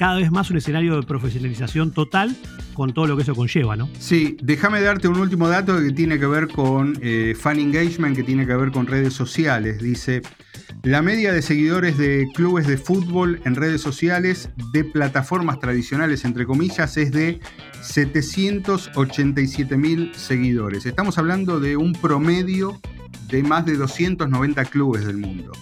cada 0.00 0.16
vez 0.16 0.30
más 0.30 0.50
un 0.50 0.56
escenario 0.56 0.96
de 0.96 1.02
profesionalización 1.06 1.90
total 1.90 2.34
con 2.72 2.94
todo 2.94 3.06
lo 3.06 3.16
que 3.16 3.22
eso 3.22 3.34
conlleva, 3.34 3.76
¿no? 3.76 3.86
Sí, 3.98 4.38
déjame 4.40 4.80
darte 4.80 5.08
un 5.08 5.18
último 5.18 5.46
dato 5.46 5.76
que 5.76 5.92
tiene 5.92 6.18
que 6.18 6.24
ver 6.24 6.48
con 6.48 6.98
eh, 7.02 7.36
fan 7.38 7.60
engagement, 7.60 8.16
que 8.16 8.22
tiene 8.22 8.46
que 8.46 8.54
ver 8.54 8.70
con 8.70 8.86
redes 8.86 9.12
sociales. 9.12 9.82
Dice, 9.82 10.22
la 10.84 11.02
media 11.02 11.34
de 11.34 11.42
seguidores 11.42 11.98
de 11.98 12.26
clubes 12.34 12.66
de 12.66 12.78
fútbol 12.78 13.42
en 13.44 13.56
redes 13.56 13.82
sociales 13.82 14.48
de 14.72 14.84
plataformas 14.84 15.60
tradicionales, 15.60 16.24
entre 16.24 16.46
comillas, 16.46 16.96
es 16.96 17.12
de 17.12 17.38
787 17.82 19.76
mil 19.76 20.14
seguidores. 20.14 20.86
Estamos 20.86 21.18
hablando 21.18 21.60
de 21.60 21.76
un 21.76 21.92
promedio 21.92 22.80
de 23.28 23.42
más 23.42 23.66
de 23.66 23.76
290 23.76 24.64
clubes 24.64 25.04
del 25.04 25.18
mundo. 25.18 25.52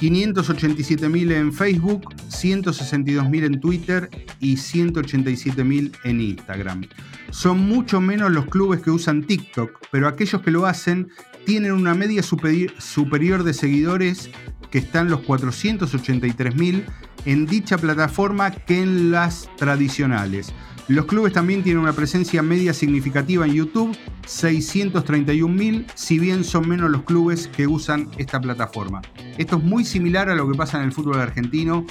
587.000 0.00 1.32
en 1.32 1.52
Facebook, 1.52 2.14
162.000 2.28 3.44
en 3.44 3.60
Twitter 3.60 4.10
y 4.40 4.56
187.000 4.56 5.92
en 6.04 6.20
Instagram. 6.20 6.86
Son 7.30 7.58
mucho 7.60 8.00
menos 8.00 8.30
los 8.32 8.46
clubes 8.46 8.80
que 8.80 8.90
usan 8.90 9.24
TikTok, 9.24 9.80
pero 9.90 10.08
aquellos 10.08 10.42
que 10.42 10.50
lo 10.50 10.66
hacen 10.66 11.08
tienen 11.44 11.72
una 11.72 11.94
media 11.94 12.22
superior 12.22 13.44
de 13.44 13.54
seguidores 13.54 14.30
que 14.70 14.78
están 14.78 15.08
los 15.08 15.20
483.000 15.20 16.84
en 17.26 17.46
dicha 17.46 17.78
plataforma 17.78 18.50
que 18.50 18.82
en 18.82 19.10
las 19.10 19.48
tradicionales. 19.56 20.52
Los 20.86 21.06
clubes 21.06 21.32
también 21.32 21.62
tienen 21.62 21.82
una 21.82 21.94
presencia 21.94 22.42
media 22.42 22.74
significativa 22.74 23.46
en 23.46 23.54
YouTube, 23.54 23.96
631.000, 24.26 25.86
si 25.94 26.18
bien 26.18 26.44
son 26.44 26.68
menos 26.68 26.90
los 26.90 27.04
clubes 27.04 27.48
que 27.48 27.66
usan 27.66 28.10
esta 28.18 28.38
plataforma. 28.38 29.00
Esto 29.38 29.56
es 29.56 29.64
muy 29.64 29.84
similar 29.84 30.28
a 30.30 30.34
lo 30.34 30.50
que 30.50 30.56
pasa 30.56 30.78
en 30.78 30.84
el 30.84 30.92
fútbol 30.92 31.20
argentino 31.20 31.84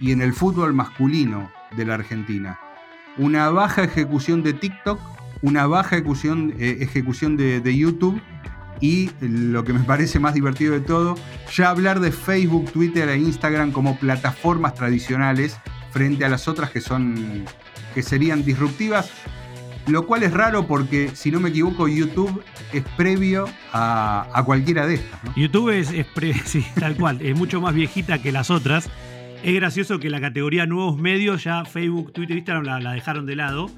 y 0.00 0.12
en 0.12 0.20
el 0.20 0.34
fútbol 0.34 0.74
masculino 0.74 1.50
de 1.76 1.86
la 1.86 1.94
Argentina. 1.94 2.58
Una 3.16 3.48
baja 3.48 3.84
ejecución 3.84 4.42
de 4.42 4.52
TikTok, 4.52 5.00
una 5.40 5.66
baja 5.66 5.96
ejecución, 5.96 6.54
eh, 6.58 6.78
ejecución 6.80 7.36
de, 7.36 7.60
de 7.60 7.76
YouTube 7.76 8.20
y 8.80 9.10
lo 9.20 9.64
que 9.64 9.72
me 9.72 9.80
parece 9.80 10.18
más 10.18 10.34
divertido 10.34 10.74
de 10.74 10.80
todo, 10.80 11.14
ya 11.54 11.70
hablar 11.70 12.00
de 12.00 12.12
Facebook, 12.12 12.70
Twitter 12.72 13.08
e 13.08 13.16
Instagram 13.16 13.72
como 13.72 13.96
plataformas 13.98 14.74
tradicionales 14.74 15.56
frente 15.92 16.24
a 16.24 16.28
las 16.28 16.48
otras 16.48 16.70
que 16.70 16.80
son 16.80 17.44
que 17.94 18.02
serían 18.02 18.44
disruptivas, 18.44 19.10
lo 19.86 20.06
cual 20.06 20.22
es 20.22 20.32
raro 20.32 20.66
porque, 20.66 21.10
si 21.14 21.30
no 21.30 21.40
me 21.40 21.48
equivoco, 21.48 21.88
YouTube 21.88 22.42
es 22.72 22.82
previo 22.96 23.46
a, 23.72 24.42
cualquiera 24.46 24.86
de 24.86 24.94
estas. 24.94 25.20
YouTube 25.36 25.70
es, 25.70 25.88
sí, 26.44 26.64
tal 26.78 26.96
cual, 26.96 27.20
es 27.20 27.36
mucho 27.36 27.60
más 27.60 27.74
viejita 27.74 28.22
que 28.22 28.32
las 28.32 28.50
otras. 28.50 28.88
Es 29.42 29.54
gracioso 29.54 29.98
que 29.98 30.08
la 30.08 30.20
categoría 30.20 30.66
nuevos 30.66 30.98
medios, 30.98 31.42
ya 31.42 31.64
Facebook, 31.64 32.12
Twitter, 32.12 32.36
Instagram 32.36 32.82
la, 32.82 32.92
dejaron 32.92 33.26
de 33.26 33.36
lado. 33.36 33.70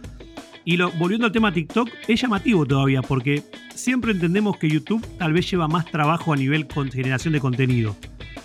Y 0.66 0.76
volviendo 0.76 1.26
al 1.26 1.32
tema 1.32 1.52
TikTok, 1.52 1.90
es 2.08 2.20
llamativo 2.20 2.66
todavía 2.66 3.02
porque 3.02 3.42
siempre 3.74 4.12
entendemos 4.12 4.56
que 4.56 4.68
YouTube 4.68 5.06
tal 5.18 5.32
vez 5.32 5.50
lleva 5.50 5.68
más 5.68 5.86
trabajo 5.86 6.32
a 6.32 6.36
nivel 6.36 6.66
generación 6.92 7.32
de 7.32 7.40
contenido. 7.40 7.96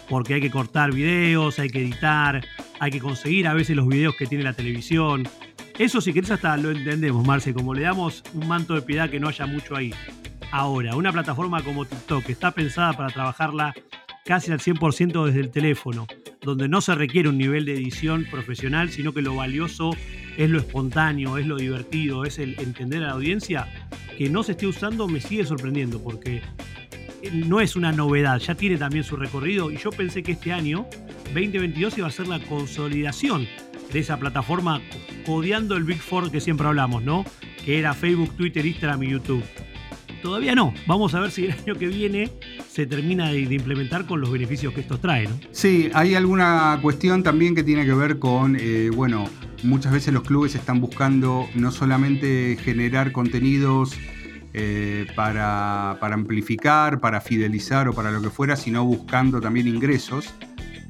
Porque 0.10 0.36
hay 0.36 0.42
que 0.42 0.50
cortar 0.50 0.94
videos, 0.94 1.60
hay 1.60 1.70
que 1.70 1.82
editar, 1.82 2.46
hay 2.80 2.92
que 2.92 3.00
conseguir 3.00 3.48
a 3.48 3.54
veces 3.54 3.76
los 3.76 3.88
videos 3.88 4.16
que 4.16 4.26
tiene 4.26 4.44
la 4.44 4.54
televisión, 4.54 5.28
eso 5.80 6.02
si 6.02 6.12
querés 6.12 6.32
hasta 6.32 6.58
lo 6.58 6.72
entendemos, 6.72 7.26
Marce, 7.26 7.54
como 7.54 7.74
le 7.74 7.84
damos 7.84 8.22
un 8.34 8.50
manto 8.50 8.76
de 8.76 8.82
piedad 8.82 9.10
que 9.10 9.18
no 9.18 9.30
haya 9.30 9.46
mucho 9.46 9.78
ahí. 9.78 9.94
Ahora, 10.52 10.98
una 10.98 11.14
plataforma 11.14 11.64
como 11.64 11.86
TikTok 11.86 12.26
que 12.26 12.34
está 12.34 12.52
pensada 12.52 12.92
para 12.92 13.10
trabajarla 13.10 13.74
casi 14.26 14.52
al 14.52 14.60
100% 14.60 15.26
desde 15.26 15.40
el 15.40 15.52
teléfono, 15.52 16.06
donde 16.42 16.68
no 16.68 16.82
se 16.82 16.96
requiere 16.96 17.30
un 17.30 17.38
nivel 17.38 17.64
de 17.64 17.76
edición 17.76 18.28
profesional, 18.30 18.90
sino 18.90 19.14
que 19.14 19.22
lo 19.22 19.36
valioso 19.36 19.92
es 20.38 20.50
lo 20.50 20.60
espontáneo, 20.60 21.38
es 21.38 21.48
lo 21.48 21.56
divertido, 21.56 22.26
es 22.26 22.40
el 22.40 22.60
entender 22.60 23.02
a 23.04 23.08
la 23.08 23.14
audiencia, 23.14 23.68
que 24.18 24.30
no 24.30 24.44
se 24.44 24.52
esté 24.52 24.68
usando 24.68 25.08
me 25.08 25.22
sigue 25.22 25.46
sorprendiendo 25.46 26.04
porque 26.04 26.42
no 27.32 27.62
es 27.62 27.78
una 27.78 27.94
novedad, 27.94 28.38
ya 28.40 28.54
tiene 28.54 28.76
también 28.76 29.06
su 29.06 29.16
recorrido 29.16 29.72
y 29.72 29.78
yo 29.78 29.92
pensé 29.92 30.24
que 30.24 30.34
este 30.34 30.52
año, 30.52 30.86
2022, 31.34 31.98
iba 32.00 32.08
a 32.08 32.12
ser 32.12 32.28
la 32.28 32.40
consolidación 32.40 33.48
de 33.92 34.00
esa 34.00 34.18
plataforma, 34.18 34.82
codeando 35.26 35.76
el 35.76 35.84
Big 35.84 36.00
Four 36.00 36.32
que 36.32 36.42
siempre 36.42 36.68
hablamos, 36.68 37.04
¿no? 37.04 37.26
Que 37.66 37.80
era 37.80 37.94
Facebook, 37.94 38.36
Twitter, 38.36 38.66
Instagram 38.66 39.04
y 39.04 39.10
YouTube. 39.10 39.44
Todavía 40.22 40.54
no. 40.54 40.74
Vamos 40.86 41.14
a 41.14 41.22
ver 41.22 41.32
si 41.32 41.46
el 41.46 41.52
año 41.54 41.76
que 41.76 41.88
viene 41.88 42.30
se 42.70 42.86
termina 42.86 43.30
de, 43.30 43.42
implementar 43.42 44.06
con 44.06 44.20
los 44.20 44.32
beneficios 44.32 44.74
que 44.74 44.82
esto 44.82 45.00
trae, 45.00 45.28
¿no? 45.28 45.40
Sí, 45.52 45.90
hay 45.94 46.16
alguna 46.16 46.78
cuestión 46.82 47.24
también 47.24 47.56
que 47.56 47.64
tiene 47.64 47.86
que 47.86 47.94
ver 47.94 48.20
con, 48.20 48.58
eh, 48.60 48.90
bueno, 48.94 49.30
muchas 49.64 49.94
veces 49.94 50.14
los 50.14 50.24
clubes 50.24 50.56
están 50.56 50.82
buscando 50.82 51.48
no 51.56 51.72
solamente 51.72 52.58
generar 52.62 53.12
contenidos 53.12 53.96
eh, 54.54 55.06
para, 55.16 55.92
amplificar, 56.02 57.00
para 57.00 57.22
fidelizar 57.22 57.88
o 57.88 57.94
para 57.94 58.12
lo 58.12 58.22
que 58.22 58.30
fuera, 58.30 58.56
sino 58.56 58.84
buscando 58.84 59.40
también 59.40 59.68
ingresos. 59.68 60.34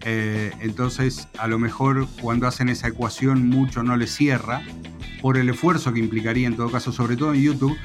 Eh, 0.01 0.51
entonces, 0.61 1.27
a 1.37 1.47
lo 1.47 1.59
mejor 1.59 2.07
cuando 2.21 2.47
hacen 2.47 2.69
esa 2.69 2.87
ecuación 2.87 3.49
mucho 3.49 3.83
no 3.83 3.97
les 3.97 4.13
cierra 4.15 4.61
por 5.21 5.37
el 5.37 5.49
esfuerzo 5.49 5.91
que 5.93 5.99
implicaría 5.99 6.47
en 6.47 6.55
todo 6.55 6.71
caso, 6.71 6.91
sobre 6.91 7.17
todo 7.17 7.33
en 7.33 7.41
YouTube. 7.41 7.77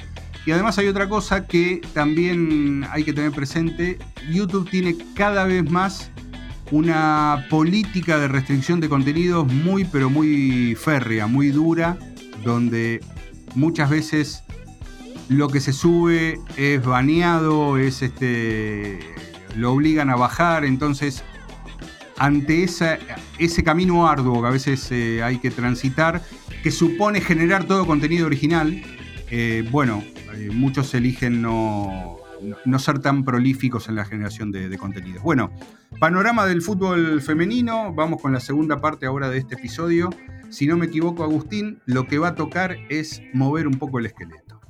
Y 0.47 0.53
además 0.53 0.79
hay 0.79 0.89
otra 0.89 1.09
cosa 1.09 1.47
que 1.47 1.81
también 1.95 2.87
hay 2.91 3.05
que 3.05 3.13
tener 3.13 3.33
presente. 3.33 3.99
YouTube 4.31 4.69
tiene 4.69 4.97
cada 5.15 5.45
vez 5.45 5.69
más 5.69 6.11
una 6.71 7.47
política 7.51 8.19
de 8.19 8.29
restricción 8.29 8.81
de 8.81 8.89
contenidos 8.89 9.51
muy 9.51 9.85
pero 9.85 10.11
muy 10.11 10.75
férrea, 10.75 11.27
muy 11.27 11.49
dura, 11.49 11.99
donde 12.45 13.01
muchas 13.55 13.91
veces 13.91 14.45
lo 15.29 15.49
que 15.49 15.61
se 15.61 15.73
sube 15.73 16.39
es 16.57 16.85
baneado, 16.85 17.79
es 17.79 18.03
este, 18.03 18.99
lo 19.57 19.73
obligan 19.73 20.11
a 20.11 20.17
bajar, 20.17 20.65
entonces 20.65 21.25
ante 22.19 22.65
ese 22.65 23.65
camino 23.65 24.09
arduo 24.09 24.43
que 24.43 24.49
a 24.49 24.51
veces 24.51 24.91
eh, 24.91 25.23
hay 25.23 25.39
que 25.39 25.51
transitar, 25.51 26.23
que 26.63 26.71
supone 26.71 27.21
generar 27.21 27.65
todo 27.65 27.87
contenido 27.87 28.27
original, 28.27 28.83
eh, 29.31 29.67
bueno, 29.71 30.03
eh, 30.35 30.51
muchos 30.53 30.95
eligen 30.95 31.43
no, 31.43 32.19
no, 32.65 32.79
ser 32.79 33.01
tan 33.01 33.25
prolíficos 33.25 33.89
en 33.89 33.97
la 33.97 34.05
generación 34.05 34.53
de, 34.53 34.77
contenidos. 34.79 35.23
Bueno, 35.23 35.51
panorama 35.99 36.47
del 36.47 36.63
fútbol 36.63 37.21
femenino, 37.21 37.93
vamos 37.93 38.21
con 38.21 38.33
la 38.33 38.41
segunda 38.41 38.81
parte 38.81 39.07
ahora 39.07 39.29
de 39.29 39.39
este 39.39 39.55
episodio. 39.55 40.11
Si 40.51 40.67
no 40.67 40.77
me 40.77 40.87
equivoco, 40.87 41.25
Agustín, 41.25 41.81
lo 41.87 42.07
que 42.07 42.19
va 42.19 42.29
a 42.29 42.35
tocar 42.35 42.77
es 42.89 43.23
mover 43.33 43.67
un 43.67 43.75
poco 43.75 43.99
el 43.99 44.07
esqueleto. 44.07 44.61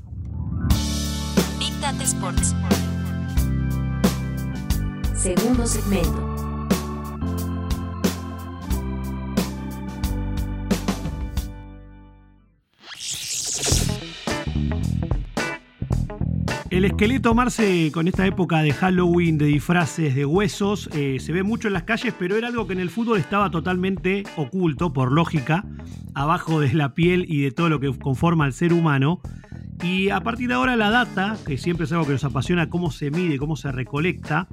Segundo 5.15 5.67
segmento. 5.67 6.34
El 16.75 16.85
esqueleto 16.85 17.37
Marce 17.37 17.93
con 17.93 18.09
esta 18.09 18.27
época 18.27 18.61
de 18.61 18.73
Halloween, 18.73 19.39
de 19.39 19.45
disfraces, 19.45 20.17
de 20.17 20.27
huesos, 20.27 20.91
eh, 20.93 21.19
se 21.21 21.31
ve 21.31 21.45
mucho 21.45 21.69
en 21.69 21.75
las 21.75 21.85
calles, 21.85 22.13
pero 22.19 22.35
era 22.35 22.49
algo 22.49 22.67
que 22.67 22.73
en 22.73 22.81
el 22.81 22.91
fútbol 22.91 23.17
estaba 23.19 23.49
totalmente 23.49 24.25
oculto, 24.35 24.93
por 24.93 25.13
lógica, 25.13 25.65
abajo 26.17 26.59
de 26.59 26.75
la 26.75 26.93
piel 26.93 27.27
y 27.29 27.43
de 27.43 27.53
todo 27.53 27.69
lo 27.69 27.79
que 27.79 27.97
conforma 27.97 28.45
al 28.45 28.53
ser 28.53 28.73
humano. 28.73 29.21
Y 29.85 30.09
a 30.09 30.21
partir 30.23 30.49
de 30.49 30.55
ahora 30.55 30.75
la 30.75 30.91
data, 30.91 31.37
que 31.47 31.59
siempre 31.59 31.85
es 31.85 31.93
algo 31.93 32.07
que 32.07 32.13
nos 32.15 32.25
apasiona, 32.25 32.69
cómo 32.69 32.91
se 32.91 33.13
mide, 33.13 33.39
cómo 33.39 33.55
se 33.55 33.71
recolecta, 33.71 34.49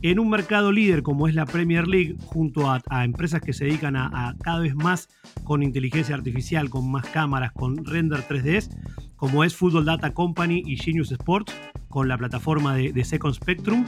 en 0.00 0.18
un 0.18 0.30
mercado 0.30 0.72
líder 0.72 1.02
como 1.02 1.28
es 1.28 1.34
la 1.34 1.44
Premier 1.44 1.86
League, 1.88 2.16
junto 2.24 2.70
a, 2.70 3.04
empresas 3.04 3.42
que 3.42 3.52
se 3.52 3.66
dedican 3.66 3.96
a, 3.96 4.34
cada 4.42 4.60
vez 4.60 4.74
más 4.74 5.10
con 5.44 5.62
inteligencia 5.62 6.14
artificial, 6.14 6.70
con 6.70 6.90
más 6.90 7.06
cámaras, 7.06 7.52
con 7.52 7.84
render 7.84 8.20
3D, 8.26 8.66
como 9.16 9.44
es 9.44 9.54
Football 9.54 9.84
Data 9.84 10.12
Company 10.12 10.62
y 10.66 10.76
Genius 10.76 11.12
Sports, 11.12 11.52
con 11.88 12.08
la 12.08 12.18
plataforma 12.18 12.74
de, 12.74 12.92
de, 12.92 13.04
Second 13.04 13.34
Spectrum, 13.34 13.84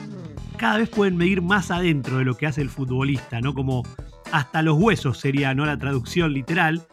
cada 0.57 0.79
vez 0.79 0.89
pueden 0.89 1.17
medir 1.17 1.43
más 1.43 1.71
adentro 1.71 2.19
de 2.19 2.25
lo 2.25 2.37
que 2.37 2.47
hace 2.47 2.63
el 2.63 2.71
futbolista, 2.71 3.41
¿no? 3.41 3.55
Como 3.55 3.83
hasta 4.33 4.63
los 4.63 4.79
huesos 4.79 5.19
sería 5.19 5.55
¿no? 5.55 5.67
la 5.67 5.79
traducción 5.79 6.33
literal 6.33 6.87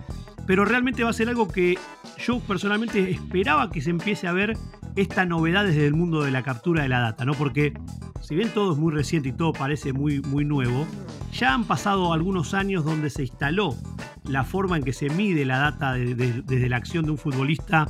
pero 0.46 0.66
realmente 0.66 1.04
va 1.04 1.10
a 1.10 1.14
ser 1.14 1.30
algo 1.30 1.48
que 1.48 1.78
yo 2.18 2.40
personalmente 2.40 3.10
esperaba 3.10 3.70
que 3.70 3.82
se 3.82 3.90
empiece 3.90 4.28
a 4.28 4.32
ver 4.32 4.58
esta 4.96 5.26
novedad 5.26 5.66
desde 5.66 5.88
el 5.88 5.94
mundo 5.94 6.24
de 6.24 6.32
la 6.32 6.44
captura 6.44 6.84
de 6.84 6.90
la 6.90 7.00
data, 7.00 7.26
¿no? 7.26 7.34
Porque 7.34 7.74
si 8.22 8.36
bien 8.36 8.50
todo 8.50 8.74
es 8.74 8.78
muy 8.78 8.94
reciente 8.94 9.30
y 9.30 9.34
todo 9.34 9.54
parece 9.54 9.92
muy, 9.92 10.22
muy 10.22 10.46
nuevo, 10.46 10.88
ya 11.34 11.54
han 11.54 11.66
pasado 11.66 12.14
algunos 12.14 12.54
años 12.54 12.86
donde 12.86 13.10
se 13.10 13.24
instaló 13.24 13.76
la 14.24 14.44
forma 14.44 14.78
en 14.78 14.84
que 14.84 14.94
se 14.94 15.10
mide 15.10 15.46
la 15.46 15.58
data 15.58 15.94
desde 15.94 16.70
la 16.70 16.78
acción 16.78 17.06
de 17.06 17.12
un 17.12 17.18
futbolista 17.18 17.88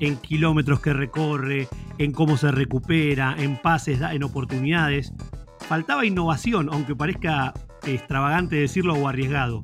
en 0.00 0.16
kilómetros 0.16 0.80
que 0.80 0.92
recorre, 0.92 1.68
en 1.98 2.12
cómo 2.12 2.36
se 2.36 2.50
recupera, 2.50 3.34
en 3.38 3.56
pases, 3.56 4.00
en 4.00 4.22
oportunidades. 4.22 5.12
Faltaba 5.60 6.06
innovación, 6.06 6.68
aunque 6.72 6.96
parezca 6.96 7.52
extravagante 7.84 8.56
decirlo 8.56 8.94
o 8.94 9.08
arriesgado. 9.08 9.60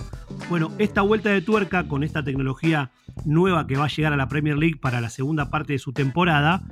Bueno, 0.48 0.70
esta 0.78 1.02
vuelta 1.02 1.30
de 1.30 1.42
tuerca 1.42 1.88
con 1.88 2.02
esta 2.02 2.22
tecnología 2.22 2.90
nueva 3.24 3.66
que 3.66 3.76
va 3.76 3.84
a 3.84 3.88
llegar 3.88 4.12
a 4.12 4.16
la 4.16 4.28
Premier 4.28 4.56
League 4.56 4.78
para 4.80 5.00
la 5.00 5.10
segunda 5.10 5.50
parte 5.50 5.74
de 5.74 5.78
su 5.78 5.92
temporada, 5.92 6.62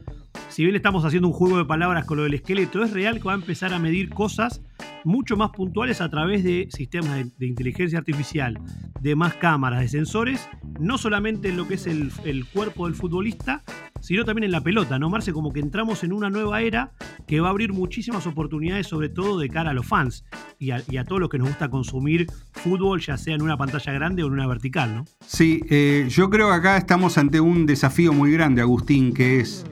si 0.48 0.64
bien 0.64 0.77
estamos 0.77 1.05
haciendo 1.05 1.29
un 1.29 1.35
juego 1.35 1.59
de 1.59 1.64
palabras 1.64 2.05
con 2.05 2.18
lo 2.18 2.25
del 2.25 2.35
esqueleto, 2.35 2.83
es 2.83 2.92
real 2.92 3.16
que 3.16 3.25
va 3.25 3.33
a 3.33 3.37
empezar 3.37 3.72
a 3.72 3.79
medir 3.79 4.11
cosas 4.11 4.61
mucho 5.05 5.37
más 5.37 5.51
puntuales 5.51 6.01
a 6.01 6.09
través 6.09 6.45
de 6.45 6.68
sistemas 6.71 7.27
de, 7.38 7.47
inteligencia 7.47 7.99
artificial, 7.99 8.59
de 9.01 9.16
más 9.16 9.35
cámaras, 9.35 9.81
de 9.81 9.88
sensores, 9.88 10.49
no 10.81 10.99
solamente 10.99 11.49
en 11.49 11.57
lo 11.57 11.66
que 11.66 11.75
es 11.75 11.87
el, 11.87 12.12
cuerpo 12.53 12.87
del 12.87 12.95
futbolista, 12.95 13.62
sino 14.01 14.25
también 14.25 14.45
en 14.45 14.53
la 14.53 14.61
pelota, 14.61 14.99
¿no, 14.99 15.09
Marce? 15.11 15.33
Como 15.33 15.53
que 15.53 15.61
entramos 15.61 16.03
en 16.05 16.12
una 16.12 16.29
nueva 16.29 16.61
era 16.62 16.92
que 17.27 17.40
va 17.40 17.49
a 17.49 17.51
abrir 17.51 17.73
muchísimas 17.73 18.27
oportunidades, 18.27 18.87
sobre 18.87 19.09
todo 19.09 19.38
de 19.38 19.49
cara 19.49 19.71
a 19.71 19.75
los 19.75 19.87
fans 19.87 20.25
y 20.59 20.71
a, 20.71 21.05
todos 21.05 21.21
los 21.21 21.31
que 21.31 21.38
nos 21.38 21.49
gusta 21.49 21.68
consumir 21.68 22.27
fútbol, 22.53 23.01
ya 23.01 23.16
sea 23.16 23.35
en 23.35 23.42
una 23.42 23.57
pantalla 23.57 23.92
grande 23.92 24.23
o 24.23 24.27
en 24.27 24.33
una 24.33 24.47
vertical, 24.47 24.95
¿no? 24.95 25.05
Sí, 25.25 25.61
eh, 25.71 26.07
yo 26.09 26.31
creo 26.31 26.49
que 26.49 26.55
acá 26.55 26.77
estamos 26.77 27.18
ante 27.18 27.40
un 27.40 27.66
desafío 27.66 28.12
muy 28.12 28.33
grande, 28.33 28.61
Agustín, 28.61 29.12
que 29.12 29.40
es 29.40 29.64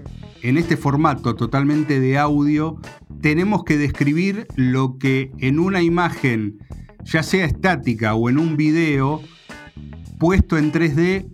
en 0.42 0.58
este 0.58 0.76
formato 0.76 1.34
totalmente 1.34 2.00
de 2.00 2.18
audio, 2.18 2.80
tenemos 3.20 3.64
que 3.64 3.76
describir 3.76 4.46
lo 4.56 4.98
que 4.98 5.32
en 5.38 5.58
una 5.58 5.82
imagen, 5.82 6.58
ya 7.04 7.22
sea 7.22 7.44
estática 7.44 8.14
o 8.14 8.28
en 8.28 8.38
un 8.38 8.56
video, 8.56 9.20
puesto 10.18 10.58
en 10.58 10.72
3D, 10.72 11.30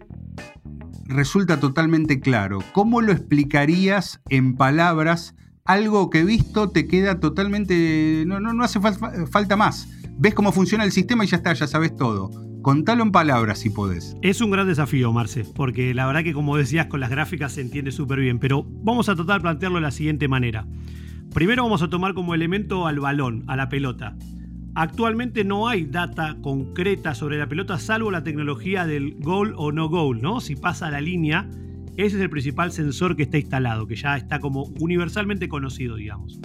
resulta 1.06 1.60
totalmente 1.60 2.20
claro. 2.20 2.58
¿Cómo 2.72 3.00
lo 3.00 3.12
explicarías 3.12 4.20
en 4.28 4.56
palabras? 4.56 5.34
Algo 5.64 6.10
que 6.10 6.24
visto 6.24 6.70
te 6.70 6.86
queda 6.86 7.20
totalmente... 7.20 8.24
No, 8.26 8.40
no, 8.40 8.52
no 8.52 8.64
hace 8.64 8.80
falta 8.80 9.56
más. 9.56 9.88
Ves 10.18 10.34
cómo 10.34 10.52
funciona 10.52 10.84
el 10.84 10.92
sistema 10.92 11.24
y 11.24 11.28
ya 11.28 11.36
está, 11.36 11.52
ya 11.52 11.66
sabes 11.66 11.94
todo. 11.96 12.45
Contalo 12.66 13.04
en 13.04 13.12
palabras 13.12 13.60
si 13.60 13.70
podés. 13.70 14.16
Es 14.22 14.40
un 14.40 14.50
gran 14.50 14.66
desafío, 14.66 15.12
Marce, 15.12 15.44
porque 15.44 15.94
la 15.94 16.04
verdad 16.04 16.24
que 16.24 16.32
como 16.32 16.56
decías 16.56 16.86
con 16.86 16.98
las 16.98 17.10
gráficas 17.10 17.52
se 17.52 17.60
entiende 17.60 17.92
súper 17.92 18.18
bien, 18.18 18.40
pero 18.40 18.66
vamos 18.82 19.08
a 19.08 19.14
tratar 19.14 19.36
de 19.36 19.42
plantearlo 19.42 19.76
de 19.76 19.82
la 19.82 19.92
siguiente 19.92 20.26
manera. 20.26 20.66
Primero 21.32 21.62
vamos 21.62 21.82
a 21.82 21.88
tomar 21.88 22.12
como 22.14 22.34
elemento 22.34 22.88
al 22.88 22.98
balón, 22.98 23.44
a 23.46 23.54
la 23.54 23.68
pelota. 23.68 24.16
Actualmente 24.74 25.44
no 25.44 25.68
hay 25.68 25.84
data 25.84 26.38
concreta 26.42 27.14
sobre 27.14 27.38
la 27.38 27.46
pelota 27.46 27.78
salvo 27.78 28.10
la 28.10 28.24
tecnología 28.24 28.84
del 28.84 29.14
goal 29.20 29.54
o 29.56 29.70
no 29.70 29.88
goal, 29.88 30.20
¿no? 30.20 30.40
Si 30.40 30.56
pasa 30.56 30.90
la 30.90 31.00
línea, 31.00 31.48
ese 31.96 32.16
es 32.16 32.22
el 32.22 32.30
principal 32.30 32.72
sensor 32.72 33.14
que 33.14 33.22
está 33.22 33.38
instalado, 33.38 33.86
que 33.86 33.94
ya 33.94 34.16
está 34.16 34.40
como 34.40 34.64
universalmente 34.80 35.48
conocido, 35.48 35.94
digamos. 35.94 36.40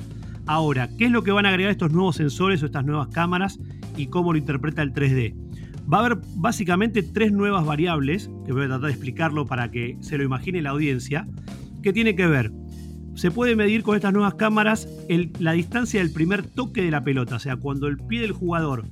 Ahora, 0.46 0.88
¿qué 1.00 1.06
es 1.06 1.12
lo 1.12 1.24
que 1.24 1.32
van 1.32 1.48
a 1.48 1.50
agregar 1.50 1.72
estos 1.72 1.92
nuevos 1.92 2.18
sensores 2.18 2.62
o 2.62 2.68
estas 2.68 2.86
nuevas 2.86 3.08
cámaras 3.08 3.60
y 3.98 4.06
cómo 4.06 4.34
lo 4.34 4.38
interpreta 4.38 4.84
el 4.84 4.94
3D? 4.94 5.51
Va 5.92 5.98
a 5.98 6.06
haber 6.06 6.20
básicamente 6.36 7.04
tres 7.04 7.34
nuevas 7.34 7.66
variables, 7.66 8.30
que 8.46 8.54
voy 8.54 8.64
a 8.64 8.68
tratar 8.68 8.86
de 8.86 8.92
explicarlo 8.92 9.46
para 9.46 9.72
que 9.72 9.98
se 10.00 10.18
lo 10.18 10.24
imagine 10.24 10.62
la 10.62 10.70
audiencia, 10.70 11.28
que 11.84 11.92
tiene 11.92 12.16
que 12.16 12.28
ver. 12.28 12.52
Se 13.16 13.30
puede 13.30 13.58
medir 13.58 13.84
con 13.84 13.96
estas 13.96 14.14
nuevas 14.14 14.36
cámaras 14.36 14.88
la 15.40 15.52
distancia 15.52 16.00
del 16.00 16.14
primer 16.14 16.44
toque 16.44 16.82
de 16.82 16.92
la 16.92 17.04
pelota, 17.04 17.36
o 17.36 17.40
sea, 17.40 17.58
cuando 17.58 17.88
el 17.88 17.98
pie 17.98 18.22
del 18.22 18.32
jugador 18.32 18.86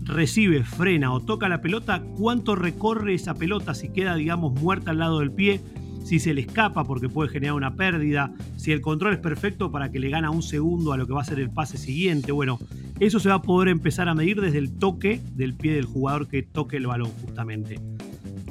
recibe, 0.00 0.64
frena 0.64 1.12
o 1.12 1.20
toca 1.20 1.50
la 1.50 1.60
pelota, 1.60 2.02
cuánto 2.16 2.56
recorre 2.56 3.12
esa 3.12 3.34
pelota, 3.34 3.74
si 3.74 3.90
queda, 3.90 4.14
digamos, 4.14 4.58
muerta 4.58 4.92
al 4.92 4.98
lado 5.00 5.18
del 5.20 5.32
pie, 5.32 5.60
si 6.08 6.18
se 6.18 6.32
le 6.32 6.40
escapa 6.40 6.84
porque 6.84 7.10
puede 7.10 7.28
generar 7.28 7.54
una 7.54 7.74
pérdida, 7.74 8.32
si 8.56 8.72
el 8.72 8.80
control 8.80 9.12
es 9.12 9.18
perfecto 9.18 9.70
para 9.70 9.90
que 9.90 9.98
le 9.98 10.08
gana 10.08 10.30
un 10.30 10.42
segundo 10.42 10.94
a 10.94 10.96
lo 10.96 11.06
que 11.06 11.12
va 11.12 11.20
a 11.20 11.24
ser 11.24 11.38
el 11.38 11.50
pase 11.50 11.76
siguiente. 11.76 12.32
Bueno, 12.32 12.58
eso 12.98 13.20
se 13.20 13.28
va 13.28 13.34
a 13.34 13.42
poder 13.42 13.68
empezar 13.68 14.08
a 14.08 14.14
medir 14.14 14.40
desde 14.40 14.56
el 14.56 14.72
toque 14.78 15.20
del 15.34 15.52
pie 15.52 15.74
del 15.74 15.84
jugador 15.84 16.26
que 16.26 16.42
toque 16.42 16.78
el 16.78 16.86
balón 16.86 17.10
justamente. 17.20 17.78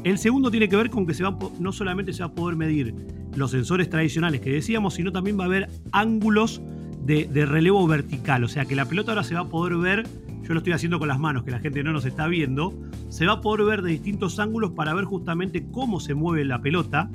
El 0.04 0.20
segundo 0.20 0.52
tiene 0.52 0.70
que 0.70 0.76
ver 0.76 0.92
con 0.92 1.08
que 1.08 1.16
se 1.16 1.24
va, 1.24 1.36
no 1.60 1.72
solamente 1.72 2.14
se 2.14 2.22
va 2.22 2.28
a 2.28 2.36
poder 2.36 2.58
medir 2.58 2.94
los 3.36 3.50
sensores 3.50 3.90
tradicionales 3.90 4.40
que 4.42 4.52
decíamos, 4.52 4.94
sino 4.94 5.12
también 5.12 5.40
va 5.40 5.46
a 5.46 5.48
haber 5.48 5.68
ángulos 5.92 6.62
de, 7.02 7.26
de 7.26 7.48
relevo 7.48 7.88
vertical. 7.88 8.44
O 8.44 8.48
sea 8.50 8.66
que 8.66 8.76
la 8.76 8.86
pelota 8.86 9.14
ahora 9.14 9.24
se 9.24 9.34
va 9.34 9.42
a 9.42 9.50
poder 9.50 9.78
ver 9.78 10.06
yo 10.48 10.54
lo 10.54 10.60
estoy 10.60 10.72
haciendo 10.72 10.98
con 10.98 11.10
las 11.10 11.20
manos, 11.20 11.44
que 11.44 11.52
la 11.52 11.60
gente 11.60 11.84
no 11.84 11.92
nos 11.92 12.06
está 12.06 12.26
viendo, 12.28 12.74
se 13.10 13.26
va 13.26 13.34
a 13.34 13.42
poder 13.42 13.66
ver 13.66 13.82
de 13.82 13.92
distintos 13.92 14.40
ángulos 14.40 14.72
para 14.72 14.94
ver 14.94 15.04
justamente 15.04 15.68
cómo 15.72 16.00
se 16.00 16.14
mueve 16.14 16.46
la 16.46 16.62
pelota 16.62 17.10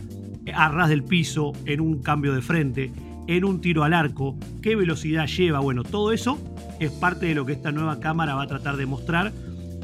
a 0.55 0.69
ras 0.69 0.89
del 0.89 1.05
piso, 1.05 1.53
en 1.67 1.81
un 1.81 2.03
cambio 2.03 2.35
de 2.35 2.43
frente, 2.43 2.93
en 3.27 3.45
un 3.45 3.61
tiro 3.61 3.85
al 3.85 3.95
arco, 3.95 4.37
qué 4.61 4.77
velocidad 4.77 5.27
lleva. 5.27 5.61
Bueno, 5.61 5.85
todo 5.85 6.13
eso 6.13 6.39
es 6.81 6.91
parte 6.91 7.27
de 7.27 7.35
lo 7.35 7.47
que 7.47 7.53
esta 7.53 7.73
nueva 7.73 8.01
cámara 8.01 8.35
va 8.35 8.43
a 8.43 8.47
tratar 8.47 8.77
de 8.77 8.87
mostrar 8.87 9.33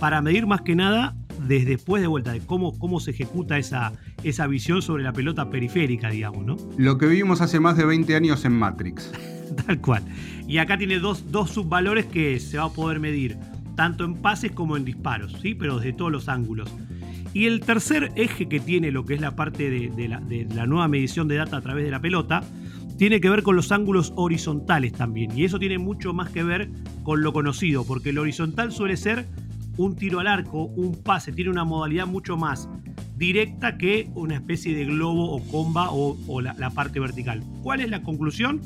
para 0.00 0.20
medir 0.20 0.46
más 0.46 0.62
que 0.62 0.74
nada 0.74 1.14
desde 1.46 1.70
después 1.70 2.02
de 2.02 2.08
vuelta, 2.08 2.32
de 2.32 2.40
cómo, 2.40 2.78
cómo 2.78 3.00
se 3.00 3.12
ejecuta 3.12 3.58
esa, 3.58 3.92
esa 4.24 4.46
visión 4.46 4.82
sobre 4.82 5.04
la 5.04 5.12
pelota 5.12 5.50
periférica, 5.50 6.10
digamos, 6.10 6.44
¿no? 6.44 6.56
Lo 6.76 6.98
que 6.98 7.06
vivimos 7.06 7.40
hace 7.40 7.60
más 7.60 7.76
de 7.76 7.84
20 7.84 8.16
años 8.16 8.44
en 8.44 8.52
Matrix. 8.52 9.12
Tal 9.66 9.80
cual. 9.80 10.02
Y 10.46 10.58
acá 10.58 10.76
tiene 10.78 10.98
dos, 10.98 11.30
dos 11.30 11.50
subvalores 11.50 12.06
que 12.06 12.38
se 12.40 12.58
va 12.58 12.64
a 12.64 12.70
poder 12.70 13.00
medir, 13.00 13.38
tanto 13.76 14.04
en 14.04 14.14
pases 14.14 14.52
como 14.52 14.76
en 14.76 14.84
disparos, 14.84 15.36
¿sí? 15.40 15.54
Pero 15.54 15.78
desde 15.78 15.92
todos 15.92 16.10
los 16.10 16.28
ángulos. 16.28 16.70
Y 17.34 17.46
el 17.46 17.60
tercer 17.60 18.10
eje 18.16 18.48
que 18.48 18.60
tiene 18.60 18.90
lo 18.90 19.04
que 19.04 19.14
es 19.14 19.20
la 19.20 19.36
parte 19.36 19.70
de, 19.70 20.08
la, 20.08 20.66
nueva 20.66 20.88
medición 20.88 21.28
de 21.28 21.36
data 21.36 21.58
a 21.58 21.60
través 21.60 21.84
de 21.84 21.90
la 21.90 22.00
pelota, 22.00 22.42
tiene 22.96 23.20
que 23.20 23.30
ver 23.30 23.42
con 23.42 23.54
los 23.54 23.70
ángulos 23.70 24.12
horizontales 24.16 24.92
también. 24.92 25.36
Y 25.36 25.44
eso 25.44 25.58
tiene 25.58 25.78
mucho 25.78 26.12
más 26.12 26.30
que 26.30 26.42
ver 26.42 26.70
con 27.02 27.22
lo 27.22 27.32
conocido, 27.32 27.84
porque 27.84 28.10
el 28.10 28.18
horizontal 28.18 28.72
suele 28.72 28.96
ser 28.96 29.26
un 29.76 29.94
tiro 29.94 30.18
al 30.18 30.26
arco, 30.26 30.64
un 30.64 30.96
pase, 30.96 31.32
tiene 31.32 31.50
una 31.50 31.64
modalidad 31.64 32.06
mucho 32.06 32.36
más 32.36 32.68
directa 33.16 33.78
que 33.78 34.10
una 34.14 34.34
especie 34.34 34.74
de 34.74 34.84
globo 34.84 35.30
o 35.30 35.42
comba 35.48 35.90
o, 35.90 36.40
la, 36.40 36.54
la, 36.54 36.70
parte 36.70 36.98
vertical. 36.98 37.42
¿Cuál 37.62 37.80
es 37.80 37.90
la 37.90 38.02
conclusión? 38.02 38.60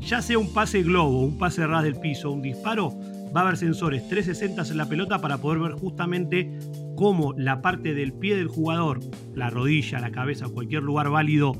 Ya 0.00 0.22
sea 0.22 0.38
un 0.38 0.52
pase 0.52 0.82
globo, 0.82 1.22
un 1.22 1.38
pase 1.38 1.66
ras 1.66 1.84
del 1.84 1.96
piso, 1.96 2.30
un 2.30 2.42
disparo, 2.42 2.92
va 3.34 3.40
a 3.40 3.44
haber 3.44 3.56
sensores 3.56 4.08
360 4.08 4.62
en 4.70 4.76
la 4.76 4.88
pelota 4.88 5.20
para 5.20 5.38
poder 5.38 5.60
ver 5.60 5.72
justamente 5.72 6.58
cómo 6.98 7.32
la 7.36 7.62
parte 7.62 7.94
del 7.94 8.12
pie 8.12 8.36
del 8.36 8.48
jugador, 8.48 8.98
la 9.32 9.50
rodilla, 9.50 10.00
la 10.00 10.10
cabeza, 10.10 10.48
cualquier 10.48 10.82
lugar 10.82 11.10
válido 11.10 11.52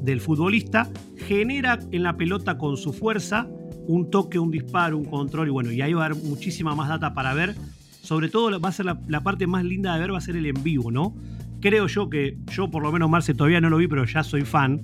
del 0.00 0.22
futbolista, 0.22 0.88
genera 1.18 1.78
en 1.92 2.02
la 2.02 2.16
pelota 2.16 2.56
con 2.56 2.78
su 2.78 2.94
fuerza 2.94 3.46
un 3.86 4.10
toque, 4.10 4.38
un 4.38 4.50
disparo, 4.50 4.96
un 4.96 5.04
control 5.04 5.48
y 5.48 5.50
bueno, 5.50 5.70
y 5.70 5.82
ahí 5.82 5.92
va 5.92 6.04
a 6.04 6.06
haber 6.06 6.24
muchísima 6.24 6.74
más 6.74 6.88
data 6.88 7.12
para 7.12 7.34
ver. 7.34 7.54
Sobre 8.00 8.30
todo 8.30 8.58
va 8.58 8.70
a 8.70 8.72
ser 8.72 8.86
la, 8.86 9.20
parte 9.20 9.46
más 9.46 9.64
linda 9.64 9.92
de 9.92 10.00
ver, 10.00 10.14
va 10.14 10.18
a 10.18 10.22
ser 10.22 10.34
el 10.34 10.46
en 10.46 10.62
vivo, 10.62 10.90
¿no? 10.90 11.14
Creo 11.60 11.88
yo 11.88 12.08
que, 12.08 12.38
yo 12.50 12.70
por 12.70 12.82
lo 12.82 12.90
menos 12.90 13.10
Marce 13.10 13.34
todavía 13.34 13.60
no 13.60 13.68
lo 13.68 13.76
vi, 13.76 13.88
pero 13.88 14.06
ya 14.06 14.22
soy 14.22 14.46
fan, 14.46 14.80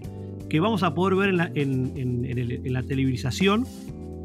que 0.50 0.60
vamos 0.60 0.82
a 0.82 0.92
poder 0.92 1.14
ver 1.14 1.28
en 1.30 1.36
la, 1.38 1.50
en 1.54 2.70
la 2.70 2.82
televisación 2.82 3.64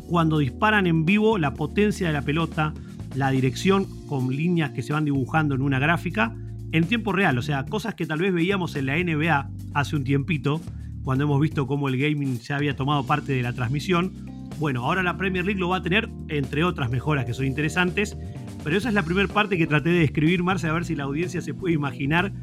cuando 0.09 0.39
disparan 0.39 0.85
en 0.85 1.05
vivo 1.05 1.37
la 1.37 1.53
potencia 1.53 2.07
de 2.07 2.13
la 2.13 2.23
pelota, 2.23 2.73
la 3.15 3.31
dirección 3.31 3.85
con 4.07 4.29
líneas 4.29 4.71
que 4.71 4.81
se 4.81 4.93
van 4.93 5.05
dibujando 5.05 5.55
en 5.55 5.61
una 5.61 5.79
gráfica 5.79 6.35
en 6.71 6.85
tiempo 6.85 7.13
real, 7.13 7.37
o 7.37 7.41
sea, 7.41 7.65
cosas 7.65 7.95
que 7.95 8.05
tal 8.05 8.19
vez 8.19 8.33
veíamos 8.33 8.75
en 8.75 8.87
la 8.87 8.97
NBA 8.97 9.49
hace 9.73 9.95
un 9.95 10.03
tiempito, 10.03 10.61
cuando 11.03 11.23
hemos 11.23 11.39
visto 11.39 11.67
cómo 11.67 11.87
el 11.87 11.97
gaming 11.97 12.39
ya 12.39 12.57
había 12.57 12.75
tomado 12.75 13.05
parte 13.05 13.31
de 13.31 13.41
la 13.41 13.53
transmisión. 13.53 14.11
Bueno, 14.59 14.83
ahora 14.83 15.03
la 15.03 15.15
Premier 15.17 15.45
League 15.45 15.59
lo 15.59 15.69
va 15.69 15.77
a 15.77 15.81
tener, 15.81 16.09
entre 16.27 16.65
otras 16.65 16.89
mejoras 16.89 17.23
que 17.23 17.33
son 17.33 17.45
interesantes, 17.45 18.17
pero 18.63 18.75
esa 18.75 18.89
es 18.89 18.95
la 18.95 19.03
primera 19.03 19.27
parte 19.29 19.57
que 19.57 19.67
traté 19.67 19.89
de 19.89 19.99
describir, 19.99 20.43
Marce, 20.43 20.67
a 20.67 20.73
ver 20.73 20.83
si 20.83 20.95
la 20.95 21.05
audiencia 21.05 21.41
se 21.41 21.53
puede 21.53 21.75
imaginar 21.75 22.33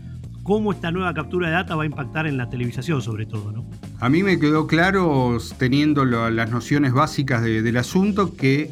cómo 0.43 0.73
esta 0.73 0.91
nueva 0.91 1.13
captura 1.13 1.49
de 1.49 1.55
data 1.55 1.75
va 1.75 1.83
a 1.83 1.87
impactar 1.87 2.27
en 2.27 2.37
la 2.37 2.49
televisación 2.49 3.03
sobre 3.03 3.27
todo, 3.27 3.53
¿no? 3.53 3.67
A 3.99 4.09
mí 4.09 4.23
me 4.23 4.39
quedó 4.39 4.67
claro, 4.67 5.37
teniendo 5.59 6.05
las 6.05 6.51
nociones 6.51 6.93
básicas 6.93 7.43
del 7.43 7.77
asunto, 7.77 8.35
que, 8.37 8.71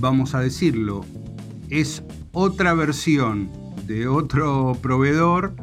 vamos 0.00 0.34
a 0.34 0.40
decirlo, 0.40 1.04
es 1.68 2.02
otra 2.32 2.74
versión 2.74 3.50
de 3.86 4.08
otro 4.08 4.76
proveedor 4.80 5.54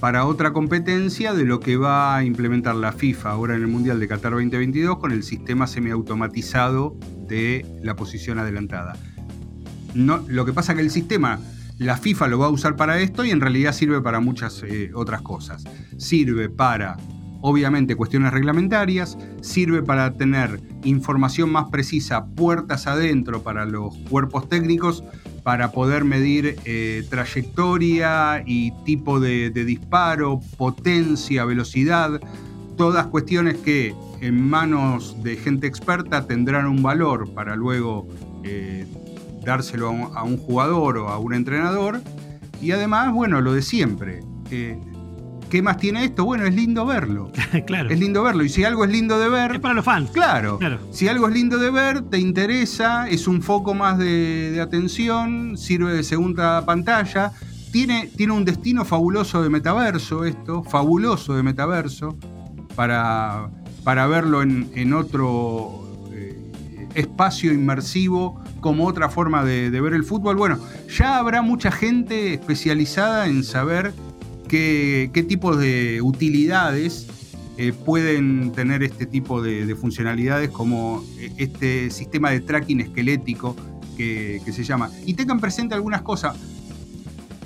para 0.00 0.26
otra 0.26 0.52
competencia 0.52 1.32
de 1.32 1.44
lo 1.44 1.60
que 1.60 1.76
va 1.76 2.16
a 2.16 2.24
implementar 2.24 2.74
la 2.74 2.92
FIFA 2.92 3.30
ahora 3.30 3.54
en 3.54 3.62
el 3.62 3.68
Mundial 3.68 3.98
de 3.98 4.08
Qatar 4.08 4.32
2022 4.32 4.98
con 4.98 5.12
el 5.12 5.22
sistema 5.22 5.66
semiautomatizado 5.66 6.96
de 7.26 7.64
la 7.82 7.96
posición 7.96 8.38
adelantada. 8.38 8.94
Lo 9.94 10.44
que 10.44 10.52
pasa 10.52 10.72
es 10.72 10.76
que 10.76 10.82
el 10.82 10.90
sistema, 10.90 11.40
la 11.78 11.96
FIFA 11.96 12.28
lo 12.28 12.38
va 12.38 12.46
a 12.46 12.50
usar 12.50 12.76
para 12.76 13.00
esto 13.00 13.24
y 13.24 13.30
en 13.30 13.40
realidad 13.40 13.72
sirve 13.72 14.02
para 14.02 14.20
muchas 14.20 14.62
eh, 14.62 14.90
otras 14.94 15.22
cosas. 15.22 15.64
Sirve 15.96 16.50
para, 16.50 16.98
obviamente, 17.46 17.94
cuestiones 17.94 18.32
reglamentarias, 18.32 19.16
sirve 19.40 19.80
para 19.80 20.12
tener 20.14 20.60
información 20.82 21.48
más 21.48 21.66
precisa 21.70 22.26
puertas 22.26 22.88
adentro 22.88 23.44
para 23.44 23.64
los 23.64 23.96
cuerpos 24.10 24.48
técnicos 24.48 25.04
para 25.44 25.70
poder 25.70 26.04
medir 26.04 26.56
eh, 26.64 27.06
trayectoria 27.08 28.42
y 28.44 28.72
tipo 28.84 29.20
de, 29.20 29.50
disparo, 29.50 30.40
potencia, 30.56 31.44
velocidad, 31.44 32.20
todas 32.76 33.06
cuestiones 33.06 33.58
que 33.58 33.94
en 34.20 34.42
manos 34.42 35.22
de 35.22 35.36
gente 35.36 35.68
experta 35.68 36.26
tendrán 36.26 36.66
un 36.66 36.82
valor 36.82 37.32
para 37.32 37.54
luego 37.54 38.08
eh, 38.42 38.88
dárselo 39.44 39.90
a 40.16 40.24
un, 40.24 40.36
jugador 40.36 40.98
o 40.98 41.10
a 41.10 41.18
un 41.20 41.32
entrenador. 41.32 42.00
Y 42.60 42.72
además, 42.72 43.12
bueno, 43.14 43.40
lo 43.40 43.52
de 43.52 43.62
siempre. 43.62 44.24
Eh, 44.50 44.80
¿Qué 45.50 45.62
más 45.62 45.76
tiene 45.76 46.04
esto? 46.04 46.24
Bueno, 46.24 46.44
es 46.44 46.54
lindo 46.54 46.84
verlo. 46.86 47.30
claro. 47.66 47.90
Es 47.90 47.98
lindo 47.98 48.22
verlo. 48.22 48.44
Y 48.44 48.48
si 48.48 48.64
algo 48.64 48.84
es 48.84 48.90
lindo 48.90 49.18
de 49.18 49.28
ver. 49.28 49.52
Es 49.52 49.60
para 49.60 49.74
los 49.74 49.84
fans. 49.84 50.10
Claro. 50.10 50.58
Si 50.90 51.08
algo 51.08 51.28
es 51.28 51.34
lindo 51.34 51.58
de 51.58 51.70
ver, 51.70 52.02
te 52.02 52.18
interesa, 52.18 53.08
es 53.08 53.28
un 53.28 53.42
foco 53.42 53.74
más 53.74 53.98
de, 53.98 54.58
atención, 54.60 55.56
sirve 55.56 55.92
de 55.92 56.02
segunda 56.02 56.64
pantalla. 56.64 57.32
Tiene, 57.70 58.10
tiene, 58.16 58.32
un 58.32 58.44
destino 58.44 58.84
fabuloso 58.84 59.42
de 59.42 59.50
metaverso, 59.50 60.24
esto, 60.24 60.62
fabuloso 60.64 61.36
de 61.36 61.42
metaverso, 61.42 62.16
para, 62.74 63.50
para 63.84 64.06
verlo 64.06 64.42
en, 64.42 64.92
otro 64.94 65.84
eh, 66.10 66.88
espacio 66.94 67.52
inmersivo 67.52 68.42
como 68.60 68.86
otra 68.86 69.10
forma 69.10 69.44
de, 69.44 69.70
de 69.70 69.80
ver 69.80 69.92
el 69.92 70.04
fútbol. 70.04 70.36
Bueno, 70.36 70.58
ya 70.88 71.18
habrá 71.18 71.42
mucha 71.42 71.70
gente 71.70 72.32
especializada 72.32 73.26
en 73.26 73.44
saber 73.44 73.92
qué, 74.48 75.10
qué 75.12 75.22
tipos 75.22 75.58
de 75.58 76.00
utilidades 76.02 77.06
eh, 77.58 77.72
pueden 77.72 78.52
tener 78.52 78.82
este 78.82 79.06
tipo 79.06 79.40
de, 79.40 79.74
funcionalidades 79.76 80.50
como 80.50 81.02
eh, 81.18 81.32
este 81.38 81.90
sistema 81.90 82.30
de 82.30 82.40
tracking 82.40 82.80
esquelético 82.80 83.56
que, 83.96 84.42
se 84.44 84.62
llama. 84.62 84.90
Y 85.06 85.14
tengan 85.14 85.40
presente 85.40 85.74
algunas 85.74 86.02
cosas. 86.02 86.36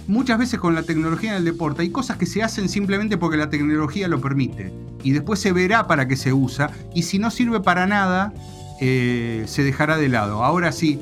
Muchas 0.09 0.37
veces 0.41 0.59
con 0.59 0.75
la 0.75 0.83
tecnología 0.83 1.31
en 1.31 1.37
el 1.37 1.45
deporte 1.45 1.83
hay 1.83 1.91
cosas 1.91 2.17
que 2.17 2.27
se 2.27 2.43
hacen 2.43 2.69
simplemente 2.69 3.19
porque 3.19 3.37
la 3.37 3.51
tecnología 3.51 4.09
lo 4.09 4.21
permite. 4.21 4.73
Y 5.05 5.13
después 5.13 5.39
se 5.39 5.53
verá 5.53 5.87
para 5.87 6.09
qué 6.09 6.17
se 6.17 6.33
usa. 6.33 6.73
Y 6.93 7.03
si 7.03 7.21
no 7.21 7.31
sirve 7.31 7.61
para 7.61 7.87
nada, 7.87 8.35
eh, 8.81 9.45
se 9.47 9.63
dejará 9.63 9.97
de 9.97 10.09
lado. 10.09 10.43
Ahora 10.43 10.73
sí, 10.73 10.99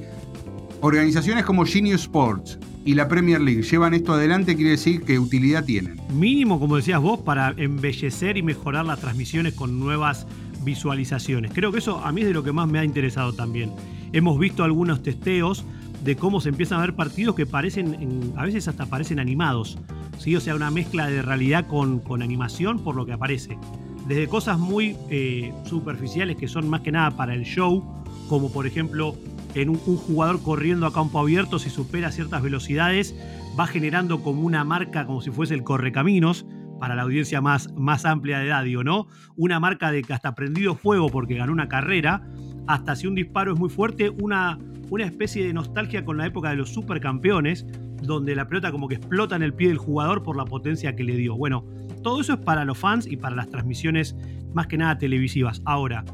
organizaciones 0.82 1.46
como 1.46 1.64
Genius 1.64 2.02
Sports, 2.02 2.58
y 2.88 2.94
la 2.94 3.06
Premier 3.06 3.38
League 3.38 3.64
llevan 3.64 3.92
esto 3.92 4.14
adelante, 4.14 4.56
quiere 4.56 4.70
decir 4.70 5.02
que 5.02 5.18
utilidad 5.18 5.62
tienen. 5.62 6.00
Mínimo, 6.10 6.58
como 6.58 6.76
decías 6.76 7.02
vos, 7.02 7.20
para 7.20 7.52
embellecer 7.58 8.38
y 8.38 8.42
mejorar 8.42 8.86
las 8.86 8.98
transmisiones 8.98 9.52
con 9.52 9.78
nuevas 9.78 10.26
visualizaciones. 10.64 11.50
Creo 11.52 11.70
que 11.70 11.80
eso 11.80 11.98
a 11.98 12.10
mí 12.12 12.22
es 12.22 12.28
de 12.28 12.32
lo 12.32 12.42
que 12.42 12.50
más 12.50 12.66
me 12.66 12.78
ha 12.78 12.84
interesado 12.84 13.34
también. 13.34 13.72
Hemos 14.14 14.38
visto 14.38 14.64
algunos 14.64 15.02
testeos 15.02 15.66
de 16.02 16.16
cómo 16.16 16.40
se 16.40 16.48
empiezan 16.48 16.78
a 16.78 16.80
ver 16.80 16.96
partidos 16.96 17.34
que 17.34 17.44
parecen, 17.44 18.32
a 18.36 18.46
veces 18.46 18.68
hasta 18.68 18.86
parecen 18.86 19.20
animados. 19.20 19.76
¿sí? 20.16 20.34
O 20.34 20.40
sea, 20.40 20.54
una 20.54 20.70
mezcla 20.70 21.08
de 21.08 21.20
realidad 21.20 21.66
con, 21.66 21.98
con 21.98 22.22
animación 22.22 22.82
por 22.82 22.96
lo 22.96 23.04
que 23.04 23.12
aparece. 23.12 23.58
Desde 24.06 24.28
cosas 24.28 24.58
muy 24.58 24.96
eh, 25.10 25.52
superficiales 25.66 26.38
que 26.38 26.48
son 26.48 26.70
más 26.70 26.80
que 26.80 26.90
nada 26.90 27.10
para 27.10 27.34
el 27.34 27.44
show, 27.44 27.84
como 28.30 28.50
por 28.50 28.66
ejemplo 28.66 29.14
en 29.62 29.70
un, 29.70 29.76
jugador 29.76 30.42
corriendo 30.42 30.86
a 30.86 30.92
campo 30.92 31.18
abierto, 31.18 31.58
si 31.58 31.70
supera 31.70 32.12
ciertas 32.12 32.42
velocidades, 32.42 33.14
va 33.58 33.66
generando 33.66 34.22
como 34.22 34.42
una 34.42 34.64
marca, 34.64 35.06
como 35.06 35.20
si 35.20 35.30
fuese 35.30 35.54
el 35.54 35.64
correcaminos, 35.64 36.46
para 36.78 36.94
la 36.94 37.02
audiencia 37.02 37.40
más, 37.40 37.72
más 37.74 38.04
amplia 38.04 38.38
de 38.38 38.46
edad, 38.46 38.64
¿no? 38.84 39.08
Una 39.36 39.58
marca 39.58 39.90
de 39.90 40.02
que 40.02 40.12
hasta 40.12 40.34
prendido 40.34 40.76
fuego 40.76 41.08
porque 41.08 41.34
ganó 41.34 41.52
una 41.52 41.68
carrera, 41.68 42.22
hasta 42.68 42.94
si 42.94 43.08
un 43.08 43.16
disparo 43.16 43.54
es 43.54 43.58
muy 43.58 43.68
fuerte, 43.68 44.10
una, 44.10 44.58
una 44.90 45.04
especie 45.04 45.44
de 45.44 45.52
nostalgia 45.52 46.04
con 46.04 46.18
la 46.18 46.26
época 46.26 46.50
de 46.50 46.56
los 46.56 46.72
supercampeones, 46.72 47.66
donde 48.02 48.36
la 48.36 48.46
pelota 48.46 48.70
como 48.70 48.86
que 48.86 48.94
explota 48.94 49.34
en 49.34 49.42
el 49.42 49.54
pie 49.54 49.68
del 49.68 49.78
jugador 49.78 50.22
por 50.22 50.36
la 50.36 50.44
potencia 50.44 50.94
que 50.94 51.02
le 51.02 51.16
dio. 51.16 51.36
Bueno, 51.36 51.64
todo 52.02 52.20
eso 52.20 52.34
es 52.34 52.38
para 52.38 52.64
los 52.64 52.78
fans 52.78 53.06
y 53.06 53.16
para 53.16 53.34
las 53.34 53.48
transmisiones 53.48 54.16
más 54.54 54.68
que 54.68 54.78
nada 54.78 54.98
televisivas. 54.98 55.62
Ahora, 55.64 56.04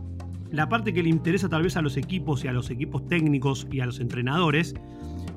la 0.55 0.69
parte 0.69 0.95
que 0.95 1.03
le 1.03 1.09
interesa 1.09 1.49
tal 1.49 1.65
vez 1.65 1.77
a 1.77 1.83
los 1.83 1.97
equipos 1.97 2.45
y 2.45 2.49
a 2.49 2.53
los 2.53 2.71
equipos 2.71 3.07
técnicos 3.09 3.67
y 3.73 3.81
a 3.81 3.87
los 3.87 3.99
entrenadores, 3.99 4.75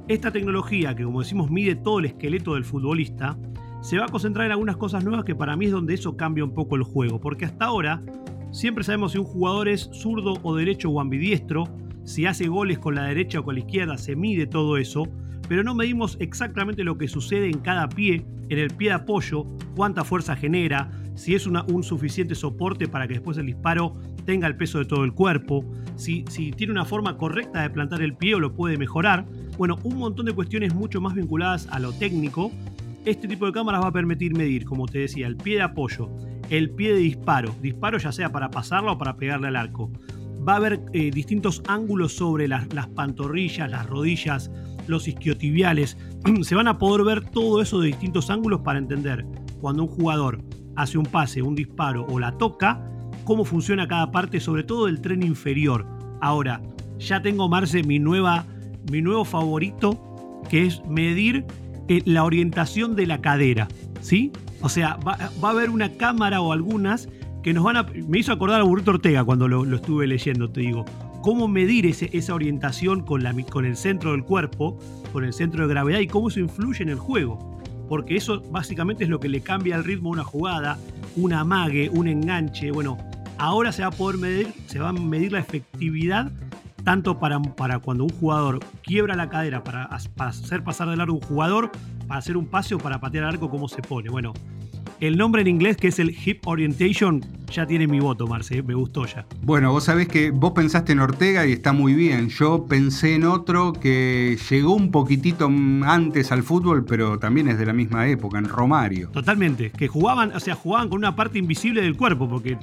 esta 0.07 0.31
tecnología 0.31 0.95
que 0.95 1.03
como 1.03 1.21
decimos 1.21 1.49
mide 1.49 1.75
todo 1.75 1.99
el 1.99 2.05
esqueleto 2.05 2.53
del 2.53 2.63
futbolista, 2.63 3.35
se 3.81 3.97
va 3.97 4.05
a 4.05 4.09
concentrar 4.09 4.45
en 4.45 4.51
algunas 4.51 4.77
cosas 4.77 5.03
nuevas 5.03 5.25
que 5.25 5.33
para 5.33 5.55
mí 5.55 5.65
es 5.65 5.71
donde 5.71 5.95
eso 5.95 6.15
cambia 6.15 6.43
un 6.43 6.53
poco 6.53 6.75
el 6.75 6.83
juego, 6.83 7.19
porque 7.19 7.45
hasta 7.45 7.65
ahora 7.65 8.03
siempre 8.51 8.83
sabemos 8.83 9.13
si 9.13 9.17
un 9.17 9.25
jugador 9.25 9.67
es 9.67 9.89
zurdo 9.91 10.35
o 10.43 10.55
derecho 10.55 10.89
o 10.91 11.01
ambidiestro, 11.01 11.63
si 12.03 12.27
hace 12.27 12.47
goles 12.47 12.77
con 12.77 12.93
la 12.93 13.03
derecha 13.03 13.39
o 13.39 13.43
con 13.43 13.55
la 13.55 13.61
izquierda, 13.61 13.97
se 13.97 14.15
mide 14.15 14.45
todo 14.45 14.77
eso, 14.77 15.07
pero 15.49 15.63
no 15.63 15.73
medimos 15.73 16.17
exactamente 16.19 16.83
lo 16.83 16.97
que 16.97 17.07
sucede 17.07 17.47
en 17.47 17.57
cada 17.57 17.89
pie, 17.89 18.23
en 18.49 18.59
el 18.59 18.69
pie 18.69 18.89
de 18.89 18.95
apoyo, 18.95 19.45
cuánta 19.75 20.03
fuerza 20.03 20.35
genera, 20.35 20.91
si 21.15 21.33
es 21.33 21.47
un 21.47 21.83
suficiente 21.83 22.35
soporte 22.35 22.87
para 22.87 23.07
que 23.07 23.15
después 23.15 23.37
el 23.39 23.47
disparo 23.47 23.95
tenga 24.27 24.45
el 24.45 24.57
peso 24.57 24.77
de 24.77 24.85
todo 24.85 25.05
el 25.05 25.13
cuerpo, 25.13 25.63
si, 25.95 26.25
si 26.27 26.51
tiene 26.51 26.73
una 26.73 26.83
forma 26.83 27.15
correcta 27.17 27.61
de 27.61 27.69
plantar 27.69 28.01
el 28.01 28.13
pie 28.13 28.35
o 28.35 28.41
lo 28.41 28.53
puede 28.53 28.77
mejorar. 28.77 29.25
Bueno, 29.57 29.79
un 29.83 29.97
montón 29.97 30.25
de 30.25 30.33
cuestiones 30.33 30.75
mucho 30.75 30.99
más 30.99 31.15
vinculadas 31.15 31.65
a 31.71 31.79
lo 31.79 31.93
técnico. 31.93 32.51
Este 33.05 33.25
tipo 33.29 33.45
de 33.45 33.53
cámaras 33.53 33.81
va 33.81 33.87
a 33.87 33.91
permitir 33.93 34.35
medir, 34.35 34.65
como 34.65 34.85
te 34.85 34.99
decía, 34.99 35.27
el 35.27 35.37
pie 35.37 35.55
de 35.55 35.61
apoyo, 35.61 36.09
el 36.49 36.71
pie 36.71 36.93
de 36.93 36.99
disparo, 36.99 37.55
disparo 37.61 37.97
ya 37.99 38.11
sea 38.11 38.29
para 38.29 38.51
pasarla 38.51 38.91
o 38.91 38.97
para 38.97 39.15
pegarle 39.15 39.47
al 39.47 39.55
arco. 39.55 39.89
Va 40.45 40.53
a 40.53 40.57
haber 40.57 40.81
eh, 40.91 41.09
distintos 41.09 41.63
ángulos 41.65 42.11
sobre 42.11 42.49
las, 42.49 42.73
las 42.73 42.87
pantorrillas, 42.87 43.71
las 43.71 43.85
rodillas, 43.85 44.51
los 44.87 45.07
isquiotibiales. 45.07 45.97
Se 46.41 46.53
van 46.53 46.67
a 46.67 46.77
poder 46.77 47.05
ver 47.05 47.29
todo 47.29 47.61
eso 47.61 47.79
de 47.79 47.87
distintos 47.87 48.29
ángulos 48.29 48.59
para 48.59 48.77
entender 48.77 49.25
cuando 49.61 49.83
un 49.83 49.89
jugador 49.89 50.43
hace 50.75 50.97
un 50.97 51.05
pase, 51.05 51.41
un 51.41 51.55
disparo 51.55 52.05
o 52.09 52.19
la 52.19 52.37
toca, 52.37 52.83
cómo 53.27 53.43
funciona 53.43 53.89
cada 53.89 54.09
parte, 54.09 54.39
sobre 54.39 54.63
todo 54.63 54.85
del 54.85 55.01
tren 55.01 55.21
inferior. 55.21 55.85
Ahora, 56.21 56.61
ya 56.97 57.21
tengo, 57.21 57.49
Marce, 57.49 57.83
mi, 57.83 57.99
nueva, 57.99 58.45
mi 58.89 59.01
nuevo 59.01 59.25
favorito, 59.25 60.41
que 60.49 60.65
es 60.65 60.81
medir 60.85 61.43
eh, 61.89 62.01
la 62.05 62.23
orientación 62.23 62.95
de 62.95 63.05
la 63.05 63.19
cadera. 63.19 63.67
¿Sí? 63.99 64.31
O 64.61 64.69
sea, 64.69 64.95
va, 65.05 65.17
a 65.41 65.49
haber 65.49 65.69
una 65.69 65.91
cámara 65.97 66.39
o 66.39 66.53
algunas 66.53 67.09
que 67.43 67.53
nos 67.53 67.65
van 67.65 67.75
a... 67.75 67.83
Me 67.83 68.19
hizo 68.19 68.31
acordar 68.31 68.61
a 68.61 68.63
Burrito 68.63 68.91
Ortega 68.91 69.25
cuando 69.25 69.49
lo, 69.49 69.75
estuve 69.75 70.07
leyendo, 70.07 70.49
te 70.49 70.61
digo. 70.61 70.85
Cómo 71.21 71.49
medir 71.49 71.85
esa 71.85 72.33
orientación 72.33 73.01
con, 73.01 73.23
la, 73.23 73.33
con 73.51 73.65
el 73.65 73.75
centro 73.75 74.13
del 74.13 74.23
cuerpo, 74.23 74.79
con 75.11 75.25
el 75.25 75.33
centro 75.33 75.67
de 75.67 75.73
gravedad 75.73 75.99
y 75.99 76.07
cómo 76.07 76.29
eso 76.29 76.39
influye 76.39 76.81
en 76.81 76.89
el 76.89 76.97
juego. 76.97 77.59
Porque 77.89 78.15
eso 78.15 78.41
básicamente 78.51 79.03
es 79.03 79.09
lo 79.09 79.19
que 79.19 79.27
le 79.27 79.41
cambia 79.41 79.75
el 79.75 79.83
ritmo 79.83 80.09
a 80.09 80.13
una 80.13 80.23
jugada, 80.23 80.77
un 81.17 81.33
amague, 81.33 81.89
un 81.89 82.07
enganche. 82.07 82.71
Bueno, 82.71 82.97
ahora 83.37 83.71
se 83.71 83.81
va 83.81 83.89
a 83.89 83.91
poder 83.91 84.17
medir, 84.17 84.53
se 84.67 84.79
va 84.79 84.89
a 84.89 84.93
medir 84.93 85.31
la 85.31 85.39
efectividad 85.39 86.31
tanto 86.83 87.19
para, 87.19 87.41
para 87.41 87.79
cuando 87.79 88.05
un 88.05 88.09
jugador 88.09 88.59
quiebra 88.81 89.15
la 89.15 89.29
cadera 89.29 89.63
para, 89.63 89.89
para 90.15 90.29
hacer 90.29 90.63
pasar 90.63 90.89
de 90.89 90.95
largo 90.95 91.15
un 91.15 91.21
jugador, 91.21 91.71
para 92.07 92.19
hacer 92.19 92.37
un 92.37 92.45
pase 92.45 92.75
o 92.75 92.77
para 92.77 93.01
patear 93.01 93.25
al 93.25 93.31
arco, 93.31 93.49
cómo 93.49 93.67
se 93.67 93.81
pone. 93.81 94.09
Bueno, 94.09 94.33
el 94.99 95.17
nombre 95.17 95.41
en 95.41 95.47
inglés, 95.47 95.77
que 95.77 95.89
es 95.89 95.99
el 95.99 96.15
Hip 96.25 96.47
Orientation, 96.47 97.23
ya 97.51 97.67
tiene 97.67 97.87
mi 97.87 97.99
voto, 97.99 98.25
Marce, 98.25 98.63
me 98.63 98.73
gustó 98.73 99.05
ya. 99.05 99.25
Bueno, 99.41 99.71
vos 99.71 99.83
sabés 99.83 100.07
que 100.07 100.31
vos 100.31 100.53
pensaste 100.53 100.93
en 100.93 100.99
Ortega 100.99 101.45
y 101.45 101.51
está 101.51 101.73
muy 101.73 101.93
bien. 101.93 102.29
Yo 102.29 102.65
pensé 102.65 103.15
en 103.15 103.25
otro 103.25 103.73
que 103.73 104.37
llegó 104.49 104.73
un 104.73 104.89
poquitito 104.89 105.51
antes 105.83 106.31
al 106.31 106.41
fútbol, 106.41 106.85
pero 106.85 107.19
también 107.19 107.47
es 107.47 107.59
de 107.59 107.65
la 107.65 107.73
misma 107.73 108.07
época, 108.07 108.37
en 108.37 108.45
Romario. 108.45 109.09
Totalmente, 109.09 109.71
que 109.71 109.87
jugaban, 109.87 110.33
o 110.35 110.39
sea, 110.39 110.55
jugaban 110.55 110.89
con 110.89 110.99
una 110.99 111.15
parte 111.15 111.37
invisible 111.37 111.81
del 111.81 111.95
cuerpo, 111.95 112.27
porque 112.27 112.57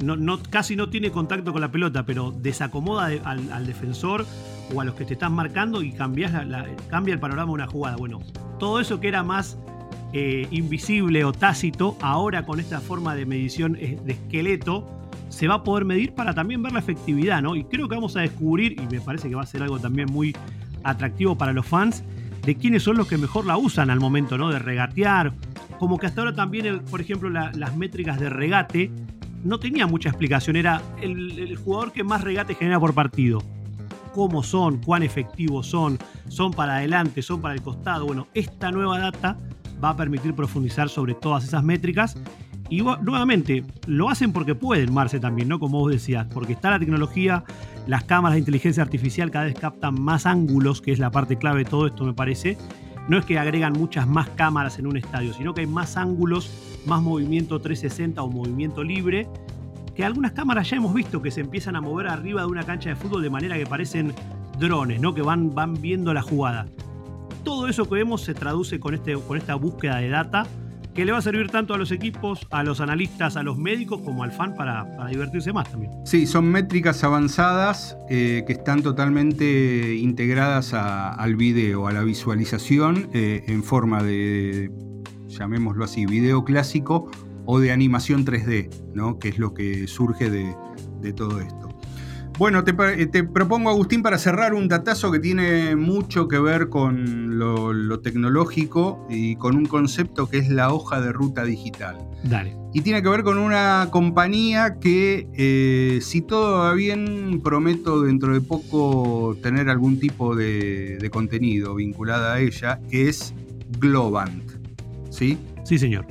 no, 0.00 0.42
casi 0.42 0.76
no 0.76 0.88
tiene 0.88 1.10
contacto 1.10 1.52
con 1.52 1.60
la 1.60 1.70
pelota, 1.70 2.04
pero 2.04 2.32
desacomoda 2.32 3.10
al, 3.24 3.66
defensor 3.66 4.26
o 4.74 4.80
a 4.80 4.84
los 4.84 4.94
que 4.94 5.04
te 5.04 5.14
están 5.14 5.32
marcando 5.32 5.82
y 5.82 5.92
cambias 5.92 6.32
cambia 6.88 7.14
el 7.14 7.20
panorama 7.20 7.50
de 7.50 7.54
una 7.54 7.66
jugada. 7.66 7.96
Bueno, 7.96 8.20
todo 8.58 8.80
eso 8.80 9.00
que 9.00 9.08
era 9.08 9.22
más 9.22 9.58
eh, 10.12 10.46
invisible 10.50 11.24
o 11.24 11.32
tácito, 11.32 11.96
ahora 12.00 12.44
con 12.44 12.60
esta 12.60 12.80
forma 12.80 13.14
de 13.14 13.26
medición 13.26 13.76
eh, 13.76 13.98
de 14.04 14.12
esqueleto, 14.12 14.86
se 15.28 15.48
va 15.48 15.56
a 15.56 15.64
poder 15.64 15.84
medir 15.84 16.14
para 16.14 16.34
también 16.34 16.62
ver 16.62 16.72
la 16.72 16.78
efectividad, 16.78 17.42
¿no? 17.42 17.56
Y 17.56 17.64
creo 17.64 17.88
que 17.88 17.96
vamos 17.96 18.16
a 18.16 18.20
descubrir, 18.20 18.80
y 18.80 18.86
me 18.86 19.00
parece 19.00 19.28
que 19.28 19.34
va 19.34 19.42
a 19.42 19.46
ser 19.46 19.62
algo 19.62 19.80
también 19.80 20.10
muy 20.10 20.34
atractivo 20.84 21.36
para 21.36 21.52
los 21.52 21.66
fans, 21.66 22.04
de 22.42 22.54
quiénes 22.54 22.82
son 22.82 22.96
los 22.96 23.08
que 23.08 23.16
mejor 23.18 23.46
la 23.46 23.56
usan 23.56 23.90
al 23.90 23.98
momento, 23.98 24.38
¿no? 24.38 24.50
De 24.50 24.58
regatear. 24.58 25.32
Como 25.78 25.98
que 25.98 26.06
hasta 26.06 26.20
ahora 26.20 26.34
también, 26.34 26.84
por 26.90 27.00
ejemplo, 27.00 27.30
las 27.30 27.76
métricas 27.76 28.20
de 28.20 28.28
regate 28.28 28.92
no 29.44 29.58
tenía 29.58 29.86
mucha 29.86 30.08
explicación, 30.08 30.56
era 30.56 30.82
el, 31.00 31.56
jugador 31.56 31.92
que 31.92 32.02
más 32.02 32.22
regate 32.22 32.54
genera 32.54 32.80
por 32.80 32.94
partido. 32.94 33.42
¿Cómo 34.12 34.42
son? 34.42 34.78
¿Cuán 34.78 35.02
efectivos 35.02 35.66
son? 35.66 35.98
¿Son 36.28 36.52
para 36.52 36.76
adelante? 36.76 37.20
¿Son 37.20 37.40
para 37.40 37.54
el 37.54 37.62
costado? 37.62 38.06
Bueno, 38.06 38.28
esta 38.32 38.70
nueva 38.70 38.98
data 38.98 39.36
va 39.82 39.90
a 39.90 39.96
permitir 39.96 40.34
profundizar 40.34 40.88
sobre 40.88 41.14
todas 41.14 41.44
esas 41.44 41.62
métricas. 41.62 42.16
Y 42.70 42.80
nuevamente, 42.80 43.64
lo 43.86 44.08
hacen 44.08 44.32
porque 44.32 44.54
pueden, 44.54 44.92
Marce, 44.94 45.20
también, 45.20 45.48
¿no? 45.48 45.58
Como 45.58 45.80
vos 45.80 45.92
decías, 45.92 46.26
porque 46.32 46.54
está 46.54 46.70
la 46.70 46.78
tecnología, 46.78 47.44
las 47.86 48.04
cámaras 48.04 48.34
de 48.34 48.38
inteligencia 48.38 48.82
artificial 48.82 49.30
cada 49.30 49.44
vez 49.44 49.58
captan 49.58 50.00
más 50.00 50.24
ángulos, 50.24 50.80
que 50.80 50.92
es 50.92 50.98
la 50.98 51.10
parte 51.10 51.36
clave 51.36 51.64
de 51.64 51.70
todo 51.70 51.86
esto, 51.86 52.04
me 52.04 52.14
parece. 52.14 52.56
No 53.08 53.18
es 53.18 53.24
que 53.24 53.38
agregan 53.38 53.74
muchas 53.74 54.06
más 54.06 54.28
cámaras 54.30 54.78
en 54.78 54.86
un 54.86 54.96
estadio, 54.96 55.32
sino 55.34 55.54
que 55.54 55.62
hay 55.62 55.66
más 55.66 55.96
ángulos 55.96 56.50
más 56.86 57.02
movimiento 57.02 57.60
360 57.60 58.22
o 58.22 58.30
movimiento 58.30 58.82
libre, 58.82 59.26
que 59.94 60.04
algunas 60.04 60.32
cámaras 60.32 60.68
ya 60.68 60.76
hemos 60.76 60.92
visto 60.94 61.22
que 61.22 61.30
se 61.30 61.40
empiezan 61.40 61.76
a 61.76 61.80
mover 61.80 62.08
arriba 62.08 62.42
de 62.42 62.48
una 62.48 62.64
cancha 62.64 62.90
de 62.90 62.96
fútbol 62.96 63.22
de 63.22 63.30
manera 63.30 63.56
que 63.56 63.66
parecen 63.66 64.12
drones, 64.58 65.00
¿no? 65.00 65.14
que 65.14 65.22
van, 65.22 65.54
van 65.54 65.74
viendo 65.80 66.12
la 66.12 66.22
jugada. 66.22 66.66
Todo 67.42 67.68
eso 67.68 67.88
que 67.88 67.96
vemos 67.96 68.22
se 68.22 68.34
traduce 68.34 68.80
con, 68.80 68.94
este, 68.94 69.14
con 69.14 69.36
esta 69.36 69.54
búsqueda 69.54 69.96
de 69.96 70.08
data 70.08 70.46
que 70.94 71.04
le 71.04 71.12
va 71.12 71.18
a 71.18 71.22
servir 71.22 71.50
tanto 71.50 71.74
a 71.74 71.78
los 71.78 71.90
equipos, 71.90 72.46
a 72.50 72.62
los 72.62 72.80
analistas, 72.80 73.36
a 73.36 73.42
los 73.42 73.58
médicos, 73.58 74.00
como 74.02 74.22
al 74.22 74.32
fan 74.32 74.54
para, 74.54 74.86
divertirse 75.08 75.52
más 75.52 75.70
también. 75.70 75.92
Sí, 76.04 76.26
son 76.26 76.46
métricas 76.46 77.02
avanzadas 77.04 77.96
eh, 78.08 78.44
que 78.46 78.52
están 78.52 78.82
totalmente 78.82 79.96
integradas 79.96 80.72
al 80.74 81.36
video, 81.36 81.88
a 81.88 81.92
la 81.92 82.02
visualización 82.02 83.10
eh, 83.12 83.44
en 83.48 83.62
forma 83.62 84.02
de 84.02 84.70
llamémoslo 85.34 85.84
así, 85.84 86.06
video 86.06 86.44
clásico 86.44 87.10
o 87.46 87.58
de 87.60 87.72
animación 87.72 88.24
3D, 88.24 88.70
¿no? 88.94 89.18
que 89.18 89.28
es 89.28 89.38
lo 89.38 89.52
que 89.54 89.86
surge 89.86 90.30
de, 90.30 90.54
todo 91.12 91.40
esto. 91.40 91.63
Bueno, 92.36 92.64
te, 92.64 92.74
propongo, 93.24 93.70
Agustín, 93.70 94.02
para 94.02 94.18
cerrar 94.18 94.54
un 94.54 94.66
datazo 94.66 95.12
que 95.12 95.20
tiene 95.20 95.76
mucho 95.76 96.26
que 96.26 96.38
ver 96.40 96.68
con 96.68 97.38
lo, 97.38 98.00
tecnológico 98.00 99.06
y 99.08 99.36
con 99.36 99.56
un 99.56 99.66
concepto 99.66 100.28
que 100.28 100.38
es 100.38 100.48
la 100.48 100.72
hoja 100.72 101.00
de 101.00 101.12
ruta 101.12 101.44
digital. 101.44 101.96
Dale. 102.24 102.56
Y 102.72 102.80
tiene 102.80 103.02
que 103.02 103.08
ver 103.08 103.22
con 103.22 103.38
una 103.38 103.88
compañía 103.92 104.78
que, 104.80 105.28
eh, 105.34 106.00
si 106.02 106.22
todo 106.22 106.58
va 106.58 106.72
bien, 106.74 107.40
prometo 107.42 108.02
dentro 108.02 108.34
de 108.34 108.40
poco 108.40 109.36
tener 109.40 109.70
algún 109.70 110.00
tipo 110.00 110.34
de, 110.34 110.98
de 110.98 111.10
contenido 111.10 111.76
vinculado 111.76 112.32
a 112.32 112.40
ella, 112.40 112.80
que 112.90 113.08
es 113.08 113.32
Globant. 113.78 114.42
¿sí? 115.10 115.38
Sí, 115.64 115.78
señor. 115.78 116.04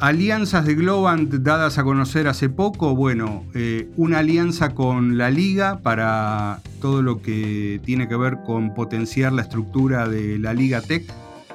Alianzas 0.00 0.64
de 0.64 0.76
Globant 0.76 1.28
dadas 1.28 1.76
a 1.78 1.82
conocer 1.82 2.28
hace 2.28 2.48
poco, 2.48 2.94
bueno, 2.94 3.44
eh, 3.54 3.90
una 3.96 4.20
alianza 4.20 4.72
con 4.72 5.18
la 5.18 5.28
Liga 5.28 5.80
para 5.80 6.60
todo 6.80 7.02
lo 7.02 7.20
que 7.20 7.80
tiene 7.84 8.06
que 8.06 8.14
ver 8.16 8.38
con 8.46 8.74
potenciar 8.74 9.32
la 9.32 9.42
estructura 9.42 10.08
de 10.08 10.38
la 10.38 10.54
Liga 10.54 10.82
Tech, 10.82 11.04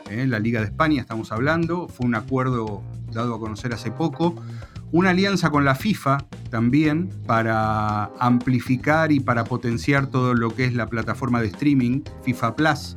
eh, 0.10 0.28
la 0.28 0.40
Liga 0.40 0.60
de 0.60 0.66
España 0.66 1.00
estamos 1.00 1.32
hablando, 1.32 1.88
fue 1.88 2.06
un 2.06 2.16
acuerdo 2.16 2.84
dado 3.14 3.36
a 3.36 3.40
conocer 3.40 3.74
hace 3.74 3.92
poco, 3.92 4.36
una 4.92 5.12
alianza 5.12 5.50
con 5.50 5.64
la 5.64 5.76
FIFA 5.76 6.26
también 6.50 7.10
para 7.26 8.12
amplificar 8.20 9.14
y 9.14 9.22
para 9.22 9.46
potenciar 9.46 10.08
todo 10.08 10.34
lo 10.34 10.54
que 10.54 10.66
es 10.66 10.74
la 10.74 10.88
plataforma 10.88 11.40
de 11.40 11.48
streaming 11.48 12.02
FIFA 12.26 12.58
Plus, 12.58 12.96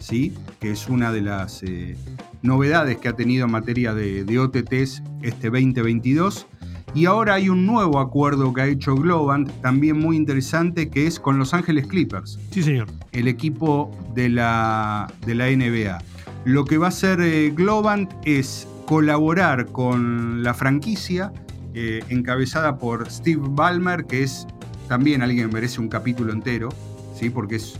¿sí? 0.00 0.34
que 0.58 0.72
es 0.72 0.88
una 0.88 1.12
de 1.12 1.20
las... 1.20 1.62
Eh, 1.62 1.96
novedades 2.42 2.98
que 2.98 3.08
ha 3.08 3.12
tenido 3.14 3.46
en 3.46 3.52
materia 3.52 3.94
de, 3.94 4.38
OTTs 4.38 5.02
este 5.22 5.50
2022. 5.50 6.46
Y 6.92 7.06
ahora 7.06 7.34
hay 7.34 7.48
un 7.48 7.66
nuevo 7.66 8.00
acuerdo 8.00 8.52
que 8.52 8.62
ha 8.62 8.66
hecho 8.66 8.96
Globant, 8.96 9.48
también 9.60 9.98
muy 9.98 10.16
interesante, 10.16 10.90
que 10.90 11.06
es 11.06 11.20
con 11.20 11.38
Los 11.38 11.54
Ángeles 11.54 11.86
Clippers. 11.86 12.38
Sí, 12.50 12.62
señor. 12.62 12.88
El 13.12 13.28
equipo 13.28 13.96
de 14.14 14.28
la, 14.28 15.12
de 15.24 15.34
la 15.36 15.46
NBA. 15.46 15.98
Lo 16.44 16.64
que 16.64 16.78
va 16.78 16.86
a 16.86 16.88
hacer 16.88 17.20
eh, 17.20 17.52
Globant 17.54 18.12
es 18.24 18.66
colaborar 18.86 19.66
con 19.66 20.42
la 20.42 20.52
franquicia 20.52 21.32
eh, 21.74 22.02
encabezada 22.08 22.78
por 22.78 23.08
Steve 23.08 23.42
Ballmer, 23.50 24.04
que 24.06 24.24
es 24.24 24.48
también 24.88 25.22
alguien 25.22 25.48
que 25.48 25.54
merece 25.54 25.80
un 25.80 25.88
capítulo 25.88 26.32
entero, 26.32 26.70
¿sí? 27.14 27.30
porque 27.30 27.56
es 27.56 27.78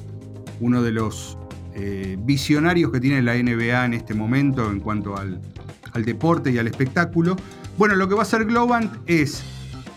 uno 0.61 0.83
de 0.83 0.93
los 0.93 1.37
eh, 1.75 2.17
visionarios 2.19 2.91
que 2.91 3.01
tiene 3.01 3.23
la 3.23 3.35
NBA 3.35 3.85
en 3.85 3.95
este 3.95 4.15
momento 4.15 4.71
en 4.71 4.81
cuanto 4.81 5.17
al, 5.17 5.41
deporte 6.05 6.51
y 6.51 6.59
al 6.59 6.67
espectáculo. 6.67 7.37
Bueno, 7.79 7.97
lo 7.97 8.09
que 8.09 8.15
va 8.15 8.21
a 8.21 8.23
hacer 8.23 8.45
Globant 8.45 8.93
es 9.07 9.43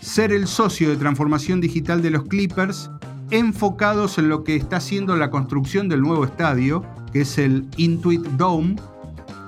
ser 0.00 0.32
el 0.32 0.46
socio 0.46 0.90
de 0.90 0.96
transformación 0.96 1.60
digital 1.60 2.02
de 2.02 2.10
los 2.10 2.24
Clippers, 2.24 2.90
enfocados 3.30 4.18
en 4.18 4.28
lo 4.28 4.44
que 4.44 4.56
está 4.56 4.76
haciendo 4.76 5.16
la 5.16 5.30
construcción 5.30 5.88
del 5.88 6.00
nuevo 6.00 6.24
estadio, 6.24 6.84
que 7.12 7.22
es 7.22 7.38
el 7.38 7.66
Intuit 7.76 8.22
Dome, 8.22 8.76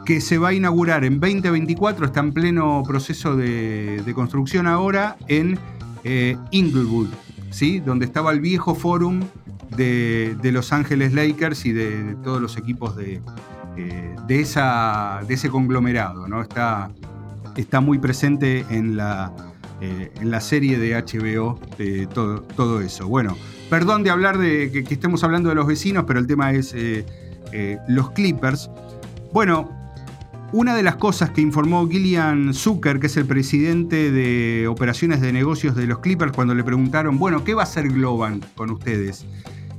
que 0.04 0.20
se 0.20 0.38
va 0.38 0.48
a 0.48 0.54
inaugurar 0.54 1.04
en 1.04 1.20
2024, 1.20 2.06
está 2.06 2.20
en 2.20 2.32
pleno 2.32 2.82
proceso 2.86 3.36
de, 3.36 4.00
construcción 4.14 4.66
ahora 4.66 5.16
en 5.26 5.58
eh, 6.04 6.36
Inglewood, 6.52 7.08
¿sí? 7.50 7.80
donde 7.80 8.06
estaba 8.06 8.30
el 8.32 8.40
viejo 8.40 8.74
forum 8.74 9.20
de, 9.76 10.50
Los 10.52 10.72
Ángeles 10.72 11.12
Lakers 11.12 11.66
y 11.66 11.72
de, 11.72 12.16
todos 12.22 12.40
los 12.40 12.56
equipos 12.56 12.96
de, 12.96 13.20
eh, 13.76 14.16
de, 14.26 14.40
esa, 14.40 15.20
de 15.26 15.34
ese 15.34 15.48
conglomerado. 15.48 16.28
¿no? 16.28 16.42
Está, 16.42 16.90
está 17.56 17.80
muy 17.80 17.98
presente 17.98 18.64
en 18.70 18.96
la, 18.96 19.32
eh, 19.80 20.12
en 20.20 20.30
la 20.30 20.40
serie 20.40 20.78
de 20.78 20.94
HBO 20.94 21.58
de 21.78 22.06
todo, 22.06 22.42
todo, 22.42 22.80
eso. 22.80 23.08
Bueno, 23.08 23.36
perdón 23.68 24.02
de 24.02 24.10
hablar 24.10 24.38
de 24.38 24.70
que, 24.70 24.94
estemos 24.94 25.24
hablando 25.24 25.48
de 25.48 25.54
los 25.54 25.66
vecinos, 25.66 26.04
pero 26.06 26.18
el 26.20 26.26
tema 26.26 26.52
es 26.52 26.72
eh, 26.74 27.04
los 27.88 28.10
Clippers. 28.10 28.70
Bueno, 29.32 29.75
una 30.52 30.74
de 30.74 30.82
las 30.82 30.96
cosas 30.96 31.30
que 31.30 31.40
informó 31.40 31.88
Gillian 31.88 32.54
Zucker, 32.54 33.00
que 33.00 33.08
es 33.08 33.16
el 33.16 33.26
presidente 33.26 34.10
de 34.10 34.68
operaciones 34.68 35.20
de 35.20 35.32
negocios 35.32 35.74
de 35.74 35.86
los 35.86 35.98
Clippers, 35.98 36.32
cuando 36.32 36.54
le 36.54 36.62
preguntaron, 36.62 37.18
bueno, 37.18 37.44
¿qué 37.44 37.54
va 37.54 37.62
a 37.62 37.64
hacer 37.64 37.88
Globan 37.88 38.40
con 38.54 38.70
ustedes? 38.70 39.26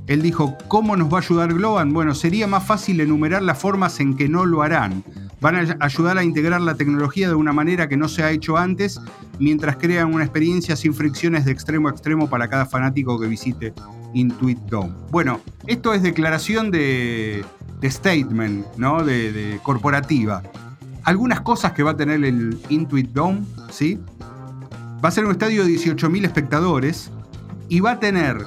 Él 0.06 0.22
dijo, 0.22 0.56
¿cómo 0.68 0.96
nos 0.96 1.12
va 1.12 1.18
a 1.18 1.20
ayudar 1.20 1.52
Globan? 1.52 1.92
Bueno, 1.92 2.14
sería 2.14 2.46
más 2.46 2.64
fácil 2.64 3.00
enumerar 3.00 3.42
las 3.42 3.58
formas 3.58 4.00
en 4.00 4.16
que 4.16 4.28
no 4.28 4.46
lo 4.46 4.62
harán. 4.62 5.04
Van 5.40 5.56
a 5.56 5.76
ayudar 5.80 6.18
a 6.18 6.24
integrar 6.24 6.60
la 6.60 6.74
tecnología 6.74 7.28
de 7.28 7.34
una 7.34 7.52
manera 7.52 7.88
que 7.88 7.96
no 7.96 8.08
se 8.08 8.22
ha 8.22 8.30
hecho 8.30 8.56
antes, 8.56 9.00
mientras 9.38 9.76
crean 9.76 10.12
una 10.12 10.24
experiencia 10.24 10.76
sin 10.76 10.94
fricciones 10.94 11.44
de 11.44 11.52
extremo 11.52 11.88
a 11.88 11.92
extremo 11.92 12.28
para 12.28 12.48
cada 12.48 12.66
fanático 12.66 13.18
que 13.20 13.26
visite 13.26 13.72
Intuit 14.14 14.58
Dome. 14.60 14.94
Bueno, 15.10 15.40
esto 15.66 15.92
es 15.92 16.02
declaración 16.02 16.70
de, 16.70 17.44
statement, 17.82 18.66
¿no? 18.76 19.04
De, 19.04 19.32
de 19.32 19.58
corporativa. 19.62 20.42
algunas 21.04 21.40
cosas 21.40 21.72
que 21.72 21.82
va 21.82 21.92
a 21.92 21.96
tener 21.96 22.24
el 22.24 22.58
Intuit 22.68 23.10
Dome, 23.12 23.42
¿sí? 23.70 23.98
Va 25.02 25.08
a 25.08 25.12
ser 25.12 25.24
un 25.24 25.30
estadio 25.30 25.64
de 25.64 25.70
18.000 25.70 26.24
espectadores 26.24 27.10
y 27.68 27.80
va 27.80 27.92
a 27.92 28.00
tener, 28.00 28.38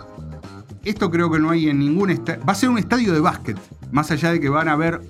esto 0.83 1.09
creo 1.09 1.31
que 1.31 1.39
no 1.39 1.49
hay 1.49 1.69
en 1.69 1.79
ningún 1.79 2.09
estadio, 2.09 2.43
va 2.45 2.53
a 2.53 2.55
ser 2.55 2.69
un 2.69 2.77
estadio 2.77 3.13
de 3.13 3.19
básquet, 3.19 3.57
más 3.91 4.11
allá 4.11 4.31
de 4.31 4.39
que 4.39 4.49
van 4.49 4.67
a 4.67 4.73
haber 4.73 5.01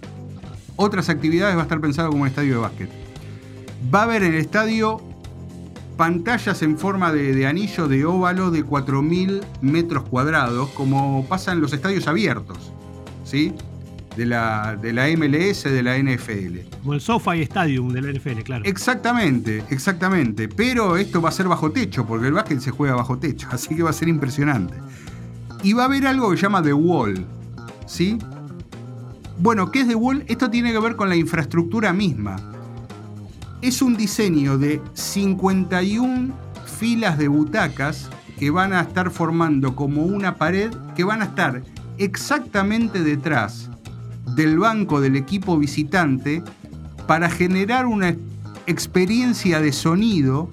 otras 0.76 1.10
actividades, 1.10 1.56
va 1.56 1.62
a 1.62 1.64
estar 1.64 1.82
pensado 1.82 2.10
como 2.10 2.24
un 2.24 2.28
estadio 2.28 2.56
de 2.56 2.60
básquet. 2.60 2.90
Va 3.94 4.02
a 4.02 4.04
haber 4.04 4.24
en 4.24 4.34
el 4.34 4.40
estadio 4.40 5.02
pantallas 5.98 6.62
en 6.62 6.78
forma 6.78 7.12
de, 7.12 7.46
anillo 7.46 7.88
de 7.88 8.06
óvalo 8.06 8.50
de 8.52 8.66
4.000 8.66 9.42
metros 9.62 10.04
cuadrados, 10.10 10.70
como 10.70 11.26
pasa 11.28 11.52
en 11.52 11.62
los 11.62 11.74
estadios 11.74 12.08
abiertos, 12.08 12.72
¿sí? 13.24 13.54
De 14.16 14.26
la, 14.26 14.76
de 14.76 14.94
la 14.94 15.08
MLS, 15.08 15.64
de 15.64 15.84
la 15.84 15.98
NFL. 15.98 16.78
Como 16.82 16.94
el 16.94 17.02
SoFi 17.02 17.42
Stadium 17.42 17.90
de 17.94 18.02
la 18.02 18.12
NFL, 18.12 18.42
claro. 18.44 18.66
Exactamente, 18.66 19.64
exactamente. 19.70 20.48
Pero 20.48 20.98
esto 20.98 21.22
va 21.22 21.30
a 21.30 21.32
ser 21.32 21.48
bajo 21.48 21.72
techo, 21.72 22.06
porque 22.06 22.28
el 22.28 22.34
básquet 22.34 22.60
se 22.60 22.72
juega 22.72 22.96
bajo 22.96 23.18
techo, 23.18 23.48
así 23.52 23.76
que 23.76 23.84
va 23.84 23.92
a 23.92 23.94
ser 23.94 24.08
impresionante. 24.08 24.76
Y 25.64 25.74
va 25.74 25.84
a 25.84 25.86
haber 25.86 26.08
algo 26.08 26.32
que 26.32 26.38
se 26.38 26.44
llama 26.44 26.62
The 26.62 26.74
Wall, 26.74 27.26
¿sí? 27.86 28.18
Bueno, 29.38 29.72
¿qué 29.72 29.82
es 29.82 29.88
The 29.88 29.96
Wall? 29.96 30.24
Esto 30.28 30.50
tiene 30.50 30.72
que 30.72 30.80
ver 30.80 30.96
con 30.96 31.10
la 31.10 31.16
infraestructura 31.16 31.94
misma. 31.94 32.36
Es 33.62 33.82
un 33.82 33.96
diseño 33.96 34.58
de 34.58 34.82
51 34.94 36.34
filas 36.80 37.18
de 37.18 37.28
butacas 37.28 38.10
que 38.40 38.50
van 38.50 38.74
a 38.74 38.82
estar 38.82 39.12
formando 39.12 39.76
como 39.76 40.02
una 40.02 40.36
pared 40.36 40.72
que 40.96 41.04
van 41.04 41.22
a 41.22 41.26
estar 41.26 41.62
exactamente 42.00 43.04
detrás 43.04 43.71
del 44.26 44.60
banco 44.60 45.02
del 45.02 45.16
equipo 45.16 45.58
visitante 45.58 46.44
para 47.08 47.30
generar 47.30 47.86
una 47.86 48.16
experiencia 48.68 49.60
de 49.60 49.72
sonido 49.72 50.50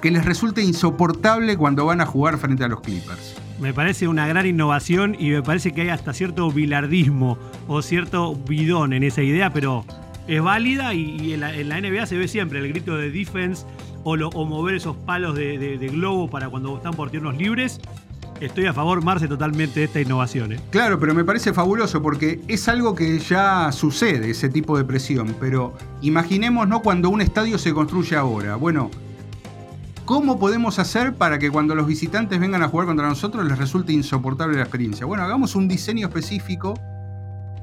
que 0.00 0.10
les 0.10 0.24
resulte 0.24 0.62
insoportable 0.62 1.56
cuando 1.56 1.86
van 1.86 2.00
a 2.00 2.06
jugar 2.06 2.38
frente 2.38 2.64
a 2.64 2.68
los 2.68 2.80
Clippers. 2.80 3.36
Me 3.60 3.72
parece 3.72 4.06
una 4.06 4.26
gran 4.26 4.46
innovación 4.46 5.16
y 5.18 5.30
me 5.30 5.42
parece 5.42 5.72
que 5.72 5.82
hay 5.82 5.88
hasta 5.88 6.12
cierto 6.12 6.50
bilardismo 6.50 7.38
o 7.66 7.80
cierto 7.80 8.36
bidón 8.36 8.92
en 8.92 9.02
esa 9.02 9.22
idea, 9.22 9.50
pero 9.50 9.84
es 10.28 10.42
válida 10.42 10.92
y, 10.92 11.32
en, 11.32 11.40
la, 11.40 11.80
NBA 11.80 12.06
se 12.06 12.18
ve 12.18 12.28
siempre 12.28 12.58
el 12.58 12.68
grito 12.68 12.96
de 12.96 13.10
defense 13.10 13.64
o, 14.04 14.44
mover 14.44 14.76
esos 14.76 14.96
palos 14.96 15.34
de, 15.34 15.90
globo 15.92 16.28
para 16.28 16.48
cuando 16.48 16.76
están 16.76 16.94
por 16.94 17.10
tiernos 17.10 17.36
libres 17.36 17.80
Estoy 18.40 18.66
a 18.66 18.74
favor, 18.74 19.02
Marce, 19.02 19.28
totalmente 19.28 19.80
de 19.80 19.86
esta 19.86 20.00
innovación. 20.00 20.52
¿eh? 20.52 20.60
Claro, 20.70 21.00
pero 21.00 21.14
me 21.14 21.24
parece 21.24 21.54
fabuloso 21.54 22.02
porque 22.02 22.40
es 22.48 22.68
algo 22.68 22.94
que 22.94 23.18
ya 23.18 23.72
sucede, 23.72 24.30
ese 24.30 24.50
tipo 24.50 24.76
de 24.76 24.84
presión. 24.84 25.34
Pero 25.40 25.74
imaginemos, 26.02 26.68
¿no? 26.68 26.82
Cuando 26.82 27.08
un 27.08 27.22
estadio 27.22 27.56
se 27.56 27.72
construye 27.72 28.14
ahora. 28.14 28.56
Bueno, 28.56 28.90
¿cómo 30.04 30.38
podemos 30.38 30.78
hacer 30.78 31.14
para 31.14 31.38
que 31.38 31.50
cuando 31.50 31.74
los 31.74 31.86
visitantes 31.86 32.38
vengan 32.38 32.62
a 32.62 32.68
jugar 32.68 32.86
contra 32.86 33.08
nosotros 33.08 33.46
les 33.46 33.56
resulte 33.56 33.94
insoportable 33.94 34.56
la 34.56 34.62
experiencia? 34.62 35.06
Bueno, 35.06 35.22
hagamos 35.22 35.54
un 35.54 35.66
diseño 35.66 36.06
específico 36.06 36.74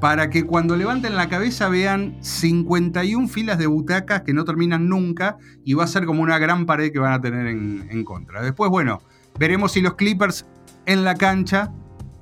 para 0.01 0.31
que 0.31 0.43
cuando 0.43 0.75
levanten 0.75 1.15
la 1.15 1.29
cabeza 1.29 1.69
vean 1.69 2.17
51 2.21 3.27
filas 3.27 3.59
de 3.59 3.67
butacas 3.67 4.23
que 4.23 4.33
no 4.33 4.43
terminan 4.43 4.89
nunca 4.89 5.37
y 5.63 5.75
va 5.75 5.83
a 5.83 5.87
ser 5.87 6.05
como 6.05 6.23
una 6.23 6.39
gran 6.39 6.65
pared 6.65 6.91
que 6.91 6.99
van 6.99 7.13
a 7.13 7.21
tener 7.21 7.45
en, 7.45 7.87
en 7.91 8.03
contra. 8.03 8.41
Después, 8.41 8.71
bueno, 8.71 9.01
veremos 9.37 9.71
si 9.71 9.81
los 9.81 9.93
Clippers 9.93 10.45
en 10.85 11.03
la 11.03 11.15
cancha 11.15 11.71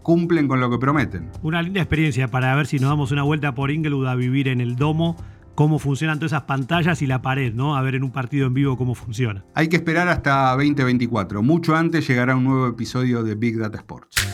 cumplen 0.01 0.47
con 0.47 0.59
lo 0.59 0.69
que 0.69 0.77
prometen. 0.77 1.31
Una 1.43 1.61
linda 1.61 1.81
experiencia 1.81 2.27
para 2.27 2.55
ver 2.55 2.67
si 2.67 2.79
nos 2.79 2.89
damos 2.89 3.11
una 3.11 3.23
vuelta 3.23 3.53
por 3.53 3.71
Inglewood 3.71 4.07
a 4.07 4.15
vivir 4.15 4.47
en 4.47 4.61
el 4.61 4.75
domo, 4.75 5.15
cómo 5.55 5.79
funcionan 5.79 6.19
todas 6.19 6.31
esas 6.31 6.43
pantallas 6.43 7.01
y 7.01 7.07
la 7.07 7.21
pared, 7.21 7.53
¿no? 7.53 7.75
A 7.75 7.81
ver 7.81 7.95
en 7.95 8.03
un 8.03 8.11
partido 8.11 8.47
en 8.47 8.53
vivo 8.53 8.77
cómo 8.77 8.95
funciona. 8.95 9.45
Hay 9.53 9.67
que 9.69 9.75
esperar 9.75 10.07
hasta 10.07 10.51
2024. 10.51 11.43
Mucho 11.43 11.75
antes 11.75 12.07
llegará 12.07 12.35
un 12.35 12.45
nuevo 12.45 12.67
episodio 12.67 13.23
de 13.23 13.35
Big 13.35 13.57
Data 13.57 13.77
Sports. 13.77 14.27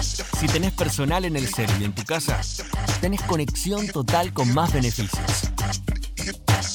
Si 0.00 0.46
tenés 0.48 0.72
personal 0.72 1.24
en 1.24 1.36
el 1.36 1.46
cero 1.46 1.72
y 1.80 1.84
en 1.84 1.92
tu 1.92 2.02
casa, 2.04 2.40
tenés 3.00 3.22
conexión 3.22 3.86
total 3.86 4.32
con 4.32 4.52
más 4.52 4.72
beneficios. 4.72 5.52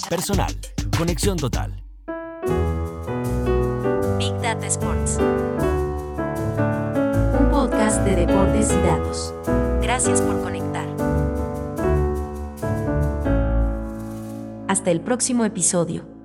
Personal, 0.10 0.56
conexión 0.98 1.38
total. 1.38 1.84
Big 4.18 4.34
Data 4.42 4.68
Sports 4.68 5.20
de 8.06 8.16
deportes 8.16 8.72
y 8.72 8.88
datos. 8.88 9.34
Gracias 9.82 10.22
por 10.22 10.42
conectar. 10.42 10.88
Hasta 14.68 14.92
el 14.92 15.02
próximo 15.02 15.46
episodio. 15.46 16.17